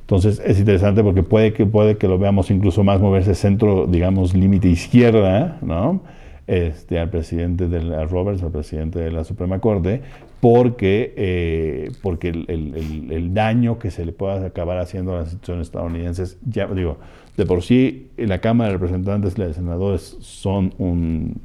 Entonces 0.00 0.40
es 0.44 0.58
interesante 0.58 1.02
porque 1.02 1.22
puede 1.22 1.52
que, 1.52 1.66
puede 1.66 1.96
que 1.96 2.08
lo 2.08 2.18
veamos 2.18 2.50
incluso 2.50 2.84
más 2.84 3.00
moverse 3.00 3.34
centro, 3.34 3.86
digamos, 3.86 4.34
límite 4.34 4.68
izquierda, 4.68 5.58
¿no? 5.62 6.02
Este, 6.46 6.98
al 6.98 7.08
presidente 7.08 7.68
de 7.68 7.82
la 7.82 8.04
Roberts, 8.04 8.42
al 8.42 8.50
presidente 8.50 8.98
de 8.98 9.10
la 9.10 9.24
Suprema 9.24 9.60
Corte, 9.60 10.02
porque, 10.40 11.14
eh, 11.16 11.90
porque 12.02 12.28
el, 12.28 13.08
el, 13.10 13.32
daño 13.32 13.78
que 13.78 13.90
se 13.90 14.04
le 14.04 14.12
pueda 14.12 14.44
acabar 14.44 14.76
haciendo 14.76 15.14
a 15.14 15.20
las 15.20 15.28
instituciones 15.28 15.68
estadounidenses, 15.68 16.36
ya 16.44 16.66
digo, 16.66 16.98
de 17.36 17.46
por 17.46 17.62
sí, 17.62 18.08
la 18.16 18.40
Cámara 18.40 18.70
de 18.70 18.76
Representantes 18.76 19.34
y 19.36 19.40
la 19.40 19.46
de 19.48 19.54
Senadores 19.54 20.18
son 20.20 20.74
un, 20.78 21.40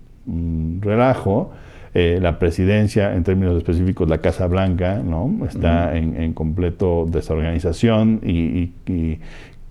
relajo. 0.82 1.52
Eh, 1.96 2.20
la 2.22 2.38
presidencia, 2.38 3.16
en 3.16 3.24
términos 3.24 3.58
específicos, 3.58 4.08
la 4.08 4.20
Casa 4.20 4.46
Blanca, 4.46 5.02
¿no? 5.04 5.46
está 5.48 5.98
en, 5.98 6.34
completo 6.34 7.08
desorganización 7.10 8.20
y, 8.24 8.72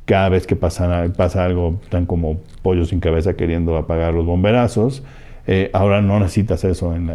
cada 0.08 0.30
vez 0.30 0.46
que 0.46 0.56
pasa, 0.56 1.04
pasa 1.14 1.44
algo, 1.44 1.80
están 1.82 2.06
como 2.06 2.38
pollos 2.62 2.88
sin 2.88 2.98
cabeza 2.98 3.34
queriendo 3.34 3.76
apagar 3.76 4.14
los 4.14 4.24
bomberazos. 4.24 5.02
Eh, 5.46 5.68
ahora 5.74 6.00
no 6.00 6.18
necesitas 6.18 6.64
eso 6.64 6.94
en, 6.94 7.10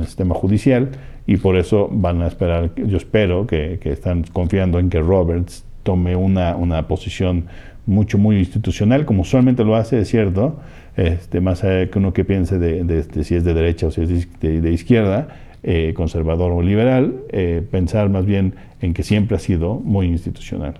el 0.00 0.04
sistema 0.04 0.34
judicial 0.34 0.90
y 1.28 1.36
por 1.36 1.56
eso 1.56 1.88
van 1.92 2.22
a 2.22 2.26
esperar, 2.26 2.72
yo 2.74 2.96
espero 2.96 3.46
que, 3.46 3.78
están 3.84 4.24
confiando 4.32 4.80
en 4.80 4.90
que 4.90 5.00
Roberts 5.00 5.64
tome 5.84 6.16
una, 6.16 6.56
una 6.56 6.88
posición 6.88 7.44
mucho, 7.86 8.18
muy 8.18 8.38
institucional, 8.38 9.04
como 9.04 9.22
usualmente 9.22 9.62
lo 9.62 9.76
hace, 9.76 10.00
es 10.00 10.08
cierto, 10.08 10.58
este, 10.96 11.40
más 11.40 11.62
allá 11.62 11.88
que 11.88 12.00
uno 12.00 12.12
que 12.12 12.24
piense 12.24 12.58
de, 12.58 13.22
si 13.22 13.36
es 13.36 13.44
de 13.44 13.54
derecha 13.54 13.86
o 13.86 13.90
si 13.92 14.02
es 14.02 14.40
de, 14.40 14.72
izquierda, 14.72 15.28
eh, 15.62 15.92
conservador 15.94 16.50
o 16.50 16.62
liberal, 16.62 17.14
eh, 17.30 17.62
pensar 17.70 18.08
más 18.08 18.26
bien 18.26 18.54
en 18.80 18.92
que 18.92 19.04
siempre 19.04 19.36
ha 19.36 19.40
sido 19.40 19.76
muy 19.76 20.06
institucional. 20.06 20.74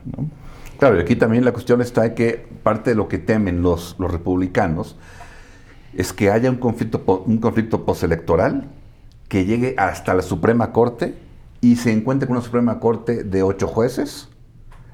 Claro, 0.79 0.97
y 0.97 1.01
aquí 1.01 1.17
también 1.17 1.45
la 1.45 1.53
cuestión 1.53 1.81
está 1.81 2.07
en 2.07 2.15
que 2.15 2.47
parte 2.63 2.91
de 2.91 2.97
lo 2.97 3.09
que 3.09 3.19
temen 3.19 3.63
los, 3.63 3.97
los 3.99 4.11
republicanos 4.11 4.97
es 5.95 6.13
que 6.13 6.31
haya 6.31 6.51
un 6.51 6.57
conflicto, 6.57 7.03
un 7.27 7.39
conflicto 7.39 7.85
postelectoral 7.85 8.69
que 9.29 9.45
llegue 9.45 9.75
hasta 9.77 10.15
la 10.15 10.23
Suprema 10.23 10.73
Corte 10.73 11.15
y 11.61 11.77
se 11.77 11.93
encuentre 11.93 12.29
con 12.29 12.37
una 12.37 12.45
Suprema 12.45 12.79
Corte 12.79 13.25
de 13.25 13.43
ocho 13.43 13.67
jueces 13.67 14.29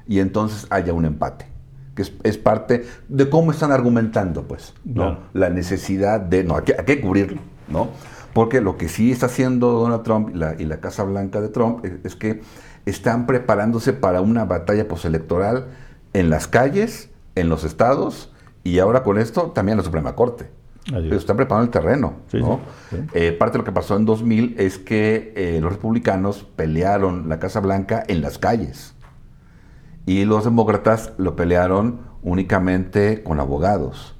y 0.07 0.19
entonces 0.19 0.67
haya 0.69 0.93
un 0.93 1.05
empate 1.05 1.55
que 1.95 2.03
es, 2.23 2.37
parte 2.37 2.85
de 3.07 3.29
cómo 3.29 3.51
están 3.51 3.71
argumentando, 3.71 4.43
pues, 4.43 4.73
¿no? 4.83 5.19
La 5.33 5.49
necesidad 5.49 6.19
de, 6.19 6.43
no, 6.43 6.57
hay 6.57 6.63
que, 6.63 6.99
cubrirlo, 6.99 7.39
¿no? 7.69 7.89
Porque 8.33 8.59
lo 8.59 8.77
que 8.77 8.89
sí 8.89 9.11
está 9.13 9.27
haciendo 9.27 9.71
Donald 9.71 10.03
Trump 10.03 10.35
y 10.59 10.65
la, 10.65 10.77
Casa 10.81 11.03
Blanca 11.03 11.39
de 11.39 11.47
Trump 11.47 11.85
es, 12.03 12.15
que 12.15 12.41
están 12.85 13.25
preparándose 13.25 13.93
para 13.93 14.21
una 14.21 14.45
batalla 14.45 14.87
postelectoral 14.87 15.67
en 16.13 16.29
las 16.29 16.47
calles, 16.47 17.09
en 17.35 17.49
los 17.49 17.63
estados 17.63 18.31
y 18.63 18.79
ahora 18.79 19.03
con 19.03 19.17
esto 19.17 19.51
también 19.51 19.73
en 19.73 19.77
la 19.79 19.83
Suprema 19.83 20.15
Corte. 20.15 20.49
Pero 20.87 21.15
están 21.15 21.35
preparando 21.35 21.65
el 21.65 21.71
terreno. 21.71 22.13
¿no? 22.33 22.61
Eh, 23.13 23.31
parte 23.31 23.53
de 23.53 23.57
lo 23.59 23.63
que 23.63 23.71
pasó 23.71 23.97
en 23.97 24.05
2000 24.05 24.55
es 24.59 24.77
que 24.77 25.33
eh, 25.35 25.59
los 25.59 25.73
republicanos 25.73 26.45
pelearon 26.55 27.27
la 27.27 27.39
Casa 27.39 27.59
Blanca 27.59 28.03
en 28.07 28.21
las 28.21 28.37
calles. 28.37 28.93
Y 30.05 30.25
los 30.25 30.43
demócratas 30.43 31.13
lo 31.17 31.35
pelearon 31.35 32.01
únicamente 32.21 33.23
con 33.23 33.39
abogados. 33.39 34.15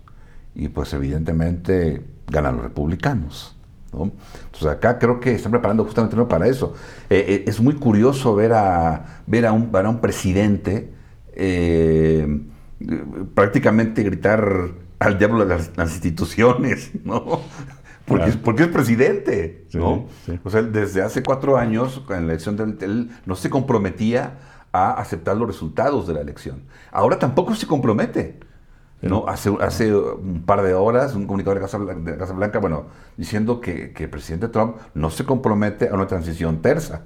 Y 0.55 0.69
pues 0.69 0.91
evidentemente 0.93 2.03
ganan 2.27 2.55
los 2.55 2.63
republicanos. 2.63 3.54
Entonces 4.03 4.67
acá 4.67 4.99
creo 4.99 5.19
que 5.19 5.33
están 5.33 5.51
preparando 5.51 5.83
justamente 5.83 6.15
para 6.25 6.47
eso. 6.47 6.73
Eh, 7.09 7.25
eh, 7.27 7.43
es 7.47 7.59
muy 7.59 7.75
curioso 7.75 8.35
ver 8.35 8.53
a, 8.53 9.21
ver 9.27 9.45
a, 9.45 9.51
un, 9.51 9.69
un 9.73 10.01
presidente 10.01 10.91
eh, 11.33 12.41
prácticamente 13.33 14.03
gritar 14.03 14.71
al 14.99 15.17
diablo 15.17 15.45
de 15.45 15.57
las, 15.75 15.91
instituciones, 15.91 16.91
¿no? 17.03 17.41
Porque, 18.05 18.31
porque 18.33 18.63
es 18.63 18.69
presidente, 18.69 19.65
¿no? 19.73 20.07
O 20.43 20.49
sea, 20.49 20.61
desde 20.61 21.01
hace 21.01 21.23
cuatro 21.23 21.57
años, 21.57 22.03
en 22.09 22.27
la 22.27 22.33
elección 22.33 22.55
del, 22.55 22.77
él 22.81 23.09
no 23.25 23.35
se 23.35 23.49
comprometía 23.49 24.37
a 24.71 24.91
aceptar 24.93 25.35
los 25.37 25.47
resultados 25.47 26.05
de 26.05 26.13
la 26.13 26.21
elección. 26.21 26.63
Ahora 26.91 27.17
tampoco 27.17 27.55
se 27.55 27.65
compromete. 27.65 28.39
¿No? 29.01 29.27
Hace, 29.27 29.55
hace 29.61 29.95
un 29.95 30.43
par 30.45 30.63
de 30.63 30.73
horas, 30.73 31.15
un 31.15 31.25
comunicador 31.25 31.59
de 31.59 31.65
Casa, 31.65 31.79
de 31.79 32.17
Casa 32.17 32.33
Blanca, 32.33 32.59
bueno, 32.59 32.85
diciendo 33.17 33.61
que, 33.61 33.91
que, 33.91 34.05
el 34.05 34.09
presidente 34.09 34.47
Trump 34.47 34.77
no 34.93 35.09
se 35.09 35.25
compromete 35.25 35.89
a 35.89 35.93
una 35.93 36.07
transición 36.07 36.61
tersa, 36.61 37.03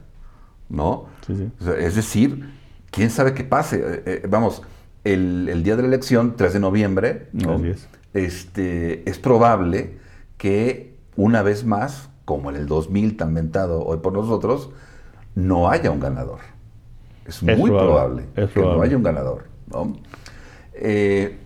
¿no? 0.70 1.06
Sí, 1.26 1.36
sí. 1.36 1.52
O 1.60 1.64
sea, 1.64 1.76
es 1.76 1.96
decir, 1.96 2.54
quién 2.92 3.10
sabe 3.10 3.34
qué 3.34 3.44
pase. 3.44 3.82
Eh, 3.84 4.04
eh, 4.06 4.28
vamos, 4.30 4.62
el, 5.04 5.50
el, 5.50 5.64
día 5.64 5.76
de 5.76 5.82
la 5.82 5.88
elección, 5.90 6.36
3 6.36 6.54
de 6.54 6.60
noviembre, 6.60 7.28
¿no? 7.34 7.56
Así 7.56 7.70
es. 7.70 7.88
Este, 8.14 9.10
es 9.10 9.20
probable 9.20 9.98
que 10.38 10.96
una 11.16 11.42
vez 11.44 11.66
más, 11.66 12.10
como 12.26 12.50
en 12.50 12.56
el 12.56 12.66
2000 12.68 13.18
tan 13.18 13.34
mentado 13.34 13.84
hoy 13.84 13.98
por 13.98 14.14
nosotros, 14.14 14.72
no 15.36 15.70
haya 15.70 15.92
un 15.92 16.00
ganador. 16.00 16.40
Es, 17.26 17.44
Es 17.44 17.58
muy 17.58 17.70
probable, 17.70 18.24
probable, 18.24 18.26
es 18.36 18.52
que 18.52 18.60
no 18.62 18.82
haya 18.82 18.98
un 18.98 19.04
ganador. 19.04 19.46
¿no? 19.68 19.94
Eh, 20.74 21.38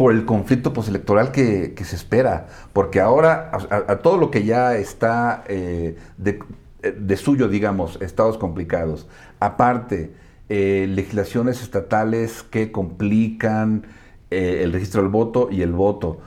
por 0.00 0.14
el 0.14 0.24
conflicto 0.24 0.72
postelectoral 0.72 1.30
que, 1.30 1.74
se 1.84 1.94
espera, 1.94 2.46
porque 2.72 3.00
ahora 3.00 3.50
a, 3.52 3.96
todo 3.96 4.16
lo 4.16 4.30
que 4.30 4.44
ya 4.46 4.74
está 4.76 5.44
eh, 5.46 5.98
de, 6.16 7.16
suyo, 7.18 7.48
digamos, 7.48 8.00
estados 8.00 8.38
complicados, 8.38 9.06
aparte, 9.40 10.14
eh, 10.48 10.86
legislaciones 10.88 11.60
estatales 11.60 12.42
que 12.42 12.72
complican 12.72 13.88
eh, 14.30 14.62
el 14.64 14.72
registro 14.72 15.02
del 15.02 15.10
voto 15.10 15.50
y 15.52 15.60
el 15.60 15.72
voto. 15.72 16.20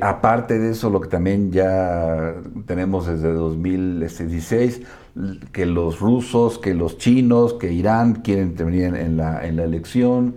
Aparte 0.00 0.60
de 0.60 0.70
eso, 0.70 0.88
lo 0.88 1.00
que 1.00 1.08
también 1.08 1.50
ya 1.50 2.36
tenemos 2.66 3.08
desde 3.08 3.32
2016, 3.32 4.82
l- 5.16 5.40
que 5.50 5.66
los 5.66 5.98
rusos, 5.98 6.60
que 6.60 6.72
los 6.72 6.98
chinos, 6.98 7.54
que 7.54 7.72
Irán 7.72 8.22
quieren 8.22 8.50
intervenir 8.50 8.94
en 8.94 9.16
la 9.16 9.42
elección. 9.42 10.36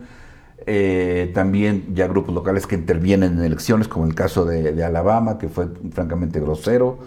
Eh, 0.67 1.31
también 1.33 1.93
ya 1.93 2.07
grupos 2.07 2.33
locales 2.33 2.65
que 2.65 2.75
intervienen 2.75 3.37
en 3.37 3.43
elecciones, 3.43 3.87
como 3.87 4.05
el 4.05 4.15
caso 4.15 4.45
de, 4.45 4.73
de 4.73 4.83
Alabama, 4.83 5.37
que 5.37 5.47
fue 5.47 5.67
francamente 5.91 6.39
grosero. 6.39 6.97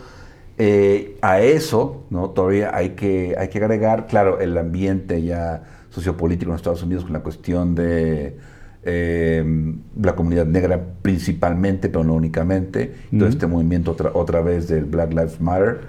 Eh, 0.60 1.16
a 1.22 1.40
eso, 1.40 2.04
¿no? 2.10 2.30
Todavía 2.30 2.74
hay 2.74 2.90
que, 2.90 3.36
hay 3.38 3.48
que 3.48 3.58
agregar, 3.58 4.06
claro, 4.08 4.40
el 4.40 4.58
ambiente 4.58 5.22
ya 5.22 5.62
sociopolítico 5.90 6.50
en 6.50 6.56
Estados 6.56 6.82
Unidos 6.82 7.04
con 7.04 7.12
la 7.12 7.20
cuestión 7.20 7.74
de 7.76 8.36
eh, 8.82 9.74
la 10.00 10.16
comunidad 10.16 10.46
negra 10.46 10.80
principalmente, 11.02 11.88
pero 11.88 12.02
no 12.04 12.14
únicamente, 12.14 12.92
todo 13.10 13.24
Ujú. 13.24 13.28
este 13.28 13.46
movimiento 13.46 13.92
otra, 13.92 14.10
otra 14.14 14.40
vez 14.40 14.66
del 14.68 14.84
Black 14.84 15.10
Lives 15.10 15.40
Matter. 15.40 15.80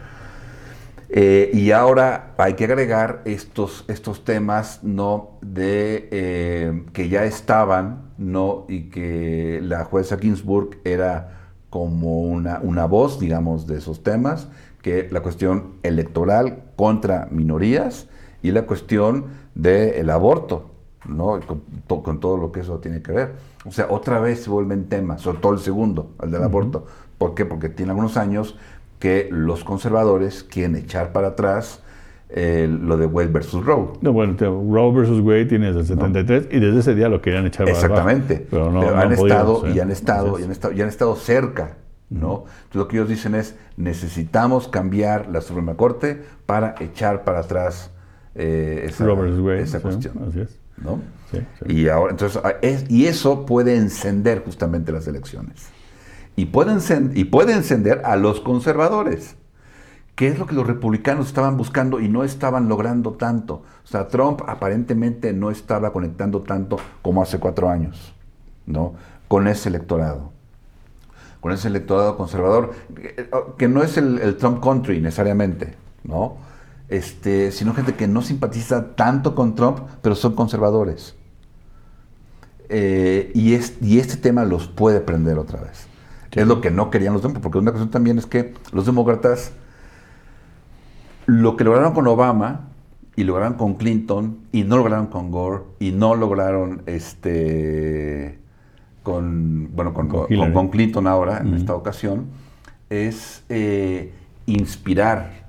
Eh, 1.12 1.50
y 1.54 1.72
ahora 1.72 2.36
hay 2.38 2.54
que 2.54 2.66
agregar 2.66 3.22
estos, 3.26 3.84
estos 3.88 4.24
temas 4.24 4.84
¿no? 4.84 5.32
de 5.42 6.08
eh, 6.12 6.84
que 6.94 7.10
ya 7.10 7.26
estaban 7.26 8.12
¿no? 8.20 8.66
y 8.70 8.90
que 8.90 9.60
la 9.64 9.86
jueza 9.86 10.18
Ginsburg 10.20 10.78
era 10.84 11.54
como 11.72 12.22
una, 12.22 12.60
una 12.62 12.86
voz, 12.86 13.20
digamos, 13.20 13.66
de 13.66 13.78
esos 13.80 14.04
temas, 14.04 14.50
que 14.84 15.08
la 15.12 15.22
cuestión 15.22 15.74
electoral 15.84 16.64
contra 16.76 17.28
minorías 17.32 18.08
y 18.42 18.52
la 18.52 18.64
cuestión 18.66 19.26
del 19.56 20.10
aborto, 20.10 20.72
¿no? 21.08 21.38
Y 21.38 21.42
Con, 21.42 21.62
to- 21.88 22.02
con 22.04 22.20
todo 22.20 22.38
lo 22.38 22.52
que 22.52 22.62
eso 22.62 22.80
tiene 22.80 23.02
que 23.02 23.12
ver. 23.12 23.36
O 23.66 23.72
sea, 23.72 23.88
otra 23.90 24.20
vez 24.20 24.44
se 24.44 24.50
vuelven 24.50 24.88
temas, 24.90 25.22
sobre 25.22 25.40
todo 25.40 25.54
el 25.54 25.60
segundo, 25.60 26.12
el 26.22 26.32
del 26.32 26.44
aborto. 26.44 26.86
¿Por 27.18 27.36
qué? 27.36 27.46
Porque 27.46 27.70
tiene 27.70 27.92
algunos 27.92 28.16
años 28.18 28.58
que 29.00 29.28
los 29.32 29.64
conservadores 29.64 30.44
quieren 30.44 30.76
echar 30.76 31.12
para 31.12 31.30
atrás 31.30 31.82
eh, 32.30 32.68
lo 32.70 32.98
de 32.98 33.06
Wade 33.08 33.30
versus 33.30 33.66
Roe. 33.66 33.94
No, 34.02 34.14
bueno, 34.14 34.36
Roe 34.40 34.92
versus 34.94 35.20
Wade 35.22 35.46
tiene 35.46 35.68
desde 35.68 35.80
el 35.80 35.86
73 35.88 36.48
y 36.52 36.60
desde 36.60 36.80
ese 36.82 36.94
día 36.96 37.10
lo 37.10 37.22
querían 37.22 37.46
echar 37.48 37.66
para 37.66 37.78
abajo. 37.78 37.86
Exactamente. 37.88 38.48
Pero 38.50 38.72
no, 38.72 38.82
Pero 38.82 38.92
no 38.96 39.02
han, 39.02 39.08
pudieron, 39.16 39.28
estado, 39.32 39.62
sí. 39.66 39.72
y 39.74 39.80
han 39.80 39.92
estado 39.92 40.40
y 40.40 40.44
han 40.44 40.52
es. 40.52 40.58
estado 40.58 40.74
y 40.74 40.82
han 40.82 40.90
estado 40.90 41.16
cerca, 41.16 41.78
¿no? 42.10 42.44
Entonces 42.46 42.76
lo 42.76 42.88
que 42.88 42.98
ellos 42.98 43.10
dicen 43.10 43.34
es 43.36 43.56
necesitamos 43.78 44.68
cambiar 44.68 45.28
la 45.30 45.42
Suprema 45.42 45.76
Corte 45.76 46.22
para 46.46 46.76
echar 46.80 47.24
para 47.24 47.40
atrás 47.40 47.90
eh, 48.36 48.84
esa, 48.88 49.06
Roe 49.06 49.16
versus 49.22 49.40
Wade. 49.40 49.62
esa 49.62 49.78
sí, 49.80 49.84
cuestión, 49.84 50.14
Así 50.30 50.42
es. 50.42 50.60
¿no? 50.78 51.00
Sí. 51.32 51.40
Y 51.68 51.88
ahora, 51.90 52.12
entonces, 52.12 52.42
es- 52.62 52.90
y 52.92 53.08
eso 53.08 53.46
puede 53.46 53.76
encender 53.76 54.44
justamente 54.44 54.92
las 54.92 55.08
elecciones. 55.08 55.68
Y 56.40 56.46
puede, 56.46 56.78
y 57.16 57.26
puede 57.26 57.52
encender 57.52 58.02
a 58.06 58.16
los 58.16 58.40
conservadores, 58.40 59.36
que 60.16 60.30
es 60.30 60.40
lo 60.40 60.46
que 60.46 60.56
los 60.56 60.66
republicanos 60.66 61.28
estaban 61.28 61.58
buscando 61.58 62.00
y 62.00 62.08
no 62.08 62.24
estaban 62.24 62.70
logrando 62.70 63.12
tanto. 63.12 63.56
O 63.84 63.88
sea, 63.88 64.08
Trump 64.08 64.44
aparentemente 64.48 65.34
no 65.34 65.52
estaba 65.52 65.92
conectando 65.92 66.40
tanto 66.44 66.78
como 67.02 67.22
hace 67.22 67.40
cuatro 67.40 67.70
años, 67.70 68.16
¿no? 68.66 68.94
Con 69.28 69.50
ese 69.50 69.68
electorado. 69.68 70.32
Con 71.42 71.52
ese 71.52 71.68
electorado 71.68 72.16
conservador, 72.16 72.72
eh, 72.96 73.30
que 73.58 73.68
no 73.68 73.84
es 73.84 73.98
el, 73.98 74.38
Trump 74.38 74.64
country 74.64 75.02
necesariamente, 75.02 75.76
¿no? 76.06 76.38
Este, 76.88 77.52
sino 77.52 77.74
gente 77.74 77.96
que 77.96 78.08
no 78.08 78.22
simpatiza 78.22 78.96
tanto 78.96 79.36
con 79.36 79.56
Trump, 79.56 79.80
pero 80.02 80.16
son 80.16 80.36
conservadores. 80.36 81.18
Eh, 82.70 83.30
y 83.36 83.56
este 84.00 84.16
tema 84.16 84.46
los 84.46 84.70
puede 84.70 85.02
prender 85.02 85.38
otra 85.38 85.60
vez. 85.60 85.89
Es 86.32 86.46
lo 86.48 86.62
que 86.62 86.72
no 86.72 86.90
querían 86.90 87.14
los 87.14 87.22
demócratas, 87.22 87.44
porque 87.44 87.58
una 87.60 87.72
cuestión 87.72 87.92
también 87.92 88.18
es 88.20 88.26
que 88.26 88.54
los 88.72 88.86
demócratas, 88.86 89.52
lo 91.26 91.56
que 91.58 91.64
lograron 91.64 91.94
con 91.94 92.08
Obama, 92.08 92.68
y 93.16 93.24
lograron 93.24 93.56
con 93.56 93.74
Clinton, 93.76 94.38
y 94.52 94.64
no 94.64 94.78
lograron 94.78 95.08
con 95.08 95.32
Gore, 95.32 95.64
y 95.80 95.92
no 95.92 96.16
lograron 96.16 96.84
este 96.86 98.40
con, 99.04 99.70
bueno, 99.76 99.94
con, 99.94 100.08
Con 100.08 100.22
con- 100.26 100.34
Hillary. 100.34 100.54
con 100.54 100.68
Clinton 100.70 101.08
ahora, 101.08 101.40
en 101.40 101.54
esta 101.56 101.74
ocasión, 101.74 102.28
es 102.90 103.44
eh, 103.50 104.14
inspirar 104.46 105.48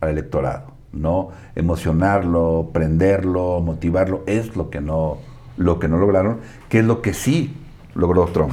al 0.00 0.08
electorado, 0.10 0.72
¿no? 0.92 1.28
Emocionarlo, 1.54 2.70
prenderlo, 2.72 3.60
motivarlo, 3.60 4.22
es 4.26 4.56
lo 4.56 4.70
que 4.70 4.80
no, 4.80 5.18
lo 5.56 5.78
que 5.78 5.88
no 5.88 5.98
lograron, 5.98 6.38
que 6.68 6.80
es 6.80 6.84
lo 6.84 7.00
que 7.02 7.14
sí 7.14 7.54
logró 7.94 8.24
Trump. 8.26 8.52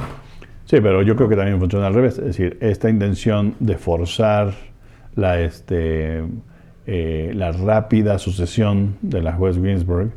Sí, 0.68 0.82
pero 0.82 1.00
yo 1.00 1.16
creo 1.16 1.30
que 1.30 1.36
también 1.36 1.58
funciona 1.58 1.86
al 1.86 1.94
revés. 1.94 2.18
Es 2.18 2.24
decir, 2.26 2.58
esta 2.60 2.90
intención 2.90 3.54
de 3.58 3.78
forzar 3.78 4.52
la, 5.14 5.40
este, 5.40 6.22
eh, 6.86 7.32
la 7.34 7.52
rápida 7.52 8.18
sucesión 8.18 8.96
de 9.00 9.22
la 9.22 9.32
juez 9.32 9.56
Ginsburg 9.56 10.10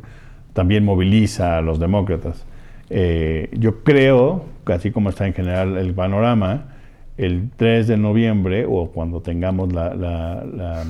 también 0.51 0.83
moviliza 0.83 1.57
a 1.57 1.61
los 1.61 1.79
demócratas. 1.79 2.45
Eh, 2.89 3.49
yo 3.53 3.81
creo, 3.85 4.43
que 4.65 4.73
así 4.73 4.91
como 4.91 5.07
está 5.09 5.25
en 5.25 5.33
general 5.33 5.77
el 5.77 5.93
panorama, 5.93 6.65
el 7.17 7.49
3 7.55 7.87
de 7.87 7.95
noviembre 7.95 8.65
o 8.67 8.91
cuando 8.91 9.21
tengamos 9.21 9.71
la, 9.71 9.95
la- 9.95 10.83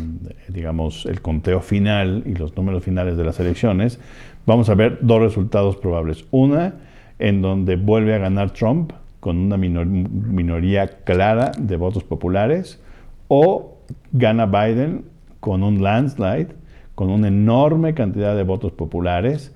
digamos, 0.48 1.06
el 1.06 1.22
conteo 1.22 1.62
final 1.62 2.24
y 2.26 2.34
los 2.34 2.58
números 2.58 2.84
finales 2.84 3.16
de 3.16 3.24
las 3.26 3.40
elecciones, 3.40 4.00
vamos 4.48 4.70
a 4.70 4.74
ver 4.74 4.98
dos 5.02 5.22
resultados 5.22 5.76
probables. 5.78 6.26
Una, 6.32 6.74
en 7.20 7.44
donde 7.44 7.76
vuelve 7.76 8.16
a 8.16 8.18
ganar 8.18 8.50
Trump 8.54 8.94
con 9.22 9.38
una 9.38 9.56
minor- 9.56 9.86
minoría 9.86 10.88
clara 11.06 11.52
de 11.58 11.78
votos 11.78 12.04
populares, 12.04 12.82
o 13.30 13.78
gana 14.12 14.46
Biden 14.48 15.06
con 15.40 15.64
un 15.64 15.82
landslide, 15.82 16.50
con 16.96 17.10
una 17.10 17.30
enorme 17.30 17.94
cantidad 17.94 18.36
de 18.36 18.44
votos 18.44 18.74
populares, 18.74 19.56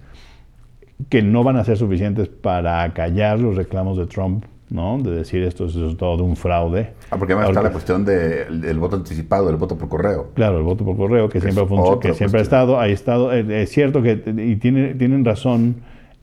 que 1.10 1.22
no 1.22 1.44
van 1.44 1.58
a 1.58 1.64
ser 1.66 1.78
suficientes 1.78 2.30
para 2.30 2.82
acallar 2.84 3.38
los 3.40 3.58
reclamos 3.58 3.98
de 3.98 4.06
Trump, 4.06 4.46
¿no? 4.70 4.98
De 5.02 5.12
decir 5.12 5.44
esto 5.44 5.66
es 5.66 5.74
todo 5.98 6.24
un 6.24 6.36
fraude. 6.38 6.94
Ah, 7.12 7.18
porque 7.18 7.34
además 7.34 7.50
está 7.50 7.62
la 7.64 7.72
cuestión 7.72 8.06
de- 8.06 8.46
del 8.46 8.80
voto 8.80 8.96
anticipado, 8.96 9.48
del 9.48 9.58
voto 9.58 9.78
por 9.78 9.90
correo. 9.90 10.30
Claro, 10.36 10.58
el 10.58 10.64
voto 10.64 10.86
por 10.86 10.96
correo, 10.96 11.28
que 11.28 11.40
Que 11.40 11.52
siempre, 11.52 11.76
ha 11.78 12.00
que 12.00 12.14
siempre 12.14 12.40
ha 12.40 12.44
estado, 12.44 12.80
ha 12.80 12.88
estado, 12.88 13.34
eh, 13.34 13.64
es 13.64 13.70
cierto 13.72 14.02
que, 14.02 14.24
y 14.38 14.56
tiene- 14.56 14.94
tienen 14.94 15.26
razón 15.26 15.76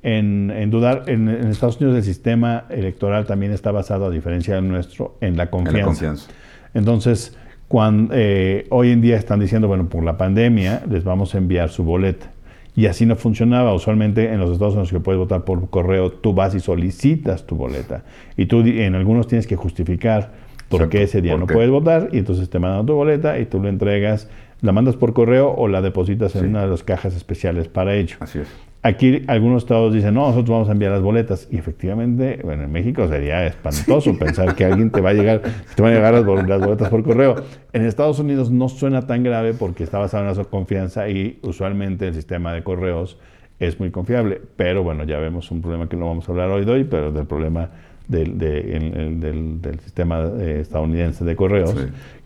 en, 0.02 0.50
en 0.50 0.70
dudar, 0.70 1.04
en, 1.06 1.28
en 1.28 1.48
Estados 1.48 1.80
Unidos 1.80 1.96
el 1.96 2.02
sistema 2.04 2.64
electoral 2.70 3.26
también 3.26 3.52
está 3.52 3.70
basado, 3.72 4.06
a 4.06 4.10
diferencia 4.10 4.54
del 4.56 4.68
nuestro, 4.68 5.16
en 5.20 5.36
la 5.36 5.44
En 5.44 5.48
confianza. 5.50 5.78
la 5.78 5.84
confianza. 5.86 6.30
Entonces, 6.74 7.36
cuando, 7.68 8.12
eh, 8.16 8.66
hoy 8.70 8.90
en 8.90 9.00
día 9.00 9.16
están 9.16 9.40
diciendo, 9.40 9.68
bueno, 9.68 9.88
por 9.88 10.02
la 10.04 10.16
pandemia 10.16 10.82
les 10.90 11.04
vamos 11.04 11.34
a 11.34 11.38
enviar 11.38 11.68
su 11.70 11.84
boleta. 11.84 12.30
Y 12.74 12.86
así 12.86 13.04
no 13.04 13.16
funcionaba. 13.16 13.74
Usualmente 13.74 14.32
en 14.32 14.40
los 14.40 14.50
Estados 14.50 14.74
Unidos 14.74 14.90
que 14.90 15.00
puedes 15.00 15.18
votar 15.18 15.44
por 15.44 15.68
correo, 15.68 16.10
tú 16.10 16.32
vas 16.32 16.54
y 16.54 16.60
solicitas 16.60 17.46
tu 17.46 17.54
boleta. 17.54 18.02
Y 18.36 18.46
tú 18.46 18.60
en 18.60 18.94
algunos 18.94 19.26
tienes 19.26 19.46
que 19.46 19.56
justificar 19.56 20.32
por 20.70 20.88
qué 20.88 21.02
ese 21.02 21.20
día 21.20 21.32
¿por 21.32 21.40
no 21.40 21.46
qué? 21.46 21.54
puedes 21.54 21.70
votar. 21.70 22.08
Y 22.12 22.18
entonces 22.18 22.48
te 22.48 22.58
mandan 22.58 22.86
tu 22.86 22.94
boleta 22.94 23.38
y 23.38 23.44
tú 23.44 23.62
la 23.62 23.68
entregas, 23.68 24.30
la 24.62 24.72
mandas 24.72 24.96
por 24.96 25.12
correo 25.12 25.50
o 25.54 25.68
la 25.68 25.82
depositas 25.82 26.34
en 26.34 26.48
una 26.48 26.62
de 26.62 26.68
las 26.68 26.82
cajas 26.82 27.14
especiales 27.14 27.68
para 27.68 27.94
ello. 27.94 28.16
Así 28.20 28.38
es. 28.38 28.48
Aquí 28.84 29.22
algunos 29.28 29.62
estados 29.62 29.94
dicen, 29.94 30.14
no, 30.14 30.22
nosotros 30.26 30.50
vamos 30.50 30.68
a 30.68 30.72
enviar 30.72 30.90
las 30.90 31.02
boletas. 31.02 31.46
Y 31.52 31.56
efectivamente, 31.58 32.40
bueno, 32.42 32.64
en 32.64 32.72
México 32.72 33.06
sería 33.06 33.46
espantoso 33.46 34.18
pensar 34.18 34.56
que 34.56 34.64
alguien 34.64 34.90
te 34.90 35.00
va 35.00 35.10
a 35.10 35.12
llegar, 35.12 35.40
te 35.76 35.82
van 35.82 35.92
a 35.92 35.94
llegar 35.94 36.14
las, 36.14 36.24
bol- 36.24 36.48
las 36.48 36.60
boletas 36.60 36.88
por 36.88 37.04
correo. 37.04 37.36
En 37.72 37.84
Estados 37.86 38.18
Unidos 38.18 38.50
no 38.50 38.68
suena 38.68 39.06
tan 39.06 39.22
grave 39.22 39.54
porque 39.54 39.84
está 39.84 39.98
basado 39.98 40.28
en 40.28 40.36
la 40.36 40.44
confianza 40.44 41.08
y 41.08 41.38
usualmente 41.42 42.08
el 42.08 42.14
sistema 42.14 42.52
de 42.52 42.64
correos 42.64 43.18
es 43.60 43.78
muy 43.78 43.92
confiable. 43.92 44.40
Pero 44.56 44.82
bueno, 44.82 45.04
ya 45.04 45.18
vemos 45.20 45.52
un 45.52 45.60
problema 45.62 45.88
que 45.88 45.96
no 45.96 46.08
vamos 46.08 46.28
a 46.28 46.32
hablar 46.32 46.50
hoy 46.50 46.64
de 46.64 46.72
hoy, 46.72 46.82
pero 46.84 47.12
del 47.12 47.26
problema 47.26 47.70
del, 48.08 48.36
del, 48.36 49.78
sistema 49.80 50.28
eh, 50.40 50.58
estadounidense 50.60 51.24
de 51.24 51.36
correos, 51.36 51.74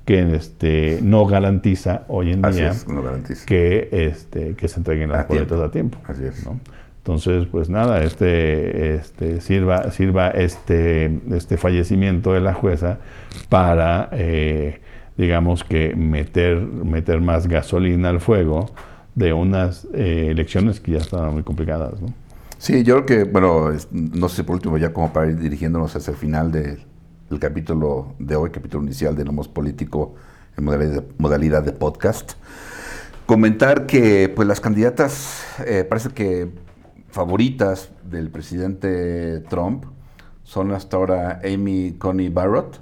que 0.06 0.36
este, 0.36 1.00
no 1.02 1.26
garantiza 1.26 2.04
hoy 2.06 2.32
en 2.32 2.40
día 2.40 2.72
que, 3.44 3.88
este, 3.90 4.54
que 4.54 4.68
se 4.68 4.78
entreguen 4.78 5.10
las 5.10 5.28
boletas 5.28 5.60
a 5.60 5.70
tiempo. 5.70 5.98
Así 6.06 6.24
es. 6.24 6.46
Entonces, 6.98 7.46
pues 7.50 7.68
nada, 7.68 8.02
este, 8.02 8.94
este, 8.94 9.40
sirva, 9.40 9.90
sirva 9.90 10.30
este, 10.30 11.20
este 11.32 11.56
fallecimiento 11.56 12.32
de 12.32 12.40
la 12.40 12.54
jueza 12.54 12.98
para, 13.48 14.08
eh, 14.12 14.80
digamos 15.16 15.64
que, 15.64 15.94
meter, 15.96 16.60
meter 16.60 17.20
más 17.20 17.48
gasolina 17.48 18.08
al 18.08 18.20
fuego 18.20 18.70
de 19.16 19.32
unas 19.32 19.88
eh, 19.92 20.28
elecciones 20.30 20.78
que 20.78 20.92
ya 20.92 20.98
estaban 20.98 21.32
muy 21.32 21.42
complicadas. 21.42 22.00
¿no? 22.00 22.14
Sí, 22.58 22.84
yo 22.84 23.04
creo 23.04 23.24
que, 23.24 23.30
bueno, 23.30 23.72
no 23.90 24.28
sé 24.28 24.44
por 24.44 24.54
último, 24.54 24.78
ya 24.78 24.92
como 24.92 25.12
para 25.12 25.30
ir 25.30 25.38
dirigiéndonos 25.38 25.96
hacia 25.96 26.12
el 26.12 26.16
final 26.16 26.52
del 27.28 27.40
capítulo 27.40 28.14
de 28.18 28.36
hoy, 28.36 28.50
capítulo 28.50 28.84
inicial 28.84 29.16
de 29.16 29.24
Nomos 29.24 29.48
Político 29.48 30.14
en 30.56 30.64
modalidad, 30.64 31.04
modalidad 31.18 31.62
de 31.62 31.72
podcast, 31.72 32.34
comentar 33.26 33.86
que 33.86 34.28
pues 34.34 34.46
las 34.46 34.60
candidatas 34.60 35.44
eh, 35.66 35.84
parece 35.84 36.10
que 36.10 36.50
favoritas 37.08 37.90
del 38.08 38.30
presidente 38.30 39.40
Trump 39.48 39.84
son 40.44 40.70
hasta 40.72 40.96
ahora 40.96 41.40
Amy 41.44 41.96
Coney 41.98 42.28
Barrett, 42.28 42.78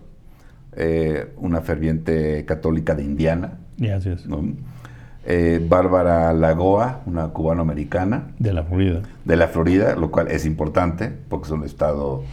eh, 0.76 1.32
una 1.38 1.62
ferviente 1.62 2.44
católica 2.44 2.94
de 2.94 3.04
Indiana. 3.04 3.58
Eh, 5.26 5.64
Bárbara 5.66 6.34
Lagoa, 6.34 7.00
una 7.06 7.28
cubano-americana. 7.28 8.28
De 8.38 8.52
la 8.52 8.62
Florida. 8.62 9.00
De 9.24 9.36
la 9.36 9.48
Florida, 9.48 9.96
lo 9.96 10.10
cual 10.10 10.28
es 10.28 10.44
importante 10.44 11.10
porque 11.30 11.46
es 11.46 11.50
un 11.52 11.64
estado 11.64 12.24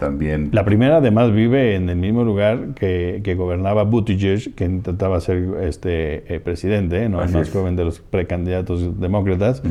también. 0.00 0.48
La 0.52 0.64
primera, 0.64 0.96
además, 0.96 1.32
vive 1.32 1.76
en 1.76 1.88
el 1.88 1.96
mismo 1.96 2.24
lugar 2.24 2.74
que, 2.74 3.34
gobernaba 3.36 3.84
Buttigieg, 3.84 4.54
que 4.56 4.64
intentaba 4.64 5.20
ser 5.20 5.44
este, 5.62 6.34
eh, 6.34 6.40
presidente, 6.40 7.08
¿no? 7.08 7.22
el 7.22 7.30
más 7.30 7.50
joven 7.50 7.76
de 7.76 7.84
los 7.84 8.00
precandidatos 8.00 8.98
demócratas, 9.00 9.62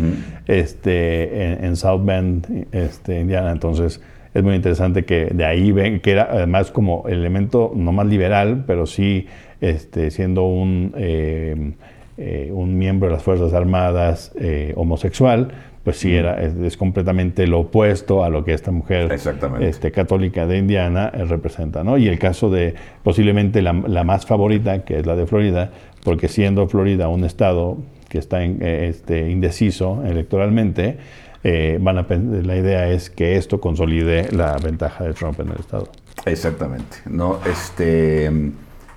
este, 0.47 1.65
en, 1.65 1.75
South 1.75 2.05
Bend, 2.05 2.67
este, 2.71 3.19
Indiana. 3.19 3.51
Entonces, 3.51 4.01
es 4.33 4.43
muy 4.43 4.55
interesante 4.55 5.03
que 5.03 5.25
de 5.25 5.43
ahí 5.43 5.71
ven, 5.71 5.99
que 5.99 6.11
era 6.11 6.29
además 6.31 6.71
como 6.71 7.05
elemento 7.09 7.73
no 7.75 7.91
más 7.91 8.05
liberal, 8.07 8.63
pero 8.65 8.85
sí 8.85 9.27
este, 9.59 10.11
siendo 10.11 10.43
un, 10.43 10.93
eh, 10.95 11.73
eh, 12.17 12.51
un 12.53 12.77
miembro 12.77 13.09
de 13.09 13.15
las 13.15 13.23
Fuerzas 13.23 13.53
Armadas 13.53 14.31
homosexual 14.75 15.51
pues 15.83 15.97
sí, 15.97 16.13
era, 16.13 16.41
es, 16.41 16.75
completamente 16.77 17.47
lo 17.47 17.59
opuesto 17.59 18.23
a 18.23 18.29
lo 18.29 18.43
que 18.43 18.53
esta 18.53 18.71
mujer 18.71 19.17
este, 19.61 19.91
católica 19.91 20.45
de 20.45 20.57
Indiana 20.57 21.11
eh, 21.13 21.23
representa. 21.25 21.83
¿no? 21.83 21.97
Y 21.97 22.07
el 22.07 22.19
caso 22.19 22.49
de 22.49 22.75
posiblemente 23.03 23.61
la, 23.61 23.73
más 23.73 24.25
favorita, 24.25 24.83
que 24.83 24.99
es 24.99 25.05
la 25.05 25.15
de 25.15 25.25
Florida, 25.25 25.71
porque 26.03 26.27
siendo 26.27 26.67
Florida 26.67 27.07
un 27.07 27.23
estado 27.23 27.77
que 28.09 28.17
está 28.17 28.43
en, 28.43 28.61
eh, 28.61 28.89
este, 28.89 29.29
indeciso 29.29 30.03
electoralmente, 30.05 30.97
eh, 31.43 31.77
van 31.79 31.97
a, 31.97 32.05
la 32.09 32.57
idea 32.57 32.89
es 32.89 33.09
que 33.09 33.37
esto 33.37 33.61
consolide 33.61 34.29
la 34.31 34.57
ventaja 34.57 35.05
de 35.05 35.13
Trump 35.13 35.39
en 35.39 35.49
el 35.49 35.59
estado. 35.59 35.87
Exactamente. 36.25 36.97
No, 37.05 37.39
este 37.49 38.29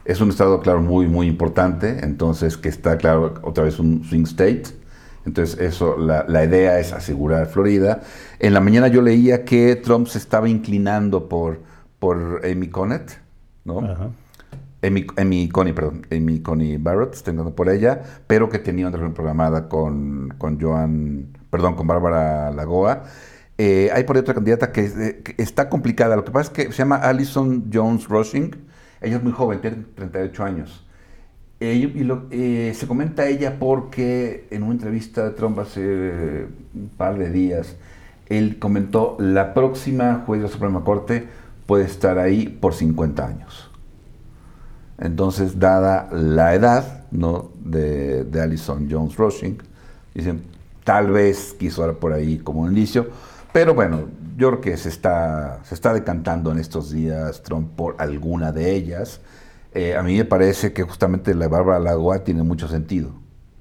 es 0.05 0.21
un 0.21 0.31
estado, 0.31 0.61
claro, 0.61 0.83
muy, 0.83 1.07
muy 1.07 1.29
importante, 1.29 1.99
entonces 2.03 2.57
que 2.57 2.69
está, 2.69 2.97
claro, 2.97 3.35
otra 3.43 3.63
vez 3.63 3.79
un 3.79 4.03
swing 4.03 4.25
state 4.25 4.82
entonces, 5.25 5.59
eso, 5.61 5.97
la, 5.97 6.45
idea 6.45 6.81
es 6.81 6.93
asegurar 6.93 7.47
Florida. 7.47 8.01
En 8.39 8.55
la 8.55 8.61
mañana 8.61 8.89
yo 8.89 9.03
leía 9.03 9.45
que 9.45 9.77
Trump 9.77 10.09
se 10.09 10.19
estaba 10.19 10.49
inclinando 10.49 11.29
por, 11.29 11.61
por 11.99 12.43
Amy 12.45 12.69
Connet, 12.69 13.21
¿no? 13.65 14.13
Amy, 14.83 15.49
Coney, 15.49 15.73
perdón, 15.73 16.07
Amy 16.11 16.41
Coney 16.41 16.77
Barrett, 16.77 17.15
está 17.15 17.33
por 17.33 17.69
ella, 17.69 18.03
pero 18.27 18.49
que 18.49 18.59
tenía 18.59 18.89
una 18.89 18.97
reunión 18.97 19.15
programada 19.15 19.69
con, 19.69 20.35
con 20.39 20.61
Joan, 20.61 21.29
perdón, 21.51 21.77
con 21.77 21.87
Bárbara 21.87 22.51
Lagoa. 22.51 23.05
Eh, 23.59 23.91
hay 23.95 24.03
por 24.03 24.17
ahí 24.17 24.23
otra 24.23 24.35
candidata 24.35 24.73
que, 24.73 25.23
que, 25.23 25.41
está 25.41 25.69
complicada. 25.69 26.17
Lo 26.17 26.25
que 26.25 26.33
pasa 26.33 26.51
es 26.51 26.57
que 26.57 26.73
se 26.73 26.79
llama 26.79 26.97
Alison 26.97 27.71
Jones 27.73 28.09
Rushing. 28.09 28.57
Ella 29.01 29.19
es 29.19 29.23
muy 29.23 29.33
joven, 29.33 29.61
tiene 29.61 29.85
38 29.95 30.43
años. 30.43 30.82
Eh, 31.65 31.93
y 31.95 32.03
lo, 32.03 32.25
eh, 32.33 32.73
se 32.75 32.89
comenta 32.89 33.29
ella 33.29 33.61
porque 33.61 34.49
en 34.51 34.65
una 34.65 34.73
entrevista 34.73 35.23
de 35.23 35.31
Trump 35.31 35.61
hace 35.61 36.49
un 36.75 36.91
par 36.97 37.17
de 37.17 37.31
días, 37.31 37.77
él 38.29 38.59
comentó, 38.59 39.17
la 39.21 39.55
próxima 39.55 40.25
juez 40.27 40.41
de 40.41 40.49
la 40.49 40.53
Suprema 40.53 40.83
Corte 40.83 41.25
puede 41.67 41.85
estar 41.85 42.19
ahí 42.19 42.49
por 42.49 42.75
50 42.75 43.25
años. 43.25 43.71
Entonces, 44.99 45.61
dada 45.61 46.09
la 46.11 46.53
edad 46.53 47.05
¿no? 47.13 47.53
de, 47.61 48.25
de 48.25 48.41
Alison 48.41 48.89
Jones 48.91 49.17
Rushing, 49.17 49.59
dicen, 50.17 50.43
tal 50.83 51.13
vez 51.13 51.55
quiso 51.57 51.83
dar 51.83 51.95
por 51.95 52.13
ahí 52.13 52.39
como 52.39 52.63
un 52.63 52.73
inicio, 52.73 53.07
pero 53.53 53.73
bueno, 53.73 54.09
yo 54.37 54.49
creo 54.49 54.61
que 54.61 54.77
se 54.77 54.89
está, 54.89 55.61
se 55.63 55.77
está 55.77 55.95
decantando 55.95 56.51
en 56.51 56.59
estos 56.59 56.91
días 56.91 57.41
Trump 57.45 57.71
por 57.77 57.95
alguna 57.99 58.51
de 58.51 58.75
ellas. 58.75 59.21
Eh, 59.75 59.97
a 59.97 60.03
mí 60.03 60.17
me 60.17 60.25
parece 60.25 60.73
que 60.73 60.83
justamente 60.83 61.35
la 61.35 61.49
Bárbara 61.49 61.79
Lagoa 61.79 62.25
tiene 62.25 62.43
mucho 62.43 62.69
sentido. 62.69 63.13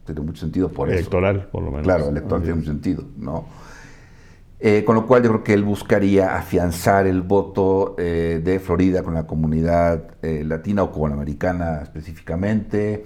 Tiene 0.06 0.22
mucho 0.22 0.42
sentido 0.42 0.70
por 0.70 0.90
eso. 0.90 1.00
Electoral, 1.00 1.48
por 1.52 1.64
lo 1.64 1.72
menos. 1.72 1.86
Claro, 1.86 2.10
electoral 2.10 2.44
tiene 2.44 2.56
mucho 2.56 2.72
sentido, 2.72 3.06
¿no? 3.18 3.46
Eh, 4.60 4.84
con 4.84 4.96
lo 4.96 5.08
cual 5.08 5.24
yo 5.24 5.30
creo 5.30 5.44
que 5.44 5.54
él 5.54 5.64
buscaría 5.64 6.38
afianzar 6.38 7.08
el 7.08 7.22
voto 7.22 7.96
eh, 7.98 8.42
de 8.44 8.60
Florida 8.60 9.02
con 9.02 9.16
la 9.16 9.26
comunidad 9.26 10.12
latina 10.22 10.84
o 10.84 10.92
cubanoamericana 10.92 11.82
específicamente, 11.82 13.04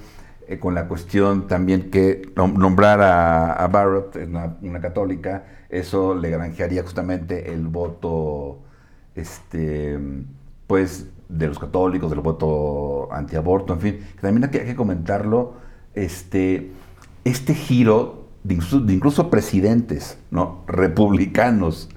con 0.60 0.76
la 0.76 0.88
cuestión 0.88 1.48
también 1.48 1.90
que 1.90 2.34
nombrar 2.36 3.02
a, 3.02 3.66
Barrett, 3.68 4.28
una, 4.28 4.58
una, 4.62 4.82
católica, 4.82 5.46
eso 5.70 6.14
le 6.14 6.30
granjearía 6.30 6.84
justamente 6.84 7.54
el 7.54 7.68
voto, 7.68 8.60
este, 9.16 9.98
pues 10.68 11.08
de 11.30 11.48
los 11.48 11.60
católicos, 11.60 12.10
del 12.10 12.22
voto 12.22 13.12
antiaborto, 13.12 13.74
en 13.74 13.80
fin, 13.80 14.00
que 14.16 14.22
también 14.22 14.44
hay 14.44 14.50
que, 14.50 14.76
comentarlo, 14.76 15.54
este, 15.94 16.72
este 17.24 17.54
giro 17.54 18.26
de 18.44 18.54
incluso, 18.94 19.30
presidentes 19.30 20.20
¿no? 20.30 20.64
republicanos 20.68 21.90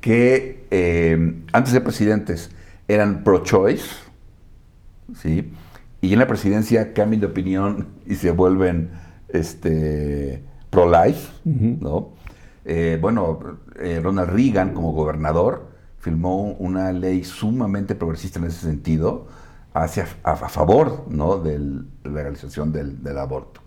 que 0.00 0.66
eh, 0.70 1.42
antes 1.52 1.72
de 1.72 1.80
presidentes 1.80 2.50
eran 2.88 3.24
pro-choice, 3.24 3.90
¿sí? 5.16 5.50
y 6.02 6.12
en 6.12 6.18
la 6.18 6.26
presidencia 6.26 6.92
cambian 6.92 7.20
de 7.20 7.26
opinión 7.26 7.88
y 8.06 8.16
se 8.16 8.30
vuelven 8.30 8.90
este, 9.28 10.42
pro-life, 10.70 11.30
¿no? 11.44 12.10
Eh, 12.66 12.98
bueno, 13.00 13.38
eh, 13.78 14.00
Ronald 14.02 14.30
Reagan 14.30 14.72
como 14.72 14.92
gobernador, 14.92 15.73
firmó 16.04 16.52
una 16.58 16.92
ley 16.92 17.24
sumamente 17.24 17.94
progresista 17.94 18.38
en 18.38 18.44
ese 18.44 18.66
sentido, 18.66 19.26
hacia, 19.72 20.06
a, 20.22 20.36
favor 20.36 21.06
¿no? 21.08 21.38
de 21.38 21.58
la 21.58 22.10
legalización 22.10 22.72
del, 22.72 23.16
aborto. 23.16 23.62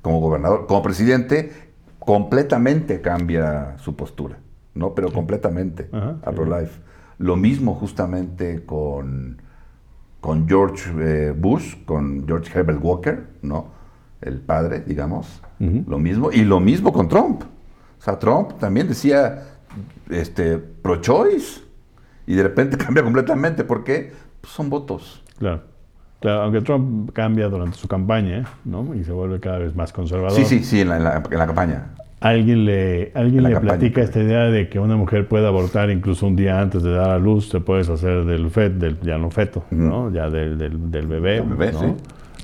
Como 0.00 0.18
gobernador, 0.18 0.66
como 0.66 0.82
presidente, 0.82 1.52
completamente 1.98 3.02
cambia 3.02 3.76
su 3.76 3.94
postura, 3.94 4.38
¿no? 4.74 4.94
pero 4.94 5.12
completamente 5.12 5.90
a 5.92 6.30
pro-life. 6.32 6.80
Lo 7.18 7.36
mismo 7.36 7.74
justamente 7.74 8.64
con, 8.64 9.42
con 10.22 10.48
George 10.48 10.90
eh, 10.98 11.32
Bush, 11.32 11.84
con 11.84 12.26
George 12.26 12.58
Herbert 12.58 12.82
Walker, 12.82 13.26
¿no? 13.42 13.66
el 14.22 14.40
padre, 14.40 14.80
digamos, 14.80 15.42
lo 15.58 15.98
mismo, 15.98 16.32
y 16.32 16.42
lo 16.42 16.58
mismo 16.58 16.90
con 16.90 17.06
Trump. 17.06 17.42
O 17.42 18.02
sea, 18.02 18.18
Trump 18.18 18.58
también 18.58 18.88
decía 18.88 19.42
este, 20.08 20.56
pro-choice, 20.56 21.71
y 22.26 22.34
de 22.34 22.42
repente 22.42 22.76
cambia 22.78 23.02
completamente. 23.02 23.64
¿Por 23.64 23.84
qué? 23.84 24.12
Pues 24.40 24.52
son 24.52 24.70
votos. 24.70 25.22
Claro. 25.38 25.62
Aunque 26.24 26.60
Trump 26.60 27.12
cambia 27.12 27.48
durante 27.48 27.76
su 27.76 27.88
campaña, 27.88 28.44
¿no? 28.64 28.94
Y 28.94 29.02
se 29.02 29.10
vuelve 29.10 29.40
cada 29.40 29.58
vez 29.58 29.74
más 29.74 29.92
conservador. 29.92 30.38
Sí, 30.38 30.44
sí, 30.44 30.62
sí, 30.62 30.80
en 30.80 30.88
la, 30.88 31.22
campaña. 31.22 31.86
Alguien 32.20 32.64
le, 32.64 33.10
alguien 33.16 33.42
le 33.42 33.58
platica 33.58 34.02
esta 34.02 34.20
idea 34.20 34.44
de 34.44 34.68
que 34.68 34.78
una 34.78 34.96
mujer 34.96 35.26
puede 35.26 35.48
abortar 35.48 35.90
incluso 35.90 36.28
un 36.28 36.36
día 36.36 36.60
antes 36.60 36.84
de 36.84 36.92
dar 36.92 37.10
a 37.10 37.18
luz, 37.18 37.48
se 37.48 37.58
puede 37.58 37.80
hacer 37.80 38.24
del 38.24 38.48
feto, 38.50 38.78
del, 38.78 39.00
ya 39.00 39.18
no 39.18 39.32
feto, 39.32 39.64
¿no? 39.72 40.12
Ya 40.12 40.30
del, 40.30 40.56
del, 40.58 41.06
bebé, 41.08 41.40
bebé 41.40 41.72
¿no? 41.72 41.96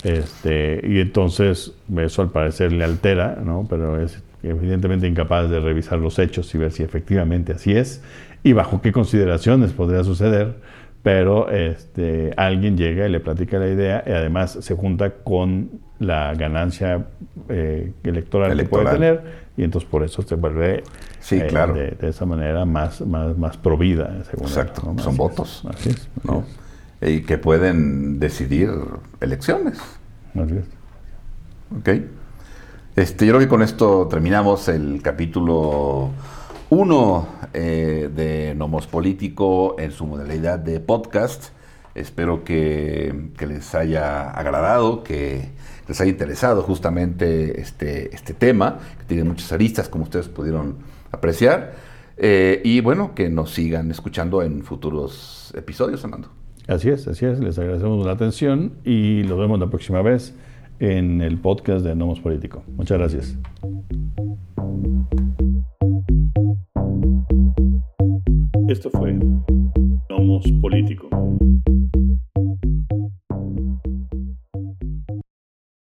Este, 0.02 0.80
y 0.84 1.00
entonces 1.00 1.72
eso 1.96 2.22
al 2.22 2.30
parecer 2.30 2.72
le 2.72 2.82
altera, 2.82 3.38
¿no? 3.44 3.66
Pero 3.70 4.00
es 4.00 4.20
evidentemente 4.42 5.06
incapaz 5.06 5.48
de 5.48 5.60
revisar 5.60 5.98
los 5.98 6.18
hechos 6.18 6.52
y 6.54 6.58
ver 6.58 6.72
si 6.72 6.82
efectivamente 6.82 7.52
así 7.52 7.72
es 7.72 8.02
y 8.48 8.54
bajo 8.54 8.80
qué 8.80 8.92
consideraciones 8.92 9.72
podría 9.72 10.02
suceder, 10.04 10.56
pero 11.02 11.50
este, 11.50 12.32
alguien 12.38 12.78
llega 12.78 13.06
y 13.06 13.10
le 13.10 13.20
platica 13.20 13.58
la 13.58 13.68
idea 13.68 14.02
y 14.06 14.10
además 14.10 14.56
se 14.62 14.74
junta 14.74 15.10
con 15.10 15.68
la 15.98 16.32
ganancia 16.34 17.06
eh, 17.50 17.92
electoral, 18.04 18.56
que 18.56 18.64
puede 18.64 18.90
tener 18.90 19.48
y 19.58 19.64
entonces 19.64 19.90
por 19.90 20.02
eso 20.02 20.22
se 20.22 20.36
vuelve 20.36 20.82
sí, 21.20 21.36
eh, 21.36 21.46
claro. 21.46 21.74
de, 21.74 21.96
esa 22.00 22.24
manera 22.24 22.64
más, 22.64 23.02
más, 23.02 23.36
más 23.36 23.58
provida. 23.58 24.24
Según 24.30 24.46
Exacto, 24.46 24.94
son 24.98 25.16
votos. 25.18 25.62
Así 25.68 25.90
es. 25.90 26.08
¿no? 26.24 26.44
Y 27.02 27.20
que 27.20 27.36
pueden 27.36 28.18
decidir 28.18 28.70
elecciones. 29.20 29.78
Así 30.34 30.54
es. 30.56 30.64
Ok. 31.78 32.02
Este, 32.96 33.26
yo 33.26 33.32
creo 33.32 33.40
que 33.40 33.48
con 33.48 33.62
esto 33.62 34.08
terminamos 34.08 34.68
el 34.68 35.02
capítulo 35.02 36.12
1 36.70 37.37
eh, 37.54 38.10
de 38.14 38.54
Nomos 38.54 38.86
Político 38.86 39.76
en 39.78 39.90
su 39.90 40.06
modalidad 40.06 40.58
de 40.58 40.80
podcast. 40.80 41.50
Espero 41.94 42.44
que, 42.44 43.30
les 43.46 43.74
haya 43.74 44.30
agradado, 44.30 45.02
que 45.02 45.50
les 45.88 46.00
haya 46.00 46.10
interesado 46.10 46.62
justamente 46.62 47.60
este, 47.60 48.14
este 48.14 48.34
tema, 48.34 48.78
que 48.98 49.04
tiene 49.04 49.24
muchas 49.24 49.52
aristas, 49.52 49.88
como 49.88 50.04
ustedes 50.04 50.28
pudieron 50.28 50.76
apreciar. 51.10 51.74
Eh, 52.16 52.60
y 52.64 52.80
bueno, 52.80 53.14
que 53.14 53.28
nos 53.28 53.52
sigan 53.54 53.90
escuchando 53.90 54.42
en 54.42 54.62
futuros 54.62 55.52
episodios, 55.56 56.04
Armando. 56.04 56.28
Así 56.66 56.90
es, 56.90 57.08
así 57.08 57.24
es. 57.24 57.40
Les 57.40 57.58
agradecemos 57.58 58.04
la 58.04 58.12
atención 58.12 58.74
y 58.84 59.22
los 59.22 59.38
vemos 59.38 59.58
la 59.58 59.68
próxima 59.68 60.02
vez 60.02 60.34
en 60.80 61.22
el 61.22 61.38
podcast 61.38 61.84
de 61.84 61.94
Nomos 61.94 62.20
Político. 62.20 62.62
Muchas 62.76 62.98
gracias. 62.98 63.36
Esto 68.68 68.90
fue 68.90 69.14
Nomos 70.10 70.44
Político. 70.60 71.08